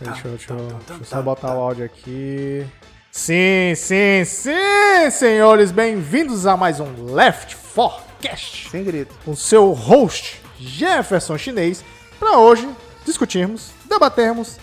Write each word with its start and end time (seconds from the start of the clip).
Deixa, 0.00 0.26
eu- 0.26 0.30
deixa, 0.32 0.52
eu- 0.52 0.58
deixa 0.86 0.92
eu 1.00 1.04
só 1.04 1.22
botar 1.22 1.54
o 1.54 1.60
áudio 1.60 1.84
aqui. 1.84 2.66
Sim, 3.10 3.74
sim, 3.76 4.24
sim, 4.24 5.10
senhores, 5.10 5.70
bem-vindos 5.70 6.46
a 6.46 6.56
mais 6.56 6.80
um 6.80 7.12
Left 7.12 7.56
4 7.74 8.04
Cast. 8.20 8.70
Sem 8.70 8.84
grito. 8.84 9.14
com 9.24 9.34
seu 9.36 9.72
host 9.72 10.40
Jefferson 10.58 11.36
Chinês, 11.38 11.84
para 12.18 12.38
hoje 12.38 12.68
discutirmos, 13.04 13.70
debatermos 13.88 14.58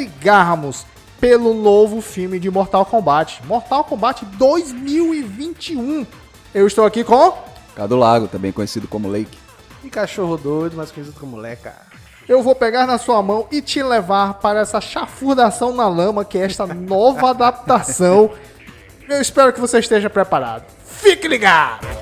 brigarmos 0.00 0.86
pelo 1.20 1.52
novo 1.52 2.00
filme 2.00 2.40
de 2.40 2.50
Mortal 2.50 2.86
Kombat, 2.86 3.44
Mortal 3.44 3.84
Kombat 3.84 4.24
2021. 4.24 6.06
Eu 6.54 6.66
estou 6.66 6.86
aqui 6.86 7.04
com 7.04 7.34
Cadu 7.76 7.96
Lago, 7.96 8.26
também 8.26 8.50
conhecido 8.50 8.88
como 8.88 9.08
Lake. 9.08 9.38
E 9.84 9.90
cachorro 9.90 10.38
doido, 10.38 10.74
mais 10.76 10.90
conhecido 10.90 11.18
como 11.20 11.36
Leca. 11.36 11.74
eu 12.26 12.42
vou 12.42 12.54
pegar 12.54 12.86
na 12.86 12.96
sua 12.96 13.22
mão 13.22 13.46
e 13.52 13.60
te 13.60 13.82
levar 13.82 14.34
para 14.34 14.60
essa 14.60 14.80
chafurdação 14.80 15.74
na 15.74 15.86
lama 15.86 16.24
que 16.24 16.38
é 16.38 16.46
esta 16.46 16.66
nova 16.66 17.30
adaptação. 17.30 18.30
Eu 19.08 19.20
espero 19.20 19.52
que 19.52 19.60
você 19.60 19.80
esteja 19.80 20.08
preparado. 20.08 20.64
Fique 20.84 21.26
ligado! 21.26 21.99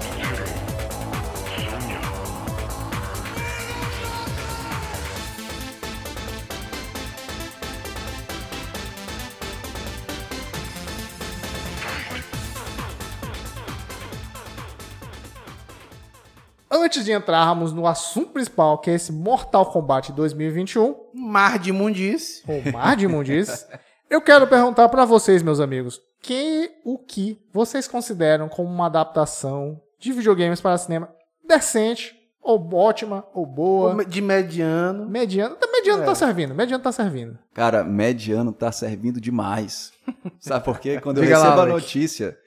Antes 16.89 17.05
de 17.05 17.13
entrarmos 17.13 17.71
no 17.71 17.87
assunto 17.87 18.31
principal, 18.31 18.79
que 18.79 18.89
é 18.91 18.95
esse 18.95 19.13
Mortal 19.13 19.67
Kombat 19.67 20.11
2021, 20.11 20.97
Mar 21.13 21.59
de 21.59 21.69
imundice. 21.69 22.43
o 22.49 22.73
Mar 22.73 22.97
de 22.97 23.05
Imundice, 23.05 23.67
eu 24.09 24.23
quero 24.23 24.47
perguntar 24.47 24.89
pra 24.89 25.05
vocês, 25.05 25.43
meus 25.43 25.61
amigos, 25.61 26.01
que 26.23 26.71
o 26.87 26.97
que 26.97 27.39
vocês 27.53 27.87
consideram 27.87 28.49
como 28.49 28.71
uma 28.71 28.87
adaptação 28.87 29.79
de 29.99 30.15
videogames 30.15 30.63
para 30.63 30.79
cinema 30.79 31.11
decente, 31.47 32.19
ou 32.41 32.73
ótima, 32.73 33.23
ou 33.35 33.45
boa, 33.45 34.03
De 34.07 34.23
mediano. 34.23 35.07
mediana. 35.07 35.57
Tá, 35.57 35.67
Mediano 35.71 36.07
tá 36.07 36.15
servindo, 36.15 36.55
mediano 36.55 36.83
tá 36.83 36.91
servindo. 36.91 37.39
Cara, 37.53 37.85
mediano 37.85 38.51
tá 38.51 38.73
servindo 38.73 39.21
demais. 39.21 39.93
Sabe 40.41 40.65
por 40.65 40.81
quê? 40.81 40.99
Quando 41.03 41.19
eu 41.19 41.25
Diga 41.25 41.37
lá, 41.37 41.45
recebo 41.51 41.61
a 41.61 41.67
notícia, 41.67 42.39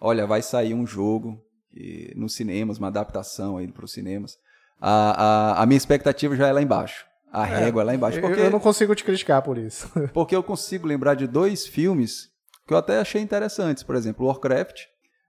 olha, 0.00 0.26
vai 0.26 0.40
sair 0.40 0.72
um 0.72 0.86
jogo 0.86 1.38
e, 1.74 2.12
nos 2.16 2.34
cinemas, 2.34 2.78
uma 2.78 2.88
adaptação 2.88 3.56
aí 3.56 3.66
para 3.70 3.84
os 3.84 3.92
cinemas, 3.92 4.36
a, 4.80 5.56
a, 5.58 5.62
a 5.62 5.66
minha 5.66 5.76
expectativa 5.76 6.34
já 6.36 6.48
é 6.48 6.52
lá 6.52 6.62
embaixo. 6.62 7.06
A 7.32 7.44
régua 7.44 7.82
é 7.82 7.84
lá 7.84 7.94
embaixo. 7.94 8.20
Porque, 8.20 8.40
eu 8.40 8.50
não 8.50 8.60
consigo 8.60 8.94
te 8.94 9.04
criticar 9.04 9.40
por 9.40 9.56
isso. 9.56 9.90
porque 10.12 10.36
eu 10.36 10.42
consigo 10.42 10.86
lembrar 10.86 11.14
de 11.14 11.26
dois 11.26 11.66
filmes 11.66 12.28
que 12.66 12.74
eu 12.74 12.78
até 12.78 12.98
achei 12.98 13.22
interessantes. 13.22 13.82
Por 13.82 13.96
exemplo, 13.96 14.26
Warcraft 14.26 14.82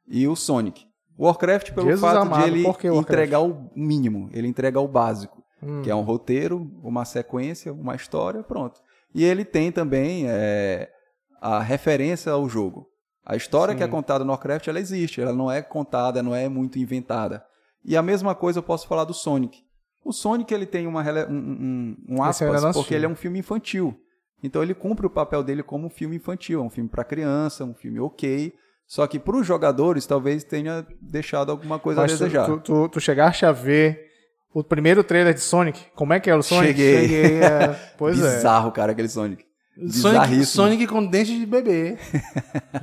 e 0.07 0.27
o 0.27 0.35
Sonic. 0.35 0.85
Warcraft 1.17 1.71
pelo 1.71 1.87
Jesus 1.87 2.01
fato 2.01 2.17
amado, 2.17 2.43
de 2.43 2.49
ele 2.49 2.73
que 2.73 2.87
entregar 2.87 3.39
o 3.39 3.69
mínimo, 3.75 4.29
ele 4.33 4.47
entrega 4.47 4.79
o 4.79 4.87
básico. 4.87 5.43
Hum. 5.65 5.81
que 5.81 5.89
é 5.89 5.95
um 5.95 6.01
roteiro, 6.01 6.69
uma 6.83 7.05
sequência, 7.05 7.71
uma 7.71 7.95
história, 7.95 8.43
pronto. 8.43 8.81
E 9.15 9.23
ele 9.23 9.45
tem 9.45 9.71
também 9.71 10.25
é, 10.27 10.89
a 11.41 11.59
referência 11.59 12.31
ao 12.31 12.49
jogo. 12.49 12.87
A 13.25 13.35
história 13.35 13.73
que 13.73 13.83
é 13.83 13.87
contada 13.87 14.25
no 14.25 14.31
Warcraft, 14.31 14.67
ela 14.67 14.79
existe, 14.79 15.21
ela 15.21 15.33
não 15.33 15.49
é 15.49 15.61
contada, 15.61 16.21
não 16.21 16.35
é 16.35 16.49
muito 16.49 16.77
inventada. 16.77 17.43
E 17.85 17.95
a 17.95 18.01
mesma 18.01 18.35
coisa 18.35 18.59
eu 18.59 18.63
posso 18.63 18.87
falar 18.87 19.05
do 19.05 19.13
Sonic. 19.13 19.63
O 20.03 20.11
Sonic 20.11 20.53
ele 20.53 20.65
tem 20.65 20.85
uma, 20.85 21.01
um, 21.29 21.33
um, 21.33 21.95
um 22.09 22.23
aspas, 22.23 22.73
porque 22.73 22.93
ele 22.93 23.05
é 23.05 23.09
um 23.09 23.15
filme 23.15 23.39
infantil. 23.39 23.97
Então 24.43 24.61
ele 24.61 24.73
cumpre 24.73 25.05
o 25.05 25.09
papel 25.09 25.41
dele 25.41 25.63
como 25.63 25.87
um 25.87 25.89
filme 25.89 26.17
infantil, 26.17 26.59
é 26.59 26.63
um 26.63 26.69
filme 26.69 26.89
para 26.89 27.05
criança, 27.05 27.63
um 27.63 27.73
filme 27.73 27.99
ok. 27.99 28.53
Só 28.85 29.07
que 29.07 29.17
para 29.17 29.37
os 29.37 29.47
jogadores 29.47 30.05
talvez 30.05 30.43
tenha 30.43 30.85
deixado 31.01 31.49
alguma 31.49 31.79
coisa 31.79 32.01
Mas 32.01 32.11
a 32.11 32.15
desejar. 32.15 32.45
tu, 32.45 32.59
tu, 32.59 32.89
tu 32.89 32.99
chegaste 32.99 33.45
a 33.45 33.53
ver 33.53 34.05
o 34.53 34.61
primeiro 34.61 35.01
trailer 35.01 35.33
de 35.33 35.39
Sonic? 35.39 35.85
Como 35.95 36.11
é 36.11 36.19
que 36.19 36.29
é 36.29 36.35
o 36.35 36.43
Sonic? 36.43 36.73
Cheguei. 36.77 37.07
Cheguei 37.07 37.43
a... 37.43 37.73
Pois 37.97 38.21
é. 38.21 38.35
Bizarro, 38.35 38.71
cara, 38.73 38.91
aquele 38.91 39.07
Sonic. 39.07 39.45
Sonic. 39.89 40.45
Sonic 40.45 40.87
com 40.87 41.05
dente 41.05 41.37
de 41.37 41.45
bebê. 41.45 41.97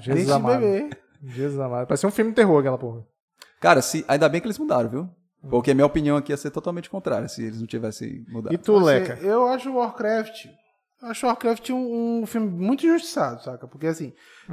Jesus 0.01 0.07
dente 0.07 0.25
de 0.27 0.33
amado. 0.33 0.61
bebê. 0.61 0.91
Jesus 1.23 1.61
amado. 1.61 1.87
Parece 1.87 2.07
um 2.07 2.11
filme 2.11 2.31
de 2.31 2.37
terror 2.37 2.61
aquela 2.61 2.79
porra. 2.79 3.05
Cara, 3.61 3.83
se, 3.83 4.05
ainda 4.09 4.29
bem 4.29 4.41
que 4.41 4.47
eles 4.47 4.59
mudaram, 4.59 4.89
viu? 4.89 5.09
Porque 5.49 5.71
a 5.71 5.75
minha 5.75 5.87
opinião 5.87 6.17
aqui 6.17 6.33
ia 6.33 6.37
ser 6.37 6.51
totalmente 6.51 6.91
contrária 6.91 7.27
se 7.29 7.43
eles 7.43 7.61
não 7.61 7.67
tivessem 7.67 8.25
mudado. 8.29 8.53
E 8.55 8.59
tu, 8.59 8.79
Leca? 8.79 9.15
Assim, 9.15 9.27
eu 9.27 9.47
acho 9.49 9.71
o 9.71 9.77
Warcraft. 9.77 10.47
Eu 11.03 11.09
acho 11.09 11.27
Warcraft 11.27 11.71
um, 11.71 12.21
um 12.23 12.27
filme 12.27 12.47
muito 12.47 12.85
injustiçado, 12.87 13.43
saca? 13.43 13.67
Porque 13.67 13.87
assim, 13.87 14.13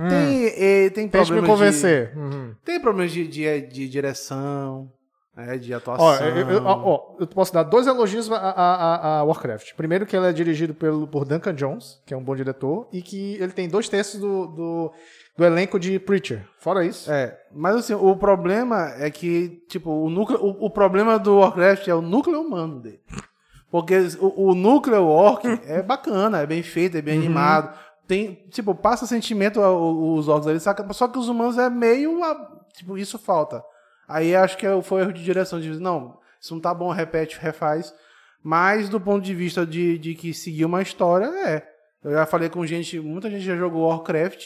tem, 0.09 0.45
eh, 0.45 0.89
tem 0.91 1.05
Hum. 1.07 1.09
Tente 1.09 1.31
me 1.31 1.39
problemas. 1.41 1.49
convencer. 1.49 2.17
Uhum. 2.17 2.49
De, 2.51 2.55
tem 2.63 2.79
problemas 2.79 3.11
de, 3.11 3.27
de, 3.27 3.61
de 3.67 3.89
direção, 3.89 4.89
né, 5.37 5.57
de 5.57 5.73
atuação. 5.73 6.05
Ó, 6.05 6.15
eu, 6.15 6.49
eu- 6.49 6.65
ó, 6.65 7.15
eu 7.19 7.27
posso 7.27 7.53
dar 7.53 7.63
dois 7.63 7.85
elogios 7.87 8.29
a, 8.31 8.35
a- 8.35 9.19
a- 9.19 9.23
Warcraft. 9.23 9.73
Primeiro 9.75 10.05
que 10.05 10.15
ele 10.17 10.25
é 10.25 10.33
dirigido 10.33 10.73
pelo, 10.73 11.07
por 11.07 11.23
Duncan 11.23 11.53
Jones, 11.53 12.01
que 12.05 12.13
é 12.13 12.17
um 12.17 12.23
bom 12.23 12.35
diretor, 12.35 12.87
e 12.91 13.01
que 13.01 13.35
ele 13.35 13.51
tem 13.53 13.69
dois 13.69 13.87
terços 13.87 14.19
do, 14.19 14.47
do, 14.47 14.91
do 15.37 15.45
elenco 15.45 15.79
de 15.79 15.99
Preacher. 15.99 16.45
Fora 16.59 16.83
isso, 16.83 17.11
É, 17.11 17.37
mas 17.53 17.75
assim, 17.75 17.93
o 17.93 18.15
problema 18.15 18.93
é 18.97 19.09
que, 19.11 19.63
tipo, 19.69 19.91
o 19.91 20.09
núcleo, 20.09 20.39
o, 20.43 20.65
o 20.65 20.69
problema 20.69 21.17
do 21.19 21.37
Warcraft 21.37 21.87
é 21.87 21.93
o 21.95 22.01
núcleo 22.01 22.41
humano 22.41 22.79
dele. 22.81 22.99
Porque 23.69 23.95
o, 24.19 24.51
o 24.51 24.55
núcleo 24.55 25.05
orc 25.05 25.45
é 25.67 25.81
bacana, 25.83 26.39
é 26.39 26.45
bem 26.45 26.63
feito, 26.63 26.97
é 26.97 27.01
bem 27.01 27.17
animado. 27.17 27.77
Tem, 28.07 28.35
tipo, 28.49 28.73
passa 28.73 29.05
sentimento 29.05 29.59
os 29.59 30.29
orcs 30.29 30.47
ali, 30.47 30.59
saca? 30.61 30.87
Só 30.93 31.07
que 31.09 31.19
os 31.19 31.27
humanos 31.27 31.57
é 31.57 31.69
meio, 31.69 32.23
a- 32.23 32.49
tipo, 32.73 32.97
isso 32.97 33.19
falta. 33.19 33.61
Aí 34.07 34.35
acho 34.35 34.57
que 34.57 34.65
é 34.65 34.81
foi 34.81 35.01
erro 35.01 35.13
de 35.13 35.23
direção, 35.23 35.59
de 35.59 35.79
não, 35.79 36.17
isso 36.39 36.53
não 36.53 36.61
tá 36.61 36.73
bom, 36.73 36.89
repete, 36.91 37.37
refaz. 37.39 37.93
Mas 38.41 38.87
do 38.87 39.01
ponto 39.01 39.23
de 39.23 39.35
vista 39.35 39.65
de, 39.65 39.97
de 39.97 40.15
que 40.15 40.33
seguir 40.33 40.65
uma 40.65 40.81
história, 40.81 41.25
é. 41.25 41.67
Eu 42.03 42.11
já 42.11 42.25
falei 42.25 42.49
com 42.49 42.65
gente, 42.65 42.99
muita 42.99 43.29
gente 43.29 43.43
já 43.43 43.57
jogou 43.57 43.89
Warcraft. 43.89 44.45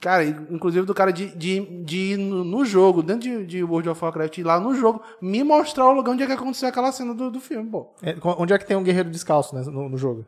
Cara, 0.00 0.24
inclusive 0.24 0.84
do 0.86 0.94
cara 0.94 1.12
de, 1.12 1.36
de, 1.36 1.84
de 1.84 1.96
ir 1.96 2.16
no, 2.16 2.64
jogo, 2.64 3.02
dentro 3.02 3.22
de, 3.22 3.46
de 3.46 3.62
World 3.62 3.88
of 3.88 4.02
Warcraft, 4.02 4.38
ir 4.38 4.42
lá 4.42 4.58
no 4.58 4.74
jogo, 4.74 5.00
me 5.20 5.44
mostrar 5.44 5.86
o 5.86 5.92
lugar 5.92 6.12
onde 6.12 6.24
é 6.24 6.26
que 6.26 6.32
aconteceu 6.32 6.68
aquela 6.68 6.90
cena 6.90 7.14
do, 7.14 7.30
do 7.30 7.38
filme, 7.38 7.70
pô. 7.70 7.94
É, 8.02 8.16
onde 8.36 8.52
é 8.52 8.58
que 8.58 8.66
tem 8.66 8.76
um 8.76 8.82
guerreiro 8.82 9.10
descalço 9.10 9.54
né, 9.54 9.62
no, 9.64 9.88
no 9.88 9.96
jogo? 9.96 10.26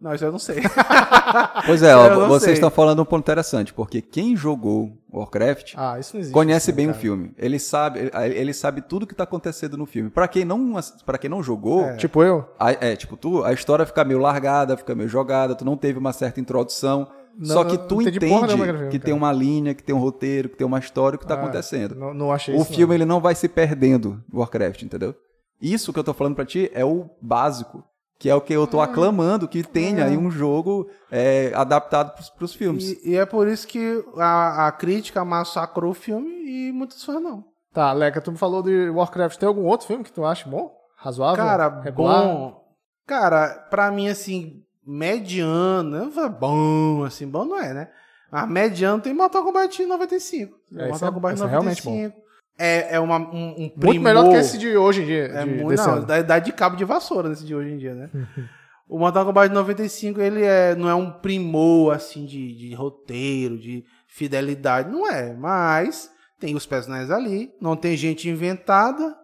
Não, 0.00 0.14
isso 0.14 0.24
eu 0.24 0.30
não 0.32 0.38
sei. 0.38 0.62
Pois 1.66 1.82
é, 1.82 1.94
ó, 1.94 2.10
não 2.20 2.28
vocês 2.28 2.42
sei. 2.44 2.52
estão 2.54 2.70
falando 2.70 3.02
um 3.02 3.04
ponto 3.04 3.20
interessante, 3.24 3.74
porque 3.74 4.00
quem 4.00 4.36
jogou 4.36 4.92
Warcraft 5.12 5.74
Ah, 5.76 5.92
não 5.92 5.98
existe. 5.98 6.32
conhece 6.32 6.70
isso, 6.70 6.76
bem 6.76 6.86
né, 6.86 6.92
o 6.92 6.94
cara? 6.94 7.02
filme. 7.02 7.32
Ele 7.36 7.58
sabe, 7.58 8.10
ele, 8.34 8.52
sabe 8.54 8.80
tudo 8.82 9.06
que 9.06 9.14
tá 9.14 9.24
acontecendo 9.24 9.76
no 9.76 9.84
filme. 9.86 10.08
Pra 10.10 10.26
quem 10.28 10.44
não, 10.44 10.74
para 11.04 11.18
quem 11.18 11.28
não 11.28 11.42
jogou, 11.42 11.96
Tipo 11.96 12.22
eu? 12.22 12.48
a- 12.58 12.72
é, 12.72 12.96
tipo, 12.96 13.16
tu, 13.16 13.44
a 13.44 13.52
história 13.52 13.84
fica 13.84 14.04
meio 14.04 14.18
largada, 14.20 14.76
fica 14.76 14.94
meio 14.94 15.08
jogada, 15.08 15.54
tu 15.54 15.64
não 15.64 15.76
teve 15.76 15.98
uma 15.98 16.12
certa 16.12 16.40
introdução. 16.40 17.08
Não, 17.36 17.46
só 17.54 17.64
que 17.64 17.76
não 17.76 17.86
tu 17.86 18.02
entende 18.02 18.18
nenhuma 18.20 18.48
que 18.48 18.56
cara. 18.56 18.98
tem 19.00 19.14
uma 19.14 19.32
linha, 19.32 19.74
que 19.74 19.82
tem 19.82 19.94
um 19.94 19.98
roteiro, 20.00 20.48
que 20.48 20.56
tem 20.56 20.66
uma 20.66 20.78
história, 20.78 21.16
o 21.16 21.18
que 21.18 21.26
tá 21.26 21.34
Ah, 21.34 21.38
acontecendo. 21.38 21.94
Não, 21.94 22.12
não 22.14 22.32
achei 22.32 22.54
O 22.54 22.62
isso. 22.62 22.72
filme 22.72 22.94
ele 22.94 23.04
não 23.04 23.20
vai 23.20 23.34
se 23.34 23.48
perdendo 23.48 24.22
no 24.32 24.40
Warcraft, 24.40 24.82
entendeu? 24.82 25.14
Isso 25.60 25.92
que 25.92 25.98
eu 25.98 26.04
tô 26.04 26.12
falando 26.14 26.34
pra 26.36 26.44
ti 26.44 26.70
é 26.72 26.84
o 26.84 27.08
básico, 27.20 27.84
que 28.18 28.28
é 28.28 28.34
o 28.34 28.40
que 28.40 28.52
eu 28.52 28.64
Ah. 28.64 28.66
tô 28.66 28.80
aclamando 28.80 29.46
que 29.48 29.62
tenha 29.62 30.04
aí 30.04 30.16
um 30.16 30.30
jogo 30.30 30.88
é, 31.10 31.52
adaptado 31.54 32.14
pros, 32.14 32.30
pros 32.30 32.54
filmes. 32.54 32.90
E, 33.04 33.10
e 33.12 33.16
é 33.16 33.24
por 33.24 33.46
isso 33.46 33.66
que 33.66 34.04
a, 34.16 34.66
a 34.66 34.72
crítica 34.72 35.24
massacrou 35.24 35.92
o 35.92 35.94
filme 35.94 36.28
e 36.28 36.72
muitos 36.72 37.04
fãs 37.04 37.22
não. 37.22 37.44
Tá, 37.72 37.92
Leca, 37.92 38.20
tu 38.20 38.32
me 38.32 38.38
falou 38.38 38.62
de 38.62 38.88
Warcraft. 38.90 39.38
Tem 39.38 39.46
algum 39.46 39.64
outro 39.66 39.86
filme 39.86 40.02
que 40.02 40.10
tu 40.12 40.24
acha 40.24 40.48
bom? 40.48 40.74
Razoável? 40.96 41.36
Cara, 41.44 41.80
regular? 41.80 42.24
bom. 42.24 42.64
Cara, 43.06 43.48
pra 43.70 43.90
mim, 43.90 44.08
assim, 44.08 44.62
mediano. 44.84 46.10
Bom, 46.40 47.04
assim, 47.04 47.26
bom 47.28 47.44
não 47.44 47.58
é, 47.58 47.72
né? 47.72 47.88
Mas 48.30 48.48
mediano 48.48 49.00
tem 49.02 49.14
Mortal 49.14 49.42
Kombat 49.44 49.84
95. 49.86 50.54
É, 50.76 50.88
Mortal 50.88 51.08
é- 51.08 51.12
Kombat 51.12 51.34
esse 51.34 51.44
é 51.44 51.46
realmente 51.46 51.84
95. 51.86 52.27
É, 52.58 52.96
é 52.96 53.00
uma, 53.00 53.18
um, 53.18 53.54
um 53.56 53.72
Muito 53.76 54.00
melhor 54.00 54.24
do 54.24 54.30
que 54.30 54.36
esse 54.36 54.58
de 54.58 54.76
hoje 54.76 55.02
em 55.02 55.06
dia. 55.06 55.24
É 55.26 55.44
de, 55.44 55.50
muito, 55.62 55.80
não, 55.80 56.04
dá, 56.04 56.20
dá 56.22 56.38
de 56.40 56.52
cabo 56.52 56.76
de 56.76 56.84
vassoura 56.84 57.28
nesse 57.28 57.44
de 57.44 57.54
hoje 57.54 57.70
em 57.70 57.78
dia, 57.78 57.94
né? 57.94 58.10
o 58.88 58.98
Mortal 58.98 59.24
Kombat 59.24 59.52
95, 59.52 60.20
ele 60.20 60.42
é, 60.42 60.74
não 60.74 60.88
é 60.88 60.94
um 60.94 61.10
primor, 61.10 61.94
assim, 61.94 62.24
de, 62.24 62.54
de 62.56 62.74
roteiro, 62.74 63.58
de 63.58 63.84
fidelidade, 64.06 64.90
não 64.90 65.06
é. 65.06 65.34
Mas 65.34 66.10
tem 66.40 66.56
os 66.56 66.66
personagens 66.66 67.10
ali, 67.10 67.52
não 67.60 67.76
tem 67.76 67.96
gente 67.96 68.28
inventada, 68.28 69.14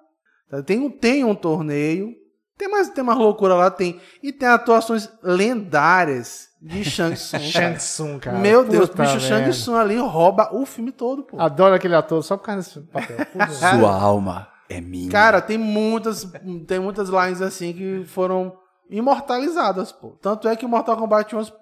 tá? 0.48 0.62
tem, 0.62 0.88
tem 0.90 1.24
um 1.24 1.34
torneio, 1.34 2.14
Tem 2.56 2.68
mais, 2.68 2.88
tem 2.90 3.02
mais 3.02 3.18
loucura 3.18 3.54
lá, 3.54 3.70
tem. 3.70 4.00
E 4.22 4.32
tem 4.32 4.48
atuações 4.48 5.10
lendárias 5.22 6.48
de 6.62 6.84
Shang 6.88 7.14
Tsung. 7.16 7.38
Shang 7.40 7.76
Tsung, 7.78 8.18
cara. 8.18 8.38
Meu 8.38 8.64
Deus, 8.64 8.88
Puta 8.88 9.02
bicho, 9.02 9.20
Shang. 9.20 9.50
Tsung 9.50 9.74
ali 9.76 9.96
rouba 9.98 10.50
o 10.52 10.64
filme 10.64 10.92
todo, 10.92 11.24
pô. 11.24 11.40
Adoro 11.40 11.74
aquele 11.74 11.94
ator 11.96 12.22
só 12.22 12.36
por 12.36 12.44
causa 12.44 12.60
desse 12.60 12.80
papel. 12.80 13.26
Puta. 13.32 13.48
Sua 13.50 13.92
alma 14.00 14.48
é 14.68 14.80
minha. 14.80 15.10
Cara, 15.10 15.40
tem 15.40 15.58
muitas, 15.58 16.24
tem 16.66 16.78
muitas 16.78 17.08
lines 17.08 17.42
assim 17.42 17.72
que 17.72 18.04
foram 18.06 18.56
imortalizadas, 18.88 19.92
pô. 19.92 20.10
Tanto 20.22 20.48
é 20.48 20.56
que 20.56 20.64
o 20.64 20.68
Mortal 20.68 20.96
Kombat 20.96 21.34
11 21.34 21.52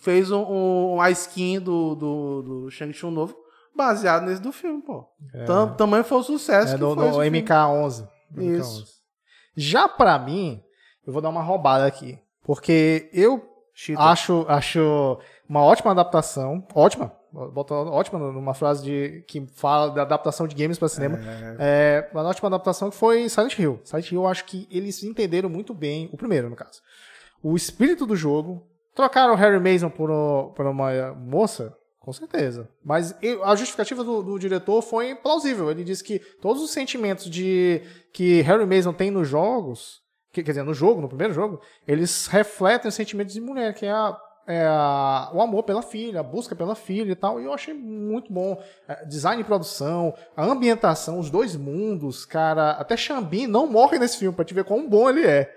fez 0.00 0.30
um, 0.30 0.42
um, 0.42 0.94
uma 0.94 1.10
skin 1.10 1.60
do, 1.60 1.94
do, 1.94 2.42
do 2.42 2.70
Shang 2.70 2.92
Tsung 2.92 3.12
novo 3.14 3.36
baseado 3.76 4.24
nesse 4.24 4.40
do 4.42 4.52
filme, 4.52 4.82
pô. 4.82 5.06
Tam- 5.46 5.72
tamanho 5.74 6.04
foi 6.04 6.18
o 6.18 6.22
sucesso 6.22 6.74
É 6.74 6.76
que 6.76 6.80
no, 6.82 6.94
foi 6.94 7.08
esse 7.08 7.20
filme. 7.20 7.42
MK11. 7.42 8.08
Isso. 8.38 9.01
MK11. 9.56 9.60
Já 9.60 9.88
pra 9.88 10.18
mim, 10.18 10.62
eu 11.06 11.12
vou 11.12 11.22
dar 11.22 11.28
uma 11.28 11.42
roubada 11.42 11.86
aqui. 11.86 12.18
Porque 12.42 13.08
eu 13.12 13.48
acho, 13.96 14.44
acho 14.48 15.18
uma 15.48 15.62
ótima 15.62 15.92
adaptação. 15.92 16.66
Ótima. 16.74 17.12
Bota 17.32 17.74
ótima 17.74 18.18
numa 18.18 18.52
frase 18.52 18.84
de, 18.84 19.24
que 19.26 19.46
fala 19.54 19.90
da 19.90 20.02
adaptação 20.02 20.46
de 20.46 20.54
games 20.54 20.78
para 20.78 20.88
cinema. 20.88 21.18
É, 21.58 22.06
uma 22.12 22.22
ótima 22.24 22.48
adaptação 22.48 22.90
que 22.90 22.96
foi 22.96 23.26
Silent 23.28 23.58
Hill. 23.58 23.80
Silent 23.84 24.10
Hill, 24.10 24.22
eu 24.22 24.28
acho 24.28 24.44
que 24.44 24.68
eles 24.70 25.02
entenderam 25.02 25.48
muito 25.48 25.72
bem, 25.72 26.10
o 26.12 26.16
primeiro, 26.16 26.50
no 26.50 26.56
caso. 26.56 26.82
O 27.42 27.56
espírito 27.56 28.04
do 28.06 28.14
jogo. 28.14 28.66
Trocaram 28.94 29.32
o 29.32 29.36
Harry 29.36 29.58
Mason 29.58 29.88
por, 29.88 30.10
por 30.54 30.66
uma 30.66 31.14
moça? 31.14 31.74
Com 32.02 32.12
certeza. 32.12 32.68
Mas 32.84 33.14
a 33.44 33.54
justificativa 33.54 34.02
do, 34.02 34.22
do 34.24 34.38
diretor 34.38 34.82
foi 34.82 35.14
plausível. 35.14 35.70
Ele 35.70 35.84
disse 35.84 36.02
que 36.02 36.18
todos 36.18 36.60
os 36.60 36.70
sentimentos 36.70 37.30
de 37.30 37.80
que 38.12 38.40
Harry 38.42 38.66
Mason 38.66 38.92
tem 38.92 39.08
nos 39.10 39.28
jogos, 39.28 40.02
que- 40.32 40.42
quer 40.42 40.50
dizer, 40.50 40.64
no 40.64 40.74
jogo, 40.74 41.00
no 41.00 41.06
primeiro 41.08 41.32
jogo, 41.32 41.60
eles 41.86 42.26
refletem 42.26 42.88
os 42.88 42.94
sentimentos 42.96 43.32
de 43.32 43.40
mulher, 43.40 43.72
que 43.74 43.86
é, 43.86 43.92
a- 43.92 44.18
é 44.48 44.64
a- 44.66 45.30
o 45.32 45.40
amor 45.40 45.62
pela 45.62 45.80
filha, 45.80 46.18
a 46.18 46.22
busca 46.24 46.56
pela 46.56 46.74
filha 46.74 47.12
e 47.12 47.14
tal. 47.14 47.40
E 47.40 47.44
eu 47.44 47.52
achei 47.52 47.72
muito 47.72 48.32
bom. 48.32 48.60
É, 48.88 49.04
Design 49.06 49.40
e 49.40 49.44
produção, 49.44 50.12
a 50.36 50.44
ambientação, 50.44 51.20
os 51.20 51.30
dois 51.30 51.54
mundos, 51.54 52.24
cara. 52.24 52.72
Até 52.72 52.96
Xambin 52.96 53.46
não 53.46 53.68
morre 53.68 54.00
nesse 54.00 54.16
filme, 54.18 54.34
pra 54.34 54.44
te 54.44 54.52
ver 54.54 54.64
quão 54.64 54.88
bom 54.88 55.08
ele 55.08 55.24
é. 55.24 55.48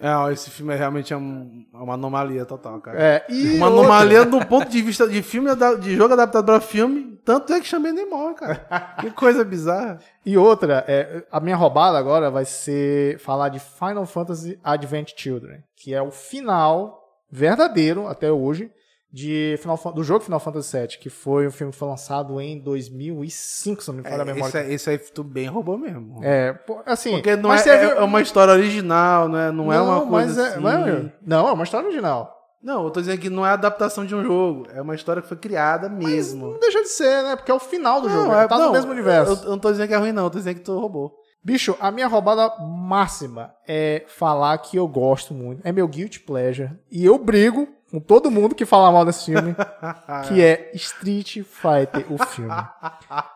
É, 0.00 0.32
esse 0.32 0.48
filme 0.50 0.72
é 0.72 0.76
realmente 0.76 1.12
é 1.12 1.16
um- 1.16 1.64
é 1.74 1.76
uma 1.76 1.94
anomalia 1.94 2.44
total, 2.46 2.80
cara. 2.80 2.98
É, 3.00 3.24
e 3.28 3.56
Uma 3.56 3.66
outra- 3.68 3.80
anomalia 3.84 4.24
do 4.24 4.44
ponto 4.46 4.68
de 4.68 4.80
vista 4.80 5.06
de 5.06 5.22
filme, 5.22 5.50
de 5.80 5.94
jogo 5.94 6.14
adaptado 6.14 6.46
para 6.46 6.60
filme, 6.60 7.20
tanto 7.24 7.52
é 7.52 7.60
que 7.60 7.66
chamei 7.68 7.92
nem 7.92 8.08
morre, 8.08 8.34
cara. 8.34 8.94
Que 9.00 9.10
coisa 9.10 9.44
bizarra. 9.44 9.98
E 10.24 10.38
outra, 10.38 10.84
é, 10.88 11.22
a 11.30 11.38
minha 11.38 11.54
roubada 11.56 11.98
agora 11.98 12.30
vai 12.30 12.44
ser 12.46 13.18
falar 13.18 13.50
de 13.50 13.58
Final 13.60 14.06
Fantasy 14.06 14.58
Advent 14.64 15.12
Children, 15.16 15.62
que 15.76 15.92
é 15.94 16.00
o 16.00 16.10
final 16.10 16.98
verdadeiro 17.30 18.08
até 18.08 18.30
hoje 18.32 18.70
de 19.12 19.56
Final, 19.60 19.76
do 19.94 20.04
jogo 20.04 20.24
Final 20.24 20.38
Fantasy 20.40 20.76
VII, 20.78 20.88
que 20.98 21.10
foi 21.10 21.46
um 21.46 21.50
filme 21.50 21.72
que 21.72 21.78
foi 21.78 21.88
lançado 21.88 22.40
em 22.40 22.58
2005, 22.60 23.82
se 23.82 23.88
não 23.88 23.96
me 23.96 24.02
falha 24.02 24.16
a 24.16 24.20
É, 24.22 24.24
memória. 24.24 24.46
esse, 24.48 24.58
aí- 24.58 24.72
esse 24.74 24.90
aí 24.90 24.98
tu 24.98 25.24
bem 25.24 25.46
roubou 25.46 25.76
mesmo. 25.76 26.20
É, 26.22 26.58
assim, 26.86 27.12
Porque 27.12 27.36
não 27.36 27.48
mas 27.48 27.66
é, 27.66 27.78
teve- 27.78 27.92
é 27.98 28.02
uma 28.02 28.20
história 28.20 28.52
original, 28.54 29.28
né? 29.28 29.50
Não, 29.50 29.72
é 29.72 29.80
uma 29.80 30.04
mas 30.04 30.08
coisa 30.26 30.42
é- 30.42 30.48
assim. 30.50 30.60
mas 30.60 30.86
é- 30.88 31.12
não, 31.26 31.48
é 31.48 31.52
uma 31.52 31.64
história 31.64 31.86
original. 31.86 32.36
Não, 32.62 32.84
eu 32.84 32.90
tô 32.90 33.00
dizendo 33.00 33.18
que 33.18 33.30
não 33.30 33.46
é 33.46 33.50
adaptação 33.50 34.04
de 34.04 34.14
um 34.14 34.22
jogo. 34.22 34.66
É 34.74 34.82
uma 34.82 34.94
história 34.94 35.22
que 35.22 35.28
foi 35.28 35.36
criada 35.38 35.88
mesmo. 35.88 36.52
Não 36.52 36.58
deixa 36.60 36.82
de 36.82 36.88
ser, 36.90 37.22
né? 37.22 37.34
Porque 37.34 37.50
é 37.50 37.54
o 37.54 37.58
final 37.58 38.02
do 38.02 38.10
jogo, 38.10 38.30
é, 38.34 38.46
tá 38.46 38.58
no 38.58 38.70
mesmo 38.70 38.90
universo. 38.92 39.32
Eu, 39.32 39.44
eu 39.44 39.50
não 39.52 39.58
tô 39.58 39.70
dizendo 39.70 39.88
que 39.88 39.94
é 39.94 39.96
ruim, 39.96 40.12
não. 40.12 40.24
Eu 40.24 40.30
tô 40.30 40.36
dizendo 40.38 40.56
que 40.56 40.60
tu 40.60 40.78
roubou. 40.78 41.14
Bicho, 41.42 41.74
a 41.80 41.90
minha 41.90 42.06
roubada 42.06 42.52
máxima 42.60 43.50
é 43.66 44.04
falar 44.08 44.58
que 44.58 44.76
eu 44.76 44.86
gosto 44.86 45.32
muito. 45.32 45.62
É 45.64 45.72
meu 45.72 45.88
guilty 45.88 46.20
pleasure. 46.20 46.70
E 46.90 47.02
eu 47.02 47.16
brigo 47.16 47.66
com 47.90 47.98
todo 48.00 48.30
mundo 48.30 48.54
que 48.54 48.64
fala 48.64 48.90
mal 48.92 49.04
desse 49.04 49.24
filme, 49.26 49.54
que 50.28 50.42
é 50.42 50.70
Street 50.74 51.38
Fighter, 51.42 52.06
o 52.10 52.18
filme. 52.24 52.50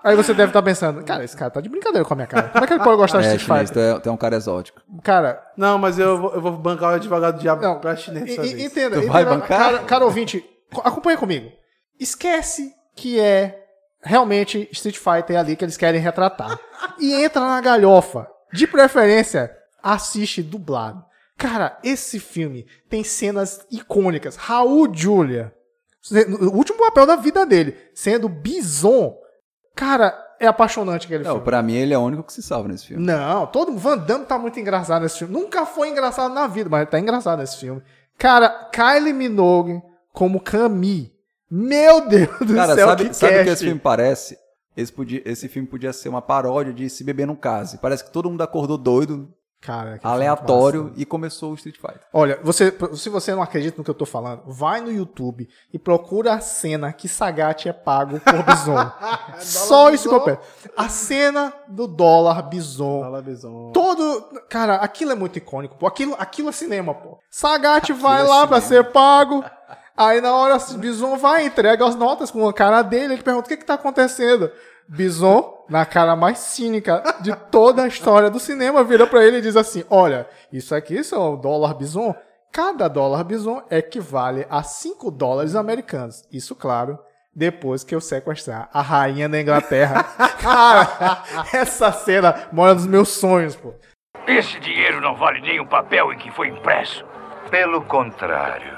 Aí 0.02 0.14
você 0.16 0.32
deve 0.32 0.50
estar 0.50 0.62
pensando, 0.62 1.02
cara, 1.04 1.24
esse 1.24 1.36
cara 1.36 1.50
tá 1.50 1.60
de 1.60 1.68
brincadeira 1.68 2.04
com 2.04 2.12
a 2.14 2.16
minha 2.16 2.26
cara. 2.26 2.48
Como 2.48 2.64
é 2.64 2.66
que 2.66 2.72
ele 2.74 2.84
pode 2.84 2.96
gostar 2.96 3.20
de 3.20 3.26
É, 3.26 3.34
Street 3.36 3.46
chinês, 3.46 3.70
tu 3.70 3.74
Fighter? 3.74 3.96
é, 3.96 4.00
tu 4.00 4.08
é 4.08 4.12
um 4.12 4.16
cara 4.16 4.36
exótico. 4.36 4.80
Cara, 5.02 5.42
Não, 5.56 5.76
mas 5.78 5.98
eu 5.98 6.18
vou, 6.20 6.34
eu 6.34 6.40
vou 6.40 6.52
bancar 6.52 6.92
o 6.92 6.94
advogado 6.94 7.36
do 7.36 7.40
diabo 7.40 7.62
não. 7.62 7.80
pra 7.80 7.96
chinês 7.96 8.30
e- 8.38 8.40
e-. 8.56 8.64
Entenda, 8.64 9.00
Tu 9.00 9.06
vai 9.08 9.22
entenda, 9.22 9.38
bancar? 9.40 9.58
cara, 9.58 9.78
cara 9.80 10.04
ouvinte, 10.04 10.44
co- 10.72 10.82
acompanha 10.84 11.16
comigo. 11.18 11.50
Esquece 11.98 12.72
que 12.96 13.18
é 13.20 13.60
realmente 14.02 14.68
Street 14.72 14.96
Fighter 14.98 15.38
ali 15.38 15.56
que 15.56 15.64
eles 15.64 15.76
querem 15.76 16.00
retratar. 16.00 16.58
E 16.98 17.14
entra 17.14 17.40
na 17.40 17.60
galhofa. 17.60 18.26
De 18.52 18.66
preferência, 18.66 19.50
assiste 19.82 20.42
dublado. 20.42 21.04
Cara, 21.36 21.78
esse 21.82 22.18
filme 22.20 22.66
tem 22.88 23.02
cenas 23.02 23.66
icônicas. 23.70 24.36
Raul 24.36 24.88
Julia, 24.94 25.52
o 26.40 26.56
último 26.56 26.78
papel 26.78 27.06
da 27.06 27.16
vida 27.16 27.44
dele, 27.44 27.76
sendo 27.94 28.28
Bison. 28.28 29.16
Cara, 29.74 30.14
é 30.38 30.46
apaixonante 30.46 31.06
aquele 31.06 31.24
Não, 31.24 31.32
filme. 31.32 31.44
pra 31.44 31.62
mim 31.62 31.74
ele 31.74 31.94
é 31.94 31.98
o 31.98 32.02
único 32.02 32.22
que 32.22 32.32
se 32.32 32.42
salva 32.42 32.68
nesse 32.68 32.86
filme. 32.86 33.04
Não, 33.04 33.46
todo 33.46 33.70
mundo. 33.72 33.80
Van 33.80 33.98
Damme 33.98 34.26
tá 34.26 34.38
muito 34.38 34.58
engraçado 34.60 35.02
nesse 35.02 35.18
filme. 35.18 35.32
Nunca 35.34 35.66
foi 35.66 35.88
engraçado 35.88 36.32
na 36.32 36.46
vida, 36.46 36.68
mas 36.70 36.88
tá 36.88 36.98
engraçado 36.98 37.38
nesse 37.40 37.56
filme. 37.58 37.82
Cara, 38.18 38.70
Kylie 38.72 39.12
Minogue 39.12 39.82
como 40.12 40.40
Camille. 40.40 41.12
Meu 41.50 42.08
Deus 42.08 42.28
do 42.40 42.54
Cara, 42.54 42.74
céu, 42.74 42.88
sabe, 42.88 43.08
que 43.08 43.14
sabe 43.14 43.40
o 43.40 43.44
que 43.44 43.50
esse 43.50 43.64
filme 43.64 43.80
parece? 43.80 44.38
Esse, 44.76 44.92
podia, 44.92 45.22
esse 45.24 45.48
filme 45.48 45.68
podia 45.68 45.92
ser 45.92 46.08
uma 46.08 46.22
paródia 46.22 46.72
de 46.72 46.88
Se 46.90 47.04
Beber 47.04 47.26
Não 47.26 47.36
Case. 47.36 47.78
Parece 47.78 48.04
que 48.04 48.10
todo 48.10 48.28
mundo 48.28 48.42
acordou 48.42 48.76
doido, 48.76 49.32
Cara, 49.64 49.98
aleatório, 50.02 50.92
e 50.94 51.06
começou 51.06 51.52
o 51.52 51.54
Street 51.54 51.76
Fighter. 51.76 52.02
Olha, 52.12 52.38
você, 52.42 52.70
se 52.92 53.08
você 53.08 53.34
não 53.34 53.40
acredita 53.40 53.78
no 53.78 53.84
que 53.84 53.88
eu 53.88 53.94
tô 53.94 54.04
falando, 54.04 54.42
vai 54.46 54.82
no 54.82 54.92
YouTube 54.92 55.48
e 55.72 55.78
procura 55.78 56.34
a 56.34 56.40
cena 56.40 56.92
que 56.92 57.08
Sagat 57.08 57.66
é 57.66 57.72
pago 57.72 58.20
por 58.20 58.42
Bison. 58.42 58.92
Só 59.40 59.88
isso 59.88 60.06
que 60.10 60.14
eu 60.14 60.20
peço. 60.20 60.40
A 60.76 60.90
cena 60.90 61.50
do 61.66 61.86
dólar 61.86 62.42
Bison. 62.42 63.00
Fala, 63.00 63.22
Bison. 63.22 63.72
Todo. 63.72 64.28
Cara, 64.50 64.74
aquilo 64.76 65.12
é 65.12 65.14
muito 65.14 65.38
icônico, 65.38 65.76
pô. 65.78 65.86
Aquilo, 65.86 66.14
aquilo 66.18 66.50
é 66.50 66.52
cinema, 66.52 66.92
pô. 66.92 67.18
Sagat 67.30 67.90
vai 67.94 68.20
é 68.20 68.24
lá 68.24 68.46
pra 68.46 68.60
cinema. 68.60 68.84
ser 68.84 68.92
pago. 68.92 69.42
Aí 69.96 70.20
na 70.20 70.34
hora 70.34 70.56
o 70.56 70.78
Bison 70.78 71.16
vai, 71.16 71.46
entrega 71.46 71.86
as 71.86 71.94
notas 71.94 72.30
com 72.30 72.46
a 72.46 72.52
cara 72.52 72.82
dele. 72.82 73.14
Ele 73.14 73.22
pergunta: 73.22 73.46
o 73.46 73.48
que 73.48 73.56
que 73.56 73.64
tá 73.64 73.74
acontecendo? 73.74 74.50
Bison, 74.88 75.64
na 75.68 75.86
cara 75.86 76.14
mais 76.14 76.38
cínica 76.38 77.02
de 77.20 77.34
toda 77.50 77.82
a 77.82 77.88
história 77.88 78.30
do 78.30 78.38
cinema, 78.38 78.84
vira 78.84 79.06
pra 79.06 79.24
ele 79.24 79.38
e 79.38 79.42
diz 79.42 79.56
assim: 79.56 79.84
Olha, 79.88 80.28
isso 80.52 80.74
aqui 80.74 81.02
são 81.02 81.36
dólar 81.36 81.74
Bison. 81.74 82.14
Cada 82.52 82.86
dólar 82.86 83.24
Bison 83.24 83.62
equivale 83.70 84.46
a 84.48 84.62
5 84.62 85.10
dólares 85.10 85.56
americanos. 85.56 86.22
Isso, 86.30 86.54
claro, 86.54 86.98
depois 87.34 87.82
que 87.82 87.94
eu 87.94 88.00
sequestrar 88.00 88.68
a 88.72 88.80
rainha 88.80 89.28
da 89.28 89.40
Inglaterra. 89.40 90.04
Cara, 90.40 91.22
essa 91.52 91.90
cena 91.90 92.48
mora 92.52 92.74
nos 92.74 92.86
meus 92.86 93.08
sonhos, 93.08 93.56
pô. 93.56 93.74
Esse 94.26 94.58
dinheiro 94.60 95.00
não 95.00 95.16
vale 95.16 95.40
nem 95.40 95.60
o 95.60 95.66
papel 95.66 96.12
em 96.12 96.16
que 96.18 96.30
foi 96.30 96.48
impresso. 96.48 97.04
Pelo 97.50 97.82
contrário, 97.82 98.72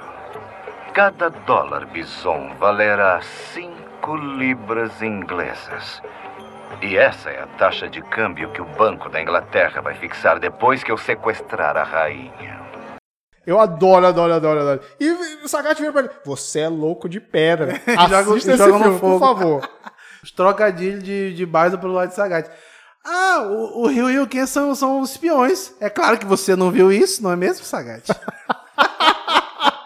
cada 0.93 1.29
dólar 1.29 1.87
bison 1.87 2.55
valerá 2.59 3.21
cinco 4.07 4.17
libras 4.17 5.03
inglesas. 5.03 6.01
E 6.81 6.97
essa 6.97 7.29
é 7.31 7.43
a 7.43 7.47
taxa 7.59 7.89
de 7.89 8.01
câmbio 8.03 8.53
que 8.53 8.63
o 8.63 8.65
Banco 8.65 9.09
da 9.09 9.21
Inglaterra 9.21 9.81
vai 9.83 9.95
fixar 9.95 10.39
depois 10.39 10.85
que 10.85 10.93
eu 10.93 10.97
sequestrar 10.97 11.77
a 11.77 11.83
rainha. 11.83 12.61
Eu 13.45 13.59
adoro, 13.59 14.07
adoro, 14.07 14.33
adoro, 14.33 14.61
adoro. 14.61 14.81
E 15.01 15.11
o 15.45 15.49
Sagat 15.49 15.79
vira 15.81 15.93
pra 15.93 16.03
ele: 16.03 16.11
Você 16.25 16.61
é 16.61 16.69
louco 16.69 17.09
de 17.09 17.21
pedra. 17.21 17.81
Joga- 18.09 18.21
Assista 18.21 18.53
esse 18.53 18.65
joga 18.65 18.79
filme, 18.85 19.01
por 19.01 19.19
favor. 19.19 19.69
Os 20.23 20.31
trocadilhos 20.31 21.03
de, 21.03 21.35
de 21.35 21.47
Baiza 21.47 21.79
pelo 21.79 21.93
lado 21.93 22.09
de 22.09 22.15
Sagat. 22.15 22.49
Ah, 23.05 23.43
o, 23.45 23.83
o 23.83 23.87
Rio 23.87 24.11
e 24.11 24.19
o 24.19 24.27
Ken 24.27 24.47
são, 24.47 24.75
são 24.75 25.01
os 25.01 25.13
espiões. 25.13 25.73
É 25.81 25.89
claro 25.89 26.19
que 26.19 26.27
você 26.27 26.57
não 26.57 26.73
viu 26.73 26.91
isso, 26.91 27.23
não 27.23 27.31
é 27.31 27.37
mesmo, 27.37 27.65
Sagat? 27.65 28.03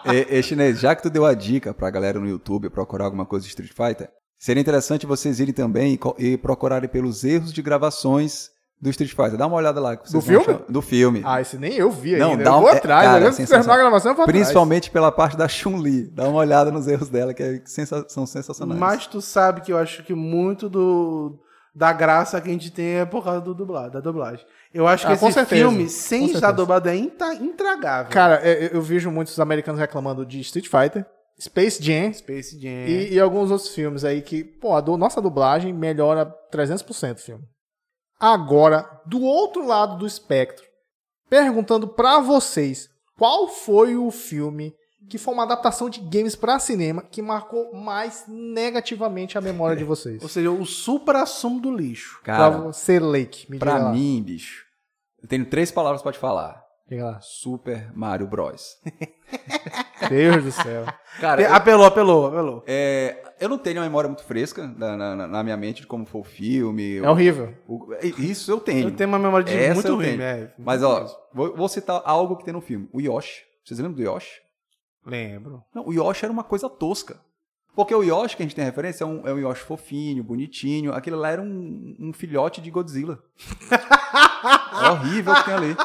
E, 0.05 0.37
e, 0.39 0.43
chinês, 0.43 0.79
já 0.79 0.95
que 0.95 1.03
tu 1.03 1.09
deu 1.09 1.25
a 1.25 1.33
dica 1.33 1.73
pra 1.73 1.89
galera 1.89 2.19
no 2.19 2.27
YouTube 2.27 2.69
procurar 2.69 3.05
alguma 3.05 3.25
coisa 3.25 3.43
de 3.43 3.49
Street 3.49 3.71
Fighter, 3.71 4.09
seria 4.37 4.61
interessante 4.61 5.05
vocês 5.05 5.39
irem 5.39 5.53
também 5.53 5.99
e, 6.17 6.31
e 6.33 6.37
procurarem 6.37 6.89
pelos 6.89 7.23
erros 7.23 7.51
de 7.53 7.61
gravações 7.61 8.49
do 8.81 8.89
Street 8.89 9.11
Fighter. 9.11 9.37
Dá 9.37 9.45
uma 9.45 9.57
olhada 9.57 9.79
lá. 9.79 9.95
que 9.95 10.09
vocês 10.09 10.13
Do 10.23 10.27
filme? 10.27 10.43
achar- 10.45 10.65
Do 10.67 10.81
filme. 10.81 11.21
Ah, 11.23 11.39
esse 11.39 11.55
nem 11.57 11.73
eu 11.75 11.91
vi 11.91 12.17
Não, 12.17 12.31
ainda. 12.31 12.43
dá 12.43 12.49
eu 12.49 12.55
um- 12.55 12.59
vou 12.61 12.69
é- 12.69 12.77
atrás. 12.77 13.05
cara, 13.05 13.25
sensacional. 13.31 13.47
terminar 13.63 13.73
a 13.73 13.77
gravação, 13.77 14.11
eu 14.11 14.15
vou 14.15 14.23
atrás. 14.23 14.39
Principalmente 14.41 14.89
pela 14.89 15.11
parte 15.11 15.37
da 15.37 15.47
Chun-Li. 15.47 16.07
Dá 16.09 16.27
uma 16.27 16.39
olhada 16.39 16.71
nos 16.71 16.87
erros 16.87 17.07
dela, 17.09 17.31
que 17.33 17.43
é 17.43 17.61
sensa- 17.65 18.05
são 18.09 18.25
sensacionais. 18.25 18.79
Mas 18.79 19.05
tu 19.05 19.21
sabe 19.21 19.61
que 19.61 19.71
eu 19.71 19.77
acho 19.77 20.03
que 20.03 20.15
muito 20.15 20.67
do 20.67 21.37
da 21.73 21.93
graça 21.93 22.41
que 22.41 22.49
a 22.49 22.51
gente 22.51 22.69
tem 22.71 22.97
é 22.99 23.05
por 23.05 23.23
causa 23.23 23.39
do 23.41 23.53
dublado, 23.53 23.91
da 23.93 23.99
dublagem. 23.99 24.45
Eu 24.73 24.87
acho 24.87 25.05
que 25.05 25.11
Ah, 25.11 25.15
esse 25.15 25.31
certeza, 25.31 25.45
filme, 25.69 25.87
sem 25.89 26.25
estar 26.31 26.51
dublado, 26.51 26.89
é 26.89 26.95
intra- 26.95 27.33
intragável. 27.35 28.11
Cara, 28.11 28.41
é, 28.43 28.65
eu, 28.65 28.69
eu 28.75 28.81
vejo 28.81 29.09
muitos 29.09 29.39
americanos 29.39 29.79
reclamando 29.79 30.25
de 30.25 30.39
Street 30.41 30.67
Fighter, 30.67 31.05
Space 31.39 31.81
Jam 31.81 32.13
Space 32.13 32.59
Jam. 32.59 32.69
e, 32.87 33.13
e 33.13 33.19
alguns 33.19 33.49
outros 33.51 33.73
filmes 33.73 34.03
aí 34.03 34.21
que, 34.21 34.43
pô, 34.43 34.75
a 34.75 34.81
do- 34.81 34.97
nossa 34.97 35.21
dublagem 35.21 35.73
melhora 35.73 36.25
300% 36.51 37.17
o 37.17 37.21
filme. 37.21 37.43
Agora, 38.19 38.87
do 39.05 39.21
outro 39.21 39.65
lado 39.65 39.97
do 39.97 40.05
espectro, 40.05 40.63
perguntando 41.29 41.87
pra 41.87 42.19
vocês 42.19 42.87
qual 43.17 43.47
foi 43.47 43.95
o 43.95 44.11
filme 44.11 44.73
que 45.09 45.17
foi 45.17 45.33
uma 45.33 45.43
adaptação 45.43 45.89
de 45.89 45.99
games 45.99 46.35
pra 46.35 46.57
cinema 46.59 47.01
que 47.01 47.21
marcou 47.21 47.73
mais 47.73 48.25
negativamente 48.27 49.37
a 49.37 49.41
memória 49.41 49.75
de 49.75 49.83
vocês. 49.83 50.21
Ou 50.23 50.29
seja, 50.29 50.49
o 50.51 50.65
supra-sumo 50.65 51.59
do 51.59 51.75
lixo. 51.75 52.19
Pra 52.23 52.37
Cara, 52.37 52.57
você, 52.57 52.99
Lake, 52.99 53.49
me 53.51 53.59
pra 53.59 53.73
diga 53.73 53.83
lá. 53.85 53.91
mim, 53.91 54.23
bicho, 54.25 54.63
eu 55.21 55.27
tenho 55.27 55.45
três 55.45 55.71
palavras 55.71 56.01
pra 56.01 56.11
te 56.11 56.17
falar. 56.19 56.61
Diga 56.87 57.05
lá. 57.05 57.19
Super 57.21 57.91
Mario 57.95 58.27
Bros. 58.27 58.77
Deus 60.09 60.43
do 60.43 60.51
céu. 60.51 60.85
Cara, 61.19 61.41
eu, 61.41 61.53
Apelou, 61.53 61.85
apelou, 61.85 62.25
apelou. 62.27 62.63
é, 62.67 63.33
eu 63.39 63.47
não 63.47 63.57
tenho 63.57 63.77
uma 63.77 63.83
memória 63.85 64.07
muito 64.09 64.23
fresca 64.23 64.67
na, 64.67 64.97
na- 64.97 65.27
na 65.27 65.43
minha 65.43 65.55
mente 65.55 65.81
de 65.81 65.87
como 65.87 66.05
foi 66.05 66.21
o 66.21 66.23
filme. 66.23 66.97
É 66.97 67.09
horrível. 67.09 67.53
o- 67.67 67.87
isso 68.17 68.51
eu 68.51 68.59
tenho. 68.59 68.89
Eu 68.89 68.95
tenho 68.95 69.07
uma 69.09 69.19
memória 69.19 69.45
de 69.45 69.55
Essa 69.55 69.73
muito 69.75 69.95
ruim, 69.95 70.19
é. 70.21 70.51
Mas, 70.57 70.83
ó, 70.83 71.05
vou, 71.33 71.55
vou 71.55 71.69
citar 71.69 72.01
algo 72.03 72.35
que 72.35 72.43
tem 72.43 72.53
no 72.53 72.61
filme. 72.61 72.89
O 72.91 72.99
Yoshi. 72.99 73.43
Vocês 73.63 73.79
lembram 73.79 73.95
do 73.95 74.01
Yoshi? 74.03 74.41
Lembro. 75.05 75.63
Não, 75.73 75.87
o 75.87 75.93
Yoshi 75.93 76.25
era 76.25 76.31
uma 76.31 76.43
coisa 76.43 76.69
tosca. 76.69 77.19
Porque 77.75 77.95
o 77.95 78.03
Yoshi 78.03 78.35
que 78.35 78.43
a 78.43 78.45
gente 78.45 78.55
tem 78.55 78.65
referência 78.65 79.03
é 79.03 79.07
um, 79.07 79.27
é 79.27 79.33
um 79.33 79.39
Yoshi 79.39 79.63
fofinho, 79.63 80.23
bonitinho. 80.23 80.93
Aquele 80.93 81.15
lá 81.15 81.29
era 81.29 81.41
um, 81.41 81.95
um 81.99 82.13
filhote 82.13 82.61
de 82.61 82.69
Godzilla. 82.69 83.23
É 84.83 84.89
horrível 84.91 85.33
o 85.33 85.35
que 85.37 85.45
tem 85.45 85.53
ali. 85.53 85.75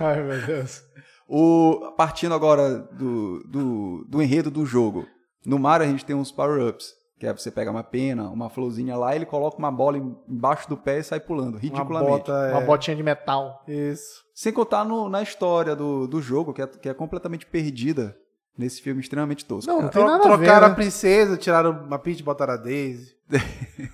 Ai, 0.00 0.22
meu 0.22 0.44
Deus. 0.44 0.82
O, 1.28 1.92
partindo 1.96 2.34
agora 2.34 2.80
do, 2.92 3.44
do, 3.44 4.04
do 4.08 4.22
enredo 4.22 4.50
do 4.50 4.66
jogo. 4.66 5.06
No 5.44 5.58
Mario 5.58 5.86
a 5.86 5.90
gente 5.90 6.04
tem 6.04 6.16
uns 6.16 6.32
power-ups. 6.32 6.92
Que 7.18 7.26
é 7.26 7.32
você 7.32 7.50
pega 7.50 7.70
uma 7.70 7.82
pena, 7.82 8.28
uma 8.28 8.50
florzinha 8.50 8.94
lá, 8.96 9.16
ele 9.16 9.24
coloca 9.24 9.56
uma 9.56 9.72
bola 9.72 9.96
em- 9.96 10.14
embaixo 10.28 10.68
do 10.68 10.76
pé 10.76 10.98
e 10.98 11.02
sai 11.02 11.18
pulando, 11.18 11.54
Uma 11.54 11.60
ridiculamente. 11.60 12.10
bota, 12.10 12.32
Uma 12.50 12.60
é... 12.60 12.66
botinha 12.66 12.94
de 12.96 13.02
metal. 13.02 13.62
Isso. 13.66 14.22
Sem 14.34 14.52
contar 14.52 14.84
no- 14.84 15.08
na 15.08 15.22
história 15.22 15.74
do, 15.74 16.06
do 16.06 16.20
jogo, 16.20 16.52
que 16.52 16.60
é, 16.60 16.66
que 16.66 16.88
é 16.90 16.92
completamente 16.94 17.46
perdida 17.46 18.14
nesse 18.58 18.80
filme 18.80 19.00
extremamente 19.00 19.44
tosco. 19.44 19.70
Não, 19.70 19.82
não 19.82 19.88
tem 19.88 20.04
nada 20.04 20.24
a 20.24 20.36
ver, 20.36 20.44
trocaram 20.44 20.66
a, 20.66 20.68
né? 20.70 20.74
princesa, 20.74 21.36
tiraram 21.36 21.70
uma 21.70 21.98
Peach 21.98 22.20
e 22.20 22.22
botaram 22.22 22.54
a 22.54 22.56
Daisy. 22.56 23.14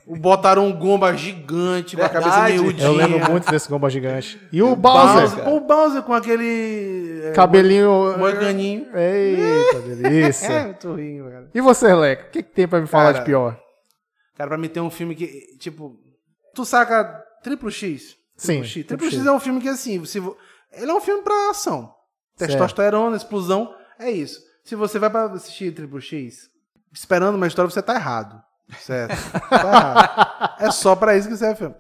O- 0.06 0.14
botaram 0.16 0.66
um 0.66 0.72
Gomba 0.78 1.16
gigante 1.16 1.96
com 1.96 2.02
a 2.02 2.08
cabeça 2.08 2.48
miudinha. 2.50 2.86
Eu 2.86 2.92
lembro 2.92 3.30
muito 3.30 3.50
desse 3.50 3.66
gomba 3.68 3.88
gigante. 3.88 4.38
E 4.52 4.62
o 4.62 4.76
Bowser, 4.76 5.20
Bowser, 5.22 5.38
cara. 5.38 5.50
O 5.50 5.60
Bowser 5.60 6.02
com 6.02 6.12
aquele... 6.12 7.22
é, 7.24 7.32
cabelinho... 7.32 8.18
Moicaninho. 8.18 8.86
Eita, 8.94 9.80
delícia. 9.80 10.50
É, 10.52 10.68
eu 10.68 10.74
tô 10.74 10.94
rindo, 10.94 11.30
cara. 11.30 11.48
E 11.54 11.60
você, 11.62 11.94
Leco? 11.94 12.28
O 12.28 12.30
que, 12.30 12.42
que 12.42 12.50
tem 12.52 12.68
pra 12.68 12.80
me 12.80 12.86
falar 12.86 13.12
Cara, 13.12 13.18
de 13.20 13.24
pior? 13.24 13.58
Cara, 14.36 14.48
pra 14.50 14.58
mim 14.58 14.68
tem 14.68 14.82
um 14.82 14.90
filme 14.90 15.14
que, 15.14 15.56
tipo... 15.58 15.96
Tu 16.54 16.64
saca 16.66 17.22
Triplo 17.42 17.70
X? 17.70 18.14
Sim, 18.36 18.60
Triplo 18.60 18.66
X. 18.66 18.86
Triplo 18.86 19.06
X 19.06 19.14
X. 19.18 19.26
é 19.26 19.32
um 19.32 19.40
filme 19.40 19.60
que, 19.62 19.68
assim, 19.70 20.04
se 20.04 20.20
vo- 20.20 20.36
ele 20.72 20.90
é 20.90 20.94
um 20.94 21.00
filme 21.00 21.22
pra 21.22 21.50
ação. 21.50 21.90
Certo. 22.36 22.50
Testosterona, 22.50 23.16
explosão, 23.16 23.74
é 23.98 24.10
isso. 24.10 24.40
Se 24.62 24.74
você 24.74 24.98
vai 24.98 25.10
pra 25.10 25.24
assistir 25.24 25.72
Triplo 25.72 26.00
X 26.00 26.50
esperando 26.92 27.36
uma 27.36 27.46
história, 27.46 27.70
você 27.70 27.82
tá 27.82 27.94
errado. 27.94 28.42
Certo? 28.78 29.14
tá 29.48 29.56
errado. 29.56 30.54
É 30.60 30.70
só 30.70 30.94
pra 30.94 31.16
isso 31.16 31.28
que 31.28 31.36
serve 31.36 31.54
o 31.54 31.56
filme. 31.56 31.74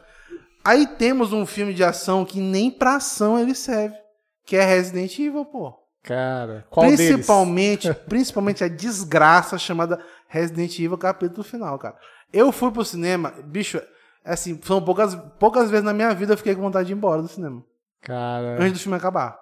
Aí 0.64 0.86
temos 0.86 1.32
um 1.32 1.44
filme 1.44 1.74
de 1.74 1.82
ação 1.82 2.24
que 2.24 2.40
nem 2.40 2.70
pra 2.70 2.96
ação 2.96 3.38
ele 3.38 3.54
serve. 3.54 3.96
Que 4.44 4.56
é 4.56 4.64
Resident 4.64 5.18
Evil, 5.18 5.44
pô. 5.44 5.78
Cara, 6.02 6.66
qual 6.68 6.86
deles? 6.86 7.12
principalmente, 7.12 7.94
principalmente 8.08 8.64
a 8.64 8.68
desgraça 8.68 9.56
chamada 9.56 10.02
Resident 10.28 10.76
Evil 10.78 10.98
capítulo 10.98 11.44
final, 11.44 11.78
cara. 11.78 11.96
Eu 12.32 12.50
fui 12.50 12.72
pro 12.72 12.84
cinema, 12.84 13.32
bicho, 13.44 13.80
assim, 14.24 14.58
são 14.64 14.82
poucas, 14.82 15.14
poucas 15.38 15.70
vezes 15.70 15.84
na 15.84 15.92
minha 15.92 16.12
vida 16.14 16.32
eu 16.32 16.36
fiquei 16.36 16.54
com 16.54 16.62
vontade 16.62 16.86
de 16.86 16.92
ir 16.92 16.96
embora 16.96 17.22
do 17.22 17.28
cinema. 17.28 17.62
Cara, 18.00 18.56
Antes 18.60 18.72
do 18.72 18.78
filme 18.80 18.96
acabar. 18.96 19.38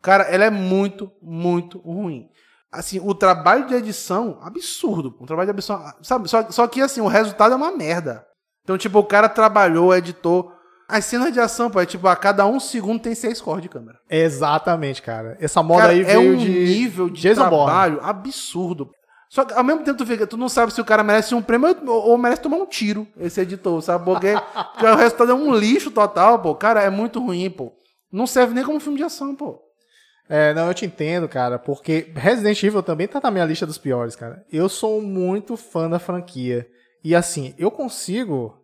Cara, 0.00 0.24
ela 0.24 0.44
é 0.44 0.50
muito, 0.50 1.10
muito 1.20 1.78
ruim. 1.78 2.28
Assim, 2.70 3.00
o 3.02 3.14
trabalho 3.14 3.66
de 3.66 3.74
edição, 3.74 4.38
absurdo. 4.42 5.16
O 5.18 5.26
trabalho 5.26 5.46
de 5.46 5.56
edição, 5.56 5.82
sabe? 6.02 6.28
Só, 6.28 6.50
só 6.50 6.66
que, 6.66 6.82
assim, 6.82 7.00
o 7.00 7.06
resultado 7.06 7.52
é 7.52 7.56
uma 7.56 7.72
merda. 7.72 8.26
Então, 8.62 8.76
tipo, 8.76 8.98
o 8.98 9.04
cara 9.04 9.28
trabalhou, 9.28 9.94
editou. 9.94 10.52
As 10.86 11.04
cenas 11.04 11.32
de 11.32 11.40
ação, 11.40 11.70
pô, 11.70 11.80
é 11.80 11.86
tipo, 11.86 12.06
a 12.08 12.16
cada 12.16 12.46
um 12.46 12.58
segundo 12.58 13.00
tem 13.00 13.14
seis 13.14 13.40
cores 13.40 13.62
de 13.62 13.68
câmera. 13.68 13.98
exatamente, 14.08 15.02
cara. 15.02 15.36
Essa 15.40 15.62
moda 15.62 15.82
Cara, 15.82 15.92
aí 15.92 16.00
é 16.00 16.04
veio 16.04 16.32
um 16.32 16.36
de 16.36 16.48
nível 16.48 17.10
de 17.10 17.20
Jason 17.20 17.42
trabalho 17.42 18.00
absurdo. 18.02 18.90
Só 19.28 19.44
que 19.44 19.52
ao 19.52 19.62
mesmo 19.62 19.84
tempo 19.84 19.98
tu, 19.98 20.06
fica, 20.06 20.26
tu 20.26 20.38
não 20.38 20.48
sabe 20.48 20.72
se 20.72 20.80
o 20.80 20.84
cara 20.84 21.02
merece 21.02 21.34
um 21.34 21.42
prêmio 21.42 21.76
ou, 21.86 22.10
ou 22.10 22.18
merece 22.18 22.40
tomar 22.40 22.56
um 22.56 22.64
tiro, 22.64 23.06
esse 23.18 23.40
editor, 23.40 23.82
sabe? 23.82 24.04
Porque, 24.04 24.34
porque 24.72 24.86
o 24.86 24.96
resultado 24.96 25.32
é 25.32 25.34
um 25.34 25.54
lixo 25.54 25.90
total, 25.90 26.38
pô. 26.38 26.54
Cara, 26.54 26.82
é 26.82 26.88
muito 26.88 27.20
ruim, 27.20 27.50
pô. 27.50 27.72
Não 28.10 28.26
serve 28.26 28.54
nem 28.54 28.64
como 28.64 28.80
filme 28.80 28.96
de 28.96 29.04
ação, 29.04 29.34
pô. 29.34 29.60
É, 30.28 30.52
não, 30.52 30.68
eu 30.68 30.74
te 30.74 30.84
entendo, 30.84 31.28
cara, 31.28 31.58
porque 31.58 32.10
Resident 32.14 32.62
Evil 32.62 32.82
também 32.82 33.08
tá 33.08 33.20
na 33.22 33.30
minha 33.30 33.44
lista 33.44 33.64
dos 33.66 33.78
piores, 33.78 34.14
cara. 34.14 34.44
Eu 34.52 34.68
sou 34.68 35.00
muito 35.00 35.56
fã 35.56 35.88
da 35.88 35.98
franquia. 35.98 36.66
E 37.02 37.14
assim, 37.14 37.54
eu 37.58 37.70
consigo 37.70 38.54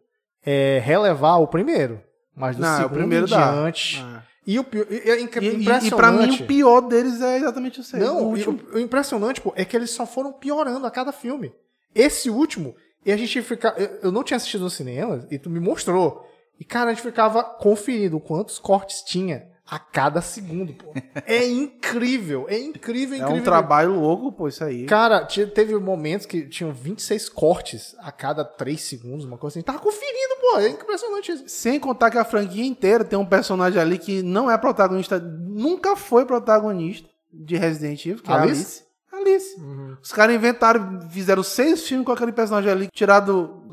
é, 0.44 0.78
relevar 0.84 1.36
o 1.38 1.46
primeiro. 1.48 2.02
Mas 2.36 2.56
do 2.56 2.62
Não, 2.62 2.76
segundo 2.76 2.92
o 2.92 2.98
primeiro 2.98 3.26
em 3.26 3.30
dá. 3.30 3.52
diante. 3.52 4.02
Ah. 4.04 4.22
E 4.46 4.58
o 4.58 4.64
pior, 4.64 4.86
e- 4.90 5.08
é 5.10 5.20
inc- 5.20 5.36
E, 5.36 5.44
e, 5.44 5.54
impressionante. 5.62 5.94
pra 5.94 6.12
mim 6.12 6.30
o 6.34 6.46
pior 6.46 6.80
deles 6.82 7.20
é 7.22 7.38
exatamente 7.38 7.80
o 7.80 7.82
segundo. 7.82 8.06
Não, 8.06 8.22
o 8.24 8.34
o, 8.34 8.74
o 8.74 8.78
impressionante, 8.78 9.40
pô, 9.40 9.52
é 9.56 9.64
que 9.64 9.74
eles 9.74 9.90
só 9.90 10.04
foram 10.04 10.32
piorando 10.32 10.86
a 10.86 10.90
cada 10.90 11.12
filme. 11.12 11.54
Esse 11.94 12.28
último, 12.28 12.74
e 13.06 13.12
a 13.12 13.16
gente 13.16 13.40
fica. 13.40 13.72
Eu, 13.78 14.00
eu 14.02 14.12
não 14.12 14.22
tinha 14.22 14.36
assistido 14.36 14.62
no 14.64 14.68
cinema, 14.70 15.26
e 15.30 15.38
tu 15.38 15.48
me 15.48 15.60
mostrou. 15.60 16.26
E, 16.60 16.64
cara, 16.64 16.90
a 16.90 16.92
gente 16.92 17.02
ficava 17.02 17.42
conferindo 17.42 18.20
quantos 18.20 18.58
cortes 18.58 19.02
tinha 19.02 19.46
a 19.68 19.78
cada 19.78 20.20
segundo, 20.20 20.74
pô. 20.74 20.92
É 21.26 21.46
incrível, 21.46 22.46
é 22.48 22.58
incrível, 22.58 23.14
É 23.14 23.20
incrível. 23.20 23.40
um 23.40 23.44
trabalho 23.44 23.98
louco, 23.98 24.30
pô, 24.30 24.46
isso 24.48 24.62
aí. 24.62 24.84
Cara, 24.86 25.24
teve 25.54 25.74
momentos 25.78 26.26
que 26.26 26.46
tinham 26.48 26.72
26 26.72 27.28
cortes 27.30 27.96
a 27.98 28.12
cada 28.12 28.44
3 28.44 28.80
segundos, 28.80 29.24
uma 29.24 29.38
coisa 29.38 29.58
assim. 29.58 29.64
Tava 29.64 29.78
conferindo, 29.78 30.36
pô. 30.40 30.58
É 30.58 30.68
impressionante 30.68 31.32
isso. 31.32 31.44
Sem 31.48 31.80
contar 31.80 32.10
que 32.10 32.18
a 32.18 32.24
franquia 32.24 32.64
inteira 32.64 33.04
tem 33.04 33.18
um 33.18 33.24
personagem 33.26 33.80
ali 33.80 33.98
que 33.98 34.22
não 34.22 34.50
é 34.50 34.58
protagonista, 34.58 35.18
nunca 35.18 35.96
foi 35.96 36.26
protagonista 36.26 37.08
de 37.32 37.56
Resident 37.56 38.04
Evil, 38.06 38.22
que 38.22 38.30
é 38.30 38.34
Alice? 38.34 38.84
Alice. 39.12 39.56
Alice. 39.56 39.62
Os 40.02 40.12
caras 40.12 40.34
inventaram, 40.36 41.08
fizeram 41.08 41.42
seis 41.42 41.86
filmes 41.86 42.04
com 42.04 42.12
aquele 42.12 42.32
personagem 42.32 42.70
ali 42.70 42.88
tirado 42.92 43.32
do. 43.32 43.63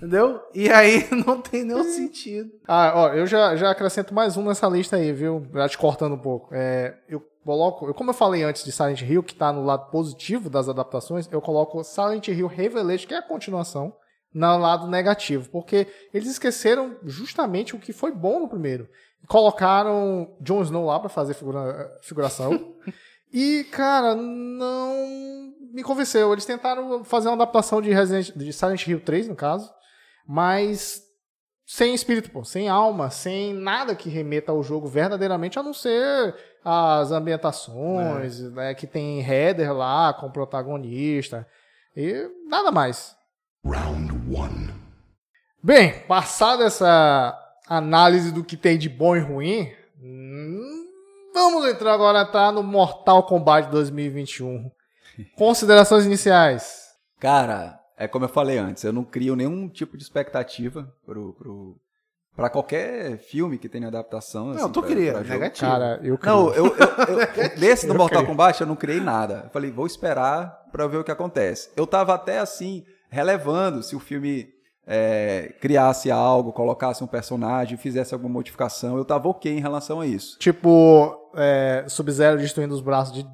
Entendeu? 0.00 0.40
E 0.54 0.70
aí 0.70 1.06
não 1.26 1.42
tem 1.42 1.62
nenhum 1.62 1.84
sentido. 1.84 2.50
Ah, 2.66 2.92
ó, 2.96 3.08
eu 3.12 3.26
já, 3.26 3.54
já 3.54 3.70
acrescento 3.70 4.14
mais 4.14 4.34
um 4.34 4.44
nessa 4.46 4.66
lista 4.66 4.96
aí, 4.96 5.12
viu? 5.12 5.46
Já 5.52 5.68
te 5.68 5.76
cortando 5.76 6.14
um 6.14 6.18
pouco. 6.18 6.48
É, 6.54 6.96
eu 7.06 7.22
coloco, 7.44 7.86
eu, 7.86 7.92
como 7.92 8.08
eu 8.08 8.14
falei 8.14 8.42
antes 8.42 8.64
de 8.64 8.72
Silent 8.72 9.02
Hill, 9.02 9.22
que 9.22 9.34
tá 9.34 9.52
no 9.52 9.62
lado 9.62 9.90
positivo 9.90 10.48
das 10.48 10.70
adaptações, 10.70 11.28
eu 11.30 11.42
coloco 11.42 11.84
Silent 11.84 12.28
Hill 12.28 12.46
Revelation, 12.46 13.08
que 13.08 13.14
é 13.14 13.18
a 13.18 13.22
continuação, 13.22 13.94
no 14.32 14.56
lado 14.56 14.86
negativo. 14.86 15.50
Porque 15.50 15.86
eles 16.14 16.30
esqueceram 16.30 16.96
justamente 17.04 17.76
o 17.76 17.78
que 17.78 17.92
foi 17.92 18.10
bom 18.10 18.40
no 18.40 18.48
primeiro. 18.48 18.88
Colocaram 19.28 20.34
Jon 20.40 20.62
Snow 20.62 20.86
lá 20.86 20.98
pra 20.98 21.10
fazer 21.10 21.34
figura, 21.34 21.94
figuração. 22.00 22.74
e, 23.30 23.64
cara, 23.70 24.14
não 24.14 24.94
me 25.74 25.82
convenceu. 25.82 26.32
Eles 26.32 26.46
tentaram 26.46 27.04
fazer 27.04 27.28
uma 27.28 27.34
adaptação 27.34 27.82
de, 27.82 27.92
Resident, 27.92 28.34
de 28.34 28.50
Silent 28.50 28.86
Hill 28.86 29.00
3, 29.00 29.28
no 29.28 29.36
caso. 29.36 29.70
Mas 30.32 31.02
sem 31.66 31.92
espírito, 31.92 32.30
pô, 32.30 32.44
sem 32.44 32.68
alma, 32.68 33.10
sem 33.10 33.52
nada 33.52 33.96
que 33.96 34.08
remeta 34.08 34.52
ao 34.52 34.62
jogo 34.62 34.86
verdadeiramente, 34.86 35.58
a 35.58 35.62
não 35.62 35.74
ser 35.74 36.36
as 36.64 37.10
ambientações, 37.10 38.38
né, 38.52 38.72
que 38.72 38.86
tem 38.86 39.20
header 39.28 39.74
lá 39.74 40.14
com 40.14 40.26
o 40.26 40.32
protagonista 40.32 41.44
e 41.96 42.30
nada 42.48 42.70
mais. 42.70 43.16
Bem, 45.60 45.98
passada 46.06 46.62
essa 46.62 47.36
análise 47.68 48.30
do 48.30 48.44
que 48.44 48.56
tem 48.56 48.78
de 48.78 48.88
bom 48.88 49.16
e 49.16 49.20
ruim, 49.20 49.68
hum, 50.00 50.86
vamos 51.34 51.66
entrar 51.66 51.92
agora 51.92 52.24
tá 52.24 52.52
no 52.52 52.62
Mortal 52.62 53.24
Kombat 53.24 53.68
2021. 53.68 54.70
Considerações 55.36 56.06
iniciais. 56.06 56.84
Cara, 57.18 57.79
é 58.00 58.08
como 58.08 58.24
eu 58.24 58.28
falei 58.28 58.58
antes, 58.58 58.82
eu 58.82 58.92
não 58.92 59.04
crio 59.04 59.36
nenhum 59.36 59.68
tipo 59.68 59.96
de 59.96 60.02
expectativa 60.02 60.92
pro, 61.04 61.32
pro, 61.34 61.76
pra 62.34 62.48
qualquer 62.50 63.18
filme 63.18 63.58
que 63.58 63.68
tenha 63.68 63.86
adaptação. 63.88 64.46
Não, 64.46 64.56
assim, 64.64 64.72
tu 64.72 64.82
queria, 64.82 65.12
pra 65.12 65.22
negativo. 65.22 65.70
Cara, 65.70 66.00
eu 66.02 66.16
creio. 66.18 66.36
Não, 66.36 66.54
eu, 66.54 66.66
eu, 66.66 67.20
eu- 67.20 67.56
desse 67.60 67.86
do 67.86 67.94
Mortal 67.94 68.20
creio. 68.22 68.26
Kombat 68.26 68.60
eu 68.60 68.66
não 68.66 68.74
criei 68.76 69.00
nada. 69.00 69.42
Eu 69.44 69.50
falei, 69.50 69.70
vou 69.70 69.86
esperar 69.86 70.66
pra 70.72 70.86
ver 70.86 70.96
o 70.96 71.04
que 71.04 71.10
acontece. 71.12 71.70
Eu 71.76 71.86
tava 71.86 72.14
até 72.14 72.38
assim, 72.38 72.84
relevando 73.10 73.82
se 73.82 73.94
o 73.94 74.00
filme 74.00 74.48
é, 74.86 75.54
criasse 75.60 76.10
algo, 76.10 76.52
colocasse 76.52 77.04
um 77.04 77.06
personagem, 77.06 77.76
fizesse 77.76 78.14
alguma 78.14 78.32
modificação. 78.32 78.96
Eu 78.96 79.04
tava 79.04 79.28
ok 79.28 79.52
em 79.52 79.60
relação 79.60 80.00
a 80.00 80.06
isso. 80.06 80.38
Tipo, 80.38 81.14
é, 81.36 81.84
Sub-Zero 81.86 82.38
destruindo 82.38 82.74
os 82.74 82.80
braços 82.80 83.12
de 83.14 83.26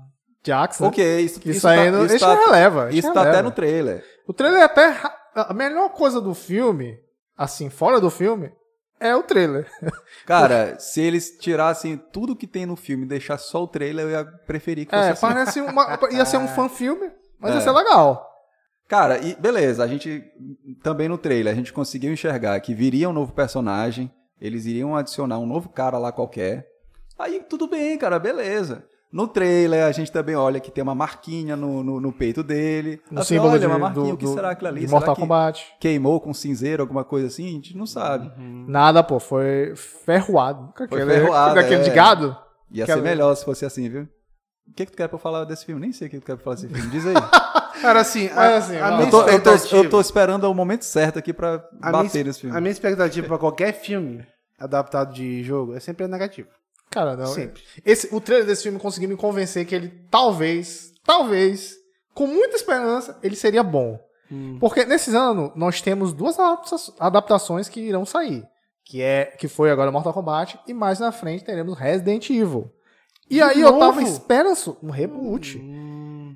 Jax, 0.45 0.81
né? 0.81 0.87
Ok, 0.89 1.21
isso, 1.21 1.41
Isso, 1.49 1.67
não, 1.67 2.05
isso 2.07 2.19
tá, 2.21 2.35
não 2.35 2.47
releva. 2.47 2.91
isso 2.93 3.07
não 3.09 3.15
tá 3.15 3.21
até 3.23 3.31
releva. 3.31 3.49
no 3.49 3.55
trailer. 3.55 4.05
O 4.27 4.33
trailer 4.33 4.61
é 4.61 4.65
até. 4.65 5.01
A 5.35 5.53
melhor 5.55 5.91
coisa 5.91 6.21
do 6.21 6.35
filme, 6.35 6.99
assim, 7.37 7.69
fora 7.69 8.01
do 8.01 8.11
filme, 8.11 8.51
é 8.99 9.15
o 9.15 9.23
trailer. 9.23 9.71
Cara, 10.27 10.79
se 10.79 11.01
eles 11.01 11.37
tirassem 11.39 11.97
tudo 12.13 12.35
que 12.35 12.47
tem 12.47 12.65
no 12.65 12.77
filme 12.77 13.05
e 13.05 13.09
deixassem 13.09 13.51
só 13.51 13.63
o 13.63 13.69
trailer, 13.69 14.07
eu 14.07 14.11
ia 14.13 14.25
preferir 14.25 14.87
que 14.87 14.95
fosse 14.97 15.09
É, 15.09 15.11
assim. 15.13 15.21
parece 15.21 15.61
uma. 15.61 15.99
Ia 16.11 16.25
ser 16.25 16.39
um 16.39 16.49
fã 16.49 16.69
filme, 16.69 17.11
mas 17.39 17.53
ia 17.53 17.59
É. 17.59 17.61
ser 17.61 17.71
legal. 17.73 18.27
Cara, 18.89 19.19
e 19.19 19.35
beleza, 19.35 19.83
a 19.83 19.87
gente 19.87 20.23
também 20.83 21.09
no 21.09 21.19
trailer, 21.19 21.53
a 21.53 21.57
gente 21.57 21.73
conseguiu 21.73 22.13
enxergar 22.13 22.59
que 22.61 22.73
viria 22.73 23.09
um 23.09 23.13
novo 23.13 23.33
personagem, 23.33 24.11
eles 24.41 24.65
iriam 24.65 24.95
adicionar 24.97 25.39
um 25.39 25.47
novo 25.47 25.69
cara 25.69 25.99
lá 25.99 26.13
qualquer. 26.13 26.67
Aí 27.19 27.41
tudo 27.49 27.67
bem, 27.67 27.99
cara, 27.99 28.19
beleza. 28.19 28.87
No 29.13 29.29
trailer, 29.29 29.85
a 29.85 29.93
gente 29.93 30.11
também 30.11 30.35
olha 30.35 30.59
que 30.61 30.71
tem 30.71 30.83
uma 30.83 30.95
marquinha 30.95 31.55
no, 31.57 31.83
no, 31.83 32.01
no 32.01 32.13
peito 32.13 32.43
dele. 32.43 33.01
No 33.11 33.21
Assim, 33.21 33.35
símbolo 33.37 33.53
olha, 33.53 33.61
de, 33.61 33.67
uma 33.67 33.79
marquinha, 33.79 34.05
do, 34.07 34.13
o 34.15 34.17
que 34.17 34.25
do- 34.25 34.35
será 34.35 34.51
aquilo 34.51 34.69
ali? 34.69 34.81
de 34.81 34.87
Será 34.89 34.99
Mortal 34.99 35.15
que 35.15 35.21
Kombat. 35.21 35.65
queimou 35.81 36.21
com 36.21 36.35
cinzeiro, 36.35 36.83
alguma 36.83 37.05
coisa 37.05 37.29
assim? 37.29 37.47
A 37.47 37.51
gente 37.53 37.77
não 37.77 37.87
sabe. 37.87 38.31
Nada, 38.69 39.03
pô, 39.03 39.19
foi 39.21 39.75
ferroado. 40.05 40.73
Foi 40.77 40.87
aquele, 40.87 41.05
ferroado, 41.07 41.55
daquele 41.55 41.81
é. 41.81 41.85
de 41.85 41.91
gado. 41.91 42.37
Ia 42.71 42.85
Quer 42.85 42.95
ser 42.95 43.01
ver? 43.01 43.09
melhor 43.11 43.35
se 43.37 43.45
fosse 43.45 43.65
assim, 43.65 43.89
viu? 43.89 44.09
O 44.69 44.73
que, 44.75 44.85
que 44.85 44.91
tu 44.93 44.97
quer 44.97 45.07
pra 45.09 45.15
eu 45.15 45.21
falar 45.21 45.45
desse 45.45 45.65
filme? 45.65 45.81
Nem 45.81 45.93
sei 45.93 46.09
o 46.09 46.11
que 46.11 46.19
tu 46.19 46.27
quer 46.27 46.35
pra 46.35 46.43
falar 46.45 46.57
desse 46.57 46.69
filme. 46.69 46.91
Diz 46.91 47.07
aí. 47.07 47.15
Cara, 47.81 48.01
assim, 48.01 48.29
Mas 48.35 48.39
a, 48.39 48.57
assim, 48.57 48.77
a 48.77 49.01
eu, 49.03 49.11
tô, 49.11 49.21
eu, 49.21 49.41
tô, 49.41 49.51
expectativa... 49.53 49.77
eu 49.85 49.91
tô 49.91 50.01
esperando 50.01 50.45
o 50.45 50.55
momento 50.55 50.85
certo 50.85 51.19
aqui 51.19 51.33
pra 51.33 51.63
a 51.81 51.93
bater 51.93 52.11
minha, 52.13 52.25
nesse 52.25 52.41
filme. 52.41 52.57
A 52.57 52.61
minha 52.61 52.73
expectativa 52.73 53.27
pra 53.29 53.39
qualquer 53.39 53.73
filme 53.73 54.27
adaptado 54.59 55.13
de 55.15 55.43
jogo 55.45 55.75
é 55.75 55.79
sempre 55.81 56.09
negativa. 56.09 56.49
Cara, 56.97 57.15
não. 57.15 57.27
Esse, 57.85 58.09
o 58.11 58.23
trailer 58.23 58.47
desse 58.47 58.63
filme 58.63 58.79
conseguiu 58.79 59.11
me 59.11 59.17
convencer 59.19 59.67
que 59.67 59.75
ele 59.75 59.93
talvez, 60.11 60.95
talvez, 61.05 61.75
com 62.15 62.27
muita 62.27 62.57
esperança, 62.57 63.19
ele 63.23 63.37
seria 63.37 63.63
bom. 63.63 64.01
Hum. 64.33 64.57
Porque 64.59 64.83
nesses 64.87 65.15
anos 65.15 65.51
nós 65.55 65.83
temos 65.83 66.15
duas 66.15 66.39
adapta- 66.39 66.77
adaptações 66.99 67.69
que 67.69 67.81
irão 67.81 68.07
sair. 68.07 68.45
Que, 68.83 69.03
é, 69.03 69.27
que 69.27 69.47
foi 69.47 69.71
agora 69.71 69.93
Mortal 69.93 70.15
Kombat 70.15 70.59
e 70.67 70.73
mais 70.73 70.99
na 70.99 71.13
frente 71.13 71.45
teremos 71.45 71.77
Resident 71.79 72.31
Evil. 72.31 72.73
E 73.29 73.35
De 73.35 73.43
aí 73.43 73.61
eu 73.61 73.79
tava 73.79 74.03
esperando 74.03 74.79
um 74.83 74.89
reboot. 74.91 75.61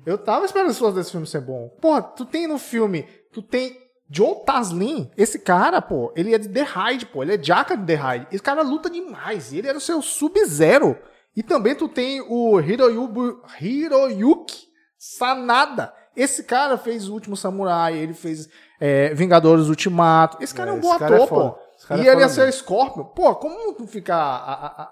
Eu 0.05 0.15
tava 0.19 0.45
esperando 0.45 0.69
o 0.79 0.91
desse 0.91 1.09
filme 1.09 1.25
ser 1.25 1.41
bom. 1.41 1.69
Porra, 1.81 2.03
tu 2.03 2.23
tem 2.23 2.45
no 2.45 2.59
filme, 2.59 3.07
tu 3.33 3.41
tem 3.41 3.75
Joe 4.13 4.43
Taslin, 4.45 5.09
esse 5.17 5.39
cara, 5.39 5.81
pô, 5.81 6.11
ele 6.17 6.35
é 6.35 6.37
de 6.37 6.49
The 6.49 6.63
Raid, 6.63 7.05
pô, 7.05 7.23
ele 7.23 7.35
é 7.35 7.41
jaca 7.41 7.77
de 7.77 7.85
The 7.85 7.95
Raid. 7.95 8.27
Esse 8.31 8.43
cara 8.43 8.61
luta 8.61 8.89
demais, 8.89 9.53
e 9.53 9.57
ele 9.59 9.67
era 9.69 9.77
o 9.77 9.81
seu 9.81 10.01
Sub-Zero. 10.01 10.97
E 11.35 11.41
também 11.41 11.73
tu 11.75 11.87
tem 11.87 12.19
o 12.27 12.59
Hiroyubu, 12.59 13.41
Hiroyuki 13.61 14.67
Sanada. 14.97 15.93
Esse 16.15 16.43
cara 16.43 16.77
fez 16.77 17.07
o 17.07 17.13
Último 17.13 17.37
Samurai, 17.37 17.97
ele 17.97 18.13
fez 18.13 18.49
é, 18.81 19.13
Vingadores 19.13 19.67
Ultimato. 19.67 20.43
Esse 20.43 20.53
cara 20.53 20.71
é, 20.71 20.73
É, 20.73 20.77
um 20.77 20.81
bom 20.81 20.91
é 20.91 20.95
ator, 20.95 21.27
foda. 21.27 21.51
pô. 21.51 21.95
E 21.95 22.07
é 22.07 22.11
ele 22.11 22.21
ia 22.21 22.29
ser 22.29 22.47
o. 22.47 22.51
Scorpion. 22.51 23.05
Pô, 23.05 23.33
como 23.35 23.73
tu 23.73 23.87
ficar 23.87 24.17
a- 24.17 24.53
a- 24.53 24.81
a- 24.83 24.91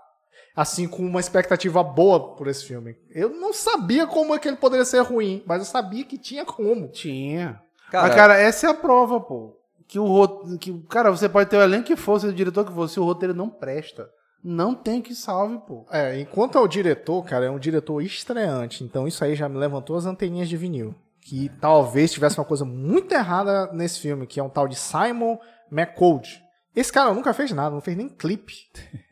assim 0.56 0.88
com 0.88 1.04
uma 1.04 1.20
expectativa 1.20 1.84
boa 1.84 2.36
por 2.36 2.48
esse 2.48 2.64
filme? 2.66 2.96
Eu 3.12 3.30
não 3.32 3.52
sabia 3.54 4.08
como 4.08 4.34
é 4.34 4.40
que 4.40 4.48
ele 4.48 4.58
poderia 4.58 4.86
ser 4.86 5.02
ruim, 5.02 5.44
mas 5.46 5.60
eu 5.60 5.66
sabia 5.66 6.06
que 6.06 6.18
tinha 6.18 6.46
como. 6.46 6.88
Tinha. 6.88 7.62
Cara, 7.92 8.08
Mas, 8.08 8.16
cara, 8.16 8.38
essa 8.40 8.68
é 8.68 8.70
a 8.70 8.74
prova, 8.74 9.20
pô. 9.20 9.56
Que 9.88 9.98
o 9.98 10.06
roteiro. 10.06 10.58
Que, 10.60 10.80
cara, 10.90 11.10
você 11.12 11.28
pode 11.28 11.50
ter 11.50 11.58
o 11.58 11.62
elenco 11.62 11.86
que 11.88 11.96
fosse, 11.96 12.28
o 12.28 12.34
diretor 12.34 12.66
que 12.66 12.74
fosse, 12.74 12.94
se 12.96 13.00
o 13.00 13.04
roteiro 13.04 13.34
não 13.34 13.50
presta. 13.50 14.10
Não 14.44 14.74
tem 14.74 15.02
que 15.02 15.14
salve, 15.14 15.58
pô. 15.68 15.86
É, 15.92 16.20
enquanto 16.20 16.58
ao 16.58 16.68
diretor, 16.68 17.24
cara, 17.26 17.46
é 17.46 17.50
um 17.52 17.60
diretor 17.60 18.02
estreante, 18.02 18.84
então 18.84 19.06
isso 19.08 19.24
aí 19.24 19.36
já 19.36 19.50
me 19.50 19.58
levantou 19.58 19.98
as 19.98 20.06
anteninhas 20.06 20.48
de 20.48 20.56
vinil. 20.56 20.96
Que 21.22 21.50
talvez 21.60 22.12
tivesse 22.12 22.40
uma 22.40 22.46
coisa 22.46 22.64
muito 22.64 23.12
errada 23.14 23.70
nesse 23.74 24.00
filme, 24.00 24.26
que 24.26 24.40
é 24.40 24.44
um 24.44 24.50
tal 24.50 24.68
de 24.68 24.76
Simon 24.76 25.38
McCold. 25.70 26.42
Esse 26.76 26.94
cara 26.94 27.14
nunca 27.14 27.34
fez 27.34 27.52
nada, 27.52 27.72
não 27.72 27.82
fez 27.82 27.98
nem 27.98 28.08
clipe. 28.08 28.54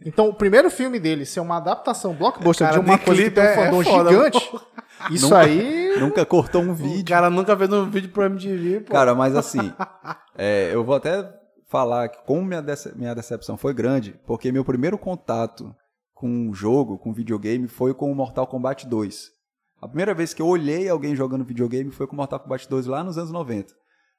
Então, 0.06 0.30
o 0.30 0.34
primeiro 0.34 0.70
filme 0.70 1.00
dele 1.00 1.26
ser 1.26 1.42
uma 1.42 1.58
adaptação 1.58 2.14
blockbuster 2.14 2.66
Cara, 2.68 2.80
de 2.80 2.86
uma 2.86 2.96
nem 2.96 3.06
coisa 3.06 3.22
que 3.24 3.30
clipe 3.30 3.36
tem 3.36 3.44
um 3.44 3.48
é- 3.48 3.52
é 3.52 3.66
fandom 3.66 3.84
foda, 3.84 4.10
gigante, 4.10 4.52
isso 5.12 5.26
Nunca- 5.26 5.40
aí 5.40 6.00
nunca 6.00 6.26
cortou 6.26 6.62
um 6.62 6.72
O 6.72 6.76
vídeo. 6.76 7.06
cara 7.06 7.30
nunca 7.30 7.56
fez 7.58 7.72
um 7.72 7.90
vídeo 7.90 8.10
pro 8.10 8.24
MTV, 8.24 8.82
pô. 8.82 8.94
Cara, 8.94 9.14
mas 9.16 9.36
assim, 9.36 9.72
é, 10.38 10.70
eu 10.74 10.84
vou 10.84 10.96
até 10.96 11.28
falar 11.68 12.08
que 12.10 12.20
como 12.26 12.44
minha, 12.46 12.62
dece- 12.62 12.94
minha 12.96 13.14
decepção 13.16 13.58
foi 13.58 13.74
grande, 13.74 14.20
porque 14.26 14.52
meu 14.52 14.64
primeiro 14.64 14.98
contato 14.98 15.74
com 16.14 16.28
um 16.30 16.54
jogo, 16.54 16.98
com 16.98 17.14
videogame, 17.14 17.68
foi 17.68 17.94
com 17.94 18.12
o 18.12 18.16
Mortal 18.16 18.48
Kombat 18.48 18.88
2. 18.88 19.32
A 19.82 19.88
primeira 19.88 20.14
vez 20.14 20.34
que 20.34 20.42
eu 20.42 20.48
olhei 20.48 20.90
alguém 20.90 21.16
jogando 21.16 21.44
videogame 21.46 21.92
foi 21.92 22.08
com 22.08 22.14
o 22.14 22.18
Mortal 22.18 22.40
Kombat 22.40 22.68
2 22.68 22.88
lá 22.88 23.04
nos 23.04 23.18
anos 23.18 23.32
90. 23.32 23.74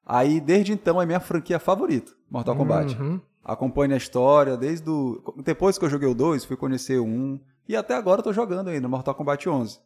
Aí, 0.07 0.41
desde 0.41 0.73
então, 0.73 1.03
é 1.03 1.07
minha 1.07 1.19
franquia 1.21 1.59
favorita, 1.59 2.13
Mortal 2.31 2.55
Kombat. 2.57 2.97
Uhum. 3.01 3.21
Acompanho 3.45 3.95
a 3.95 3.97
história, 3.97 4.57
desde 4.57 4.89
o... 4.89 5.21
Depois 5.45 5.77
que 5.79 5.85
eu 5.85 5.91
joguei 5.91 6.09
o 6.09 6.15
2, 6.15 6.45
fui 6.45 6.57
conhecer 6.57 6.99
o 6.99 7.05
1, 7.05 7.41
e 7.69 7.75
até 7.77 7.95
agora 7.95 8.21
eu 8.21 8.25
tô 8.25 8.33
jogando 8.33 8.69
ainda, 8.69 8.87
Mortal 8.89 9.15
Kombat 9.15 9.49
11. 9.49 9.79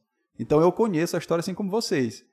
Então 0.43 0.61
eu 0.61 0.71
conheço 0.73 1.17
a 1.17 1.19
história 1.19 1.41
assim 1.41 1.55
como 1.55 1.71
vocês. 1.71 2.25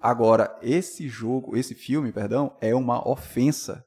Agora, 0.00 0.56
esse 0.62 1.08
jogo, 1.08 1.56
esse 1.56 1.74
filme, 1.74 2.12
perdão, 2.12 2.52
é 2.60 2.74
uma 2.74 3.06
ofensa 3.08 3.84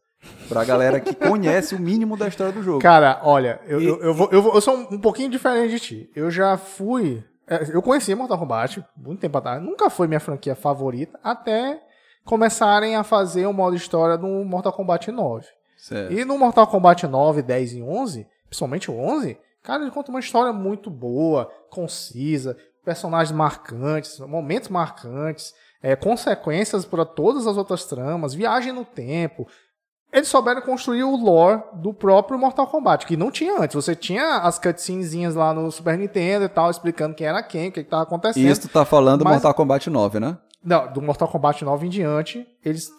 pra 0.50 0.65
galera 0.65 1.00
que 1.00 1.13
conhece 1.15 1.76
o 1.76 1.80
mínimo 1.80 2.18
da 2.18 2.28
história 2.28 2.52
do 2.52 2.62
jogo. 2.63 2.80
Cara, 2.80 3.22
olha, 3.24 3.62
eu, 3.65 3.80
eu, 3.82 4.02
eu, 4.02 4.13
vou, 4.13 4.30
eu, 4.32 4.42
vou- 4.42 4.54
eu 4.56 4.62
sou 4.62 4.76
um 4.92 5.00
pouquinho 5.00 5.30
diferente 5.30 5.72
de 5.72 5.80
ti. 5.80 6.10
Eu 6.15 6.30
já 6.30 6.58
fui. 6.58 7.24
é, 7.48 7.70
Eu 7.74 7.82
conheci 7.82 8.13
Mortal 8.15 8.38
Kombat 8.39 8.84
muito 8.98 9.20
tempo 9.22 9.38
atrás. 9.38 9.62
Nunca 9.62 9.89
foi 9.89 10.08
minha 10.08 10.20
franquia 10.20 10.56
favorita, 10.56 11.20
até 11.24 11.82
começarem 12.26 12.96
a 12.96 13.04
fazer 13.04 13.46
o 13.46 13.54
modo 13.54 13.76
história 13.76 14.18
no 14.18 14.44
Mortal 14.44 14.74
Kombat 14.74 15.12
9. 15.12 15.46
Certo. 15.78 16.12
E 16.13 16.26
no 16.26 16.38
Mortal 16.38 16.68
Kombat 16.68 17.08
9, 17.08 17.42
10 17.42 17.74
e 17.74 17.82
11, 17.82 18.28
principalmente 18.48 18.92
o 18.92 19.00
11, 19.00 19.38
cara, 19.63 19.82
ele 19.84 19.92
conta 19.92 20.12
uma 20.12 20.20
história 20.20 20.52
muito 20.52 20.89
boa, 20.89 21.50
concisa, 21.70 22.58
personagens 22.84 23.36
marcantes, 23.36 24.20
momentos 24.20 24.70
marcantes, 24.70 25.54
é, 25.82 25.96
consequências 25.96 26.86
para 26.86 27.06
todas 27.06 27.48
as 27.48 27.58
outras 27.58 27.86
tramas, 27.86 28.34
viagem 28.34 28.72
no 28.74 28.84
tempo. 28.86 29.48
Eles 30.12 30.28
souberam 30.28 30.62
construir 30.62 31.04
o 31.04 31.15
lore 31.15 31.62
do 31.76 31.94
próprio 31.94 32.38
Mortal 32.39 32.65
Kombat, 32.65 33.06
que 33.06 33.15
não 33.15 33.30
tinha 33.30 33.60
antes. 33.62 33.76
Você 33.76 33.96
tinha 33.96 34.38
as 34.38 34.58
cutscenezinhas 34.58 35.36
lá 35.36 35.54
no 35.54 35.72
Super 35.72 35.98
Nintendo 35.98 36.46
e 36.46 36.50
tal, 36.50 36.72
explicando 36.72 37.13
quem 37.13 37.28
era 37.28 37.44
quem, 37.44 37.70
o 37.70 37.72
que 37.72 37.82
estava 37.82 38.04
acontecendo. 38.04 38.48
Isso 38.48 38.62
tu 38.62 38.70
tá 38.70 38.84
falando 38.84 39.20
do 39.20 39.26
Mas- 39.26 39.34
Mortal 39.36 39.54
Kombat 39.54 39.88
9, 39.89 40.20
né? 40.20 40.38
Não, 40.63 40.92
do 40.92 41.02
Mortal 41.02 41.28
Kombat 41.28 41.63
9 41.63 41.86
em 41.86 41.89
diante, 41.89 42.46
eles 42.65 42.89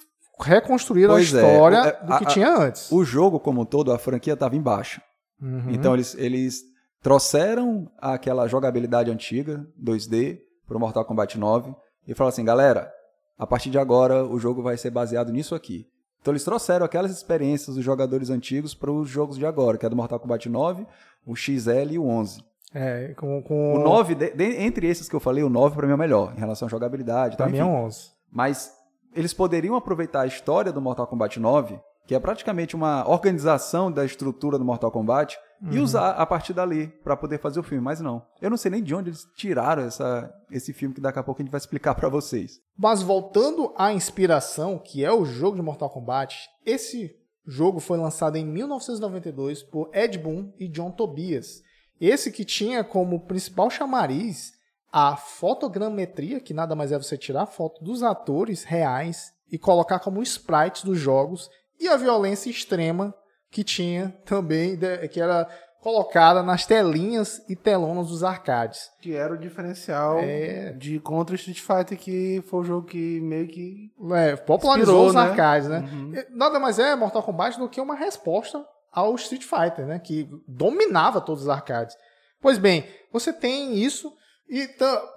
reconstruíram 0.40 1.14
Pois 1.14 1.34
a 1.34 1.40
é, 1.40 1.42
história 1.52 1.76
é, 1.76 2.06
do 2.06 2.18
que 2.18 2.24
a- 2.24 2.28
tinha 2.28 2.56
antes. 2.56 2.90
O 2.92 3.04
jogo 3.04 3.38
como 3.40 3.60
um 3.62 3.64
todo, 3.64 3.92
a 3.92 3.98
franquia 3.98 4.36
tava 4.36 4.56
embaixo. 4.56 5.00
Uhum. 5.42 5.66
Então 5.70 5.94
eles, 5.94 6.14
eles 6.14 6.62
trouxeram 7.02 7.90
aquela 7.98 8.46
jogabilidade 8.46 9.10
antiga, 9.10 9.66
2D, 9.82 10.38
pro 10.66 10.78
Mortal 10.78 11.04
Kombat 11.04 11.38
9 11.38 11.74
e 12.06 12.14
falaram 12.14 12.32
assim, 12.32 12.44
galera, 12.44 12.92
a 13.38 13.46
partir 13.46 13.70
de 13.70 13.78
agora 13.78 14.24
o 14.24 14.38
jogo 14.38 14.62
vai 14.62 14.76
ser 14.76 14.90
baseado 14.90 15.32
nisso 15.32 15.54
aqui. 15.54 15.86
Então 16.20 16.32
eles 16.32 16.44
trouxeram 16.44 16.84
aquelas 16.84 17.10
experiências 17.10 17.76
dos 17.76 17.84
jogadores 17.84 18.28
antigos 18.30 18.74
para 18.74 18.90
os 18.90 19.08
jogos 19.08 19.36
de 19.38 19.46
agora, 19.46 19.78
que 19.78 19.86
é 19.86 19.88
do 19.88 19.96
Mortal 19.96 20.20
Kombat 20.20 20.48
9, 20.48 20.86
o 21.26 21.34
XL 21.34 21.90
e 21.92 21.98
o 21.98 22.06
11. 22.06 22.44
É, 22.74 23.14
com, 23.16 23.42
com... 23.42 23.74
O 23.74 23.78
9, 23.82 24.14
de- 24.14 24.30
de- 24.30 24.56
entre 24.62 24.86
esses 24.86 25.08
que 25.08 25.16
eu 25.16 25.20
falei, 25.20 25.42
o 25.42 25.48
9 25.48 25.74
para 25.74 25.86
mim 25.86 25.92
é 25.92 25.96
o 25.96 25.98
melhor, 25.98 26.34
em 26.36 26.38
relação 26.40 26.66
à 26.66 26.70
jogabilidade. 26.70 27.36
Pra 27.36 27.48
mim 27.48 27.58
é 27.58 27.64
um 27.64 27.84
11. 27.86 28.10
Mas 28.30 28.72
eles 29.14 29.32
poderiam 29.34 29.74
aproveitar 29.74 30.20
a 30.20 30.26
história 30.26 30.70
do 30.70 30.80
Mortal 30.80 31.06
Kombat 31.06 31.40
9, 31.40 31.80
que 32.10 32.14
é 32.16 32.18
praticamente 32.18 32.74
uma 32.74 33.08
organização 33.08 33.88
da 33.88 34.04
estrutura 34.04 34.58
do 34.58 34.64
Mortal 34.64 34.90
Kombat, 34.90 35.38
e 35.70 35.76
Uhum. 35.76 35.84
usar 35.84 36.10
a 36.10 36.26
partir 36.26 36.52
dali 36.52 36.88
para 37.04 37.16
poder 37.16 37.38
fazer 37.38 37.60
o 37.60 37.62
filme. 37.62 37.84
Mas 37.84 38.00
não. 38.00 38.26
Eu 38.42 38.50
não 38.50 38.56
sei 38.56 38.68
nem 38.68 38.82
de 38.82 38.92
onde 38.92 39.10
eles 39.10 39.28
tiraram 39.36 39.84
essa, 39.84 40.28
esse 40.50 40.72
filme 40.72 40.92
que 40.92 41.00
daqui 41.00 41.20
a 41.20 41.22
pouco 41.22 41.40
a 41.40 41.44
gente 41.44 41.52
vai 41.52 41.60
explicar 41.60 41.94
para 41.94 42.08
vocês. 42.08 42.58
Mas 42.76 43.00
voltando 43.00 43.72
à 43.76 43.92
inspiração, 43.92 44.76
que 44.76 45.04
é 45.04 45.12
o 45.12 45.24
jogo 45.24 45.54
de 45.54 45.62
Mortal 45.62 45.88
Kombat, 45.88 46.48
esse 46.66 47.14
jogo 47.46 47.78
foi 47.78 47.96
lançado 47.96 48.34
em 48.34 48.44
1992 48.44 49.62
por 49.62 49.88
Ed 49.94 50.18
Boon 50.18 50.50
e 50.58 50.66
John 50.66 50.90
Tobias. 50.90 51.62
Esse 52.00 52.32
que 52.32 52.44
tinha 52.44 52.82
como 52.82 53.24
principal 53.24 53.70
chamariz 53.70 54.50
a 54.92 55.14
fotogrametria, 55.16 56.40
que 56.40 56.52
nada 56.52 56.74
mais 56.74 56.90
é 56.90 56.98
você 56.98 57.16
tirar 57.16 57.46
foto 57.46 57.84
dos 57.84 58.02
atores 58.02 58.64
reais 58.64 59.30
e 59.48 59.56
colocar 59.56 60.00
como 60.00 60.20
sprites 60.22 60.82
dos 60.82 60.98
jogos, 60.98 61.48
e 61.80 61.88
a 61.88 61.96
violência 61.96 62.50
extrema 62.50 63.14
que 63.50 63.64
tinha 63.64 64.14
também, 64.24 64.76
de- 64.76 65.08
que 65.08 65.20
era 65.20 65.48
colocada 65.80 66.42
nas 66.42 66.66
telinhas 66.66 67.40
e 67.48 67.56
telonas 67.56 68.08
dos 68.08 68.22
arcades. 68.22 68.90
Que 69.00 69.14
era 69.14 69.32
o 69.32 69.38
diferencial 69.38 70.18
É. 70.18 70.72
de 70.72 71.00
contra 71.00 71.34
Street 71.36 71.58
Fighter, 71.60 71.98
que 71.98 72.42
foi 72.48 72.60
o 72.60 72.64
jogo 72.64 72.86
que 72.86 73.18
meio 73.22 73.48
que. 73.48 73.90
É, 74.14 74.36
popularizou 74.36 75.06
os 75.06 75.14
né? 75.14 75.22
arcades, 75.22 75.68
né? 75.68 75.78
Uhum. 75.90 76.12
Nada 76.30 76.58
mais 76.60 76.78
é 76.78 76.94
Mortal 76.94 77.22
Kombat 77.22 77.58
do 77.58 77.68
que 77.68 77.80
uma 77.80 77.94
resposta 77.94 78.62
ao 78.92 79.14
Street 79.14 79.42
Fighter, 79.42 79.86
né? 79.86 79.98
Que 79.98 80.28
dominava 80.46 81.18
todos 81.20 81.44
os 81.44 81.48
arcades. 81.48 81.96
Pois 82.42 82.58
bem, 82.58 82.84
você 83.10 83.32
tem 83.32 83.74
isso 83.78 84.12
e 84.48 84.68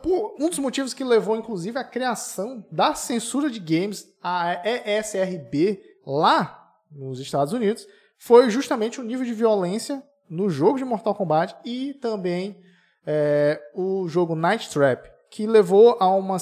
por 0.01 0.35
um 0.39 0.47
dos 0.47 0.59
motivos 0.59 0.93
que 0.93 1.03
levou, 1.03 1.35
inclusive, 1.35 1.77
à 1.77 1.83
criação 1.83 2.65
da 2.71 2.95
censura 2.95 3.49
de 3.49 3.59
games, 3.59 4.05
a 4.23 4.61
ESRB, 4.65 5.79
lá 6.05 6.71
nos 6.91 7.19
Estados 7.19 7.53
Unidos, 7.53 7.87
foi 8.17 8.49
justamente 8.49 9.01
o 9.01 9.03
nível 9.03 9.25
de 9.25 9.33
violência 9.33 10.01
no 10.29 10.49
jogo 10.49 10.77
de 10.77 10.85
Mortal 10.85 11.13
Kombat 11.15 11.55
e 11.65 11.93
também 11.95 12.57
é, 13.05 13.59
o 13.75 14.07
jogo 14.07 14.35
Night 14.35 14.69
Trap, 14.69 15.09
que 15.29 15.45
levou 15.45 15.97
a 15.99 16.07
uma 16.09 16.37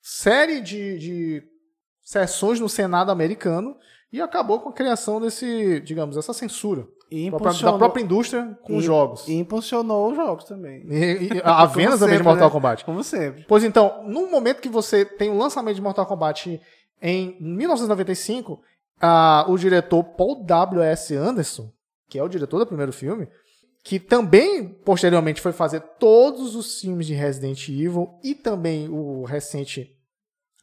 série 0.00 0.60
de, 0.60 0.98
de 0.98 1.42
sessões 2.02 2.60
no 2.60 2.68
Senado 2.68 3.10
americano 3.10 3.76
e 4.12 4.20
acabou 4.20 4.60
com 4.60 4.68
a 4.68 4.72
criação 4.72 5.20
desse, 5.20 5.80
digamos, 5.80 6.16
essa 6.16 6.32
censura 6.32 6.86
da 7.30 7.72
própria- 7.78 8.02
indústria 8.02 8.58
com 8.62 8.76
os 8.76 8.82
e- 8.84 8.86
jogos. 8.86 9.28
e 9.28 9.34
impulsionou 9.34 10.10
os 10.10 10.16
jogos 10.16 10.44
também. 10.44 10.84
E, 10.88 11.28
e 11.34 11.40
a 11.42 11.64
venda 11.66 11.98
também 11.98 12.16
de 12.18 12.22
Mortal 12.22 12.48
né? 12.48 12.52
Kombat. 12.52 12.84
Como 12.84 13.02
sempre. 13.02 13.44
Pois 13.48 13.62
então, 13.64 14.04
no 14.06 14.30
momento 14.30 14.60
que 14.60 14.68
você 14.68 15.04
tem 15.04 15.30
o 15.30 15.36
lançamento 15.38 15.76
de 15.76 15.82
Mortal 15.82 16.06
Kombat 16.06 16.60
em 17.02 17.36
1995, 17.40 18.60
o 19.48 19.56
diretor 19.56 20.02
Paul 20.02 20.44
W.S. 20.44 21.14
Anderson, 21.14 21.70
que 22.08 22.18
é 22.18 22.22
o 22.22 22.28
diretor 22.28 22.58
do 22.58 22.66
primeiro 22.66 22.92
filme, 22.92 23.28
que 23.84 24.00
também 24.00 24.68
posteriormente 24.68 25.40
foi 25.40 25.52
fazer 25.52 25.80
todos 25.98 26.56
os 26.56 26.80
filmes 26.80 27.06
de 27.06 27.14
Resident 27.14 27.68
Evil 27.68 28.18
e 28.22 28.34
também 28.34 28.88
o 28.88 29.24
recente 29.24 29.92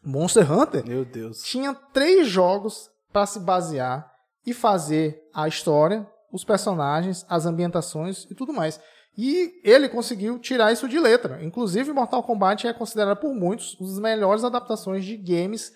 Monster 0.04 0.52
Hunter, 0.52 0.86
Meu 0.86 1.06
Deus. 1.06 1.42
tinha 1.44 1.74
três 1.74 2.28
jogos 2.28 2.90
para 3.14 3.26
se 3.26 3.40
basear 3.40 4.12
e 4.46 4.54
fazer 4.54 5.22
a 5.34 5.48
história, 5.48 6.06
os 6.32 6.44
personagens, 6.44 7.26
as 7.30 7.46
ambientações 7.46 8.26
e 8.30 8.36
tudo 8.36 8.52
mais. 8.52 8.80
E 9.18 9.62
ele 9.64 9.88
conseguiu 9.88 10.40
tirar 10.40 10.74
isso 10.74 10.90
de 10.90 11.00
letra. 11.00 11.42
Inclusive, 11.44 11.94
Mortal 11.94 12.24
Kombat 12.24 12.68
é 12.68 12.74
considerado 12.74 13.18
por 13.20 13.34
muitos 13.34 13.80
uma 13.80 13.88
das 13.88 14.00
melhores 14.00 14.44
adaptações 14.44 15.06
de 15.06 15.16
games 15.16 15.72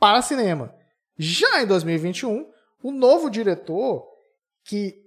para 0.00 0.22
cinema. 0.22 0.72
Já 1.18 1.62
em 1.62 1.66
2021, 1.66 2.46
o 2.82 2.90
novo 2.90 3.30
diretor, 3.30 4.06
que 4.64 5.00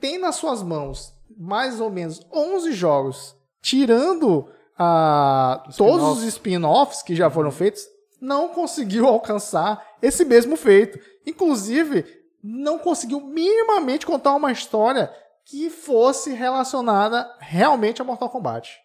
tem 0.00 0.18
nas 0.18 0.36
suas 0.36 0.62
mãos 0.62 1.14
mais 1.36 1.80
ou 1.80 1.90
menos 1.90 2.20
11 2.32 2.72
jogos, 2.72 3.36
tirando 3.60 4.48
ah, 4.78 5.62
todos 5.76 6.18
os 6.18 6.24
spin-offs 6.24 7.02
que 7.02 7.14
já 7.14 7.30
foram 7.30 7.50
feitos, 7.50 7.82
não 8.20 8.48
conseguiu 8.48 9.06
alcançar 9.08 9.84
esse 10.00 10.24
mesmo 10.24 10.56
feito. 10.56 10.98
Inclusive, 11.26 12.04
não 12.42 12.78
conseguiu 12.78 13.20
minimamente 13.20 14.06
contar 14.06 14.34
uma 14.34 14.52
história 14.52 15.12
que 15.44 15.70
fosse 15.70 16.32
relacionada 16.32 17.28
realmente 17.38 18.00
a 18.00 18.04
Mortal 18.04 18.30
Kombat. 18.30 18.78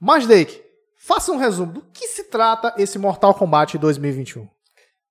Mas, 0.00 0.26
Dake, 0.26 0.61
faça 1.04 1.32
um 1.32 1.36
resumo 1.36 1.72
do 1.72 1.82
que 1.92 2.06
se 2.08 2.24
trata 2.24 2.74
esse 2.78 2.98
Mortal 2.98 3.34
Kombat 3.34 3.76
2021. 3.78 4.46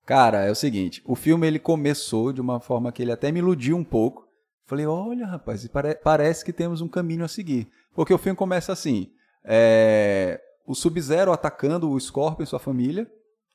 Cara, 0.04 0.44
é 0.44 0.50
o 0.50 0.54
seguinte, 0.54 1.00
o 1.06 1.14
filme 1.14 1.46
ele 1.46 1.58
começou 1.58 2.32
de 2.32 2.40
uma 2.40 2.58
forma 2.60 2.90
que 2.90 3.02
ele 3.02 3.12
até 3.12 3.30
me 3.30 3.38
iludiu 3.38 3.76
um 3.76 3.84
pouco. 3.84 4.26
Falei, 4.66 4.86
olha, 4.86 5.26
rapaz, 5.26 5.66
pare- 5.68 5.94
parece 5.94 6.44
que 6.44 6.52
temos 6.52 6.80
um 6.80 6.88
caminho 6.88 7.24
a 7.24 7.28
seguir. 7.28 7.68
Porque 7.94 8.12
o 8.12 8.18
filme 8.18 8.36
começa 8.36 8.72
assim, 8.72 9.10
é, 9.44 10.40
o 10.66 10.74
Sub-Zero 10.74 11.30
atacando 11.32 11.90
o 11.90 12.00
Scorpion 12.00 12.42
e 12.44 12.46
sua 12.46 12.58
família, 12.58 13.06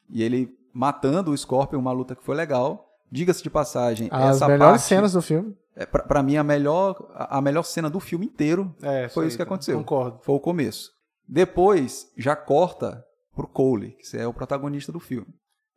e 0.10 0.22
ele 0.24 0.56
matando 0.74 1.32
o 1.32 1.38
Scorpion, 1.38 1.80
uma 1.80 1.92
luta 1.92 2.16
que 2.16 2.24
foi 2.24 2.36
legal. 2.36 2.86
Diga-se 3.12 3.42
de 3.42 3.50
passagem, 3.50 4.10
As 4.12 4.36
essa 4.36 4.48
melhores 4.48 4.82
parte, 4.82 4.84
cenas 4.90 5.14
do 5.14 5.22
filme. 5.22 5.56
é, 5.76 5.86
pra, 5.86 6.04
pra 6.04 6.22
mim, 6.22 6.36
a 6.38 6.44
melhor, 6.44 7.10
a 7.16 7.42
melhor 7.42 7.64
cena 7.64 7.90
do 7.90 8.00
filme 8.02 8.26
inteiro 8.26 8.76
É, 8.82 9.08
foi 9.10 9.24
aí, 9.24 9.28
isso 9.30 9.38
que 9.38 9.44
tá. 9.44 9.48
aconteceu. 9.50 9.78
Concordo. 9.80 10.20
Foi 10.22 10.36
o 10.36 10.40
começo. 10.40 10.92
Depois, 11.28 12.12
já 12.18 12.36
corta 12.36 13.04
pro 13.36 13.48
Cole, 13.48 13.98
que 14.00 14.18
é 14.18 14.26
o 14.26 14.34
protagonista 14.34 14.92
do 14.92 15.00
filme. 15.00 15.28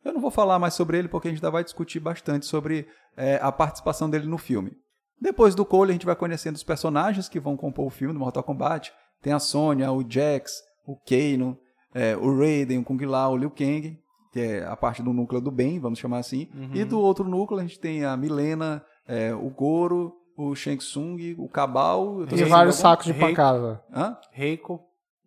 Eu 0.03 0.13
não 0.13 0.21
vou 0.21 0.31
falar 0.31 0.57
mais 0.57 0.73
sobre 0.73 0.97
ele 0.97 1.07
porque 1.07 1.27
a 1.27 1.31
gente 1.31 1.39
ainda 1.39 1.51
vai 1.51 1.63
discutir 1.63 1.99
bastante 1.99 2.45
sobre 2.45 2.87
é, 3.15 3.39
a 3.41 3.51
participação 3.51 4.09
dele 4.09 4.25
no 4.25 4.37
filme. 4.37 4.71
Depois 5.19 5.53
do 5.53 5.63
Cole, 5.63 5.91
a 5.91 5.93
gente 5.93 6.05
vai 6.05 6.15
conhecendo 6.15 6.55
os 6.55 6.63
personagens 6.63 7.29
que 7.29 7.39
vão 7.39 7.55
compor 7.55 7.85
o 7.85 7.91
filme 7.91 8.13
do 8.13 8.19
Mortal 8.19 8.41
Kombat. 8.41 8.91
Tem 9.21 9.31
a 9.31 9.39
Sonya, 9.39 9.91
o 9.91 10.03
Jax, 10.09 10.63
o 10.87 10.95
Kano, 10.95 11.55
é, 11.93 12.17
o 12.17 12.35
Raiden, 12.35 12.79
o 12.79 12.83
Kung 12.83 13.05
Lao, 13.05 13.33
o 13.33 13.37
Liu 13.37 13.51
Kang, 13.51 13.99
que 14.33 14.39
é 14.39 14.65
a 14.65 14.75
parte 14.75 15.03
do 15.03 15.13
núcleo 15.13 15.39
do 15.39 15.51
bem, 15.51 15.79
vamos 15.79 15.99
chamar 15.99 16.19
assim. 16.19 16.49
E 16.73 16.83
do 16.83 16.99
outro 16.99 17.25
núcleo, 17.25 17.59
a 17.59 17.63
gente 17.63 17.79
tem 17.79 18.03
a 18.03 18.17
Milena, 18.17 18.83
é, 19.07 19.31
o 19.35 19.49
Goro, 19.51 20.13
o 20.35 20.55
Shang 20.55 20.77
Tsung, 20.77 21.35
o 21.37 21.47
Cabal... 21.47 22.23
E 22.23 22.43
vários 22.45 22.77
sacos 22.77 23.05
de 23.05 23.13
pancada. 23.13 23.83
Hã? 23.93 24.17
Reiko 24.31 24.81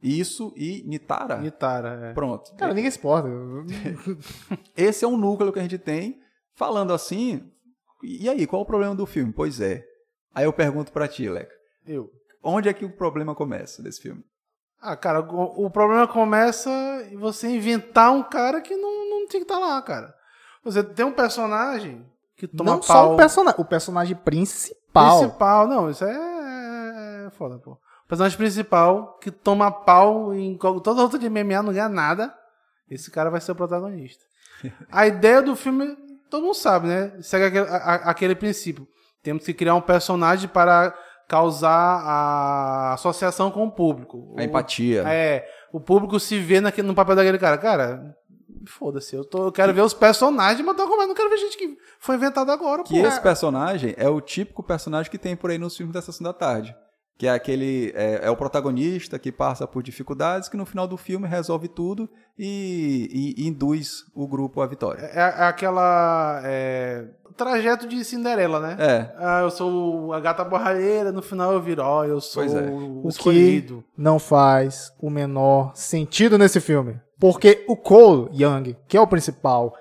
Isso 0.04 0.52
e 0.54 0.84
Nitara. 0.86 1.40
e 1.44 1.50
Tara. 1.50 2.10
É. 2.10 2.12
Pronto. 2.12 2.54
Cara, 2.56 2.74
ninguém 2.74 2.90
se 2.90 2.98
importa. 2.98 3.28
Esse 4.76 5.04
é 5.04 5.08
um 5.08 5.16
núcleo 5.16 5.52
que 5.52 5.58
a 5.58 5.62
gente 5.62 5.78
tem. 5.78 6.20
Falando 6.54 6.92
assim, 6.92 7.50
e 8.02 8.28
aí, 8.28 8.46
qual 8.46 8.62
o 8.62 8.66
problema 8.66 8.94
do 8.94 9.06
filme? 9.06 9.32
Pois 9.32 9.60
é. 9.60 9.82
Aí 10.34 10.44
eu 10.44 10.52
pergunto 10.52 10.92
pra 10.92 11.08
ti, 11.08 11.28
Leca. 11.28 11.54
Eu. 11.86 12.10
Onde 12.42 12.68
é 12.68 12.74
que 12.74 12.84
o 12.84 12.94
problema 12.94 13.34
começa 13.34 13.82
desse 13.82 14.02
filme? 14.02 14.22
Ah, 14.80 14.94
cara, 14.94 15.20
o, 15.20 15.64
o 15.64 15.70
problema 15.70 16.06
começa 16.06 16.70
em 17.10 17.16
você 17.16 17.48
inventar 17.48 18.12
um 18.12 18.22
cara 18.22 18.60
que 18.60 18.76
não, 18.76 19.08
não 19.08 19.26
tinha 19.26 19.42
que 19.42 19.50
estar 19.50 19.58
lá, 19.58 19.80
cara. 19.80 20.14
Você 20.62 20.84
tem 20.84 21.06
um 21.06 21.12
personagem 21.12 22.04
que 22.36 22.46
toma 22.46 22.72
não 22.72 22.78
pau. 22.80 22.86
só 22.86 23.14
o 23.14 23.16
personagem, 23.16 23.60
o 23.60 23.64
personagem 23.64 24.16
principal. 24.16 25.20
Principal, 25.20 25.66
não, 25.66 25.88
isso 25.88 26.04
é, 26.04 27.26
é 27.26 27.30
foda, 27.30 27.58
pô. 27.58 27.78
O 28.14 28.16
personagem 28.16 28.38
principal 28.38 29.18
que 29.20 29.28
toma 29.30 29.70
pau 29.72 30.32
em 30.32 30.56
toda 30.56 31.02
luta 31.02 31.18
de 31.18 31.28
MMA 31.28 31.62
não 31.64 31.72
ganha 31.72 31.88
nada. 31.88 32.32
Esse 32.88 33.10
cara 33.10 33.28
vai 33.28 33.40
ser 33.40 33.50
o 33.52 33.56
protagonista. 33.56 34.24
A 34.92 35.04
ideia 35.06 35.42
do 35.42 35.56
filme, 35.56 35.96
todo 36.30 36.44
mundo 36.44 36.54
sabe, 36.54 36.86
né? 36.86 37.12
Segue 37.20 37.46
aquele, 37.46 37.66
a- 37.68 37.94
aquele 38.10 38.34
princípio. 38.36 38.86
Temos 39.20 39.44
que 39.44 39.52
criar 39.52 39.74
um 39.74 39.80
personagem 39.80 40.48
para 40.48 40.94
causar 41.26 41.70
a 41.70 42.92
associação 42.94 43.50
com 43.50 43.64
o 43.66 43.70
público. 43.72 44.32
A 44.38 44.42
O- 44.42 44.44
empatia. 44.44 45.02
É, 45.08 45.44
o 45.72 45.80
público 45.80 46.20
se 46.20 46.38
vê 46.38 46.60
naquele, 46.60 46.86
no 46.86 46.94
papel 46.94 47.16
daquele 47.16 47.38
cara. 47.38 47.58
Cara, 47.58 48.14
foda-se, 48.68 49.16
eu, 49.16 49.24
tô- 49.24 49.46
eu 49.46 49.52
quero 49.52 49.74
ver 49.74 49.80
os 49.82 49.92
personagens, 49.94 50.64
mas 50.64 50.78
eu 50.78 50.86
não 50.86 51.14
quero 51.14 51.30
ver 51.30 51.38
gente 51.38 51.56
que 51.58 51.76
foi 51.98 52.14
inventado 52.14 52.52
agora, 52.52 52.84
Que 52.84 53.00
pô. 53.00 53.08
esse 53.08 53.20
personagem 53.20 53.92
é 53.96 54.08
o 54.08 54.20
típico 54.20 54.62
personagem 54.62 55.10
que 55.10 55.18
tem 55.18 55.34
por 55.34 55.50
aí 55.50 55.58
nos 55.58 55.76
filmes 55.76 55.92
da 55.94 56.00
Sessão 56.00 56.22
da 56.24 56.32
Tarde. 56.32 56.76
Que 57.16 57.26
é 57.26 57.30
aquele. 57.30 57.92
É, 57.94 58.26
é 58.26 58.30
o 58.30 58.36
protagonista 58.36 59.18
que 59.18 59.30
passa 59.30 59.66
por 59.66 59.82
dificuldades, 59.82 60.48
que 60.48 60.56
no 60.56 60.66
final 60.66 60.86
do 60.86 60.96
filme 60.96 61.28
resolve 61.28 61.68
tudo 61.68 62.08
e, 62.38 63.34
e 63.38 63.46
induz 63.46 64.04
o 64.14 64.26
grupo 64.26 64.60
à 64.60 64.66
vitória. 64.66 65.00
É, 65.12 65.20
é 65.20 65.44
aquela. 65.44 66.40
É, 66.44 67.04
trajeto 67.36 67.86
de 67.86 68.04
Cinderela, 68.04 68.60
né? 68.60 68.76
É. 68.78 69.14
Ah, 69.18 69.40
eu 69.42 69.50
sou 69.50 70.12
a 70.12 70.20
gata 70.20 70.44
borralheira, 70.44 71.10
no 71.12 71.22
final 71.22 71.52
eu 71.52 71.60
viro, 71.60 71.82
ó, 71.82 72.04
eu 72.04 72.20
sou 72.20 72.42
Pois 72.44 72.54
é. 72.54 72.62
o 72.68 72.98
O 72.98 73.02
que 73.02 73.08
escolhido. 73.08 73.84
não 73.96 74.18
faz 74.18 74.92
o 75.00 75.10
menor 75.10 75.72
sentido 75.74 76.38
nesse 76.38 76.60
filme. 76.60 77.00
Porque 77.18 77.64
o 77.68 77.76
Cole 77.76 78.28
Young, 78.32 78.76
que 78.88 78.96
é 78.96 79.00
o 79.00 79.06
principal, 79.06 79.72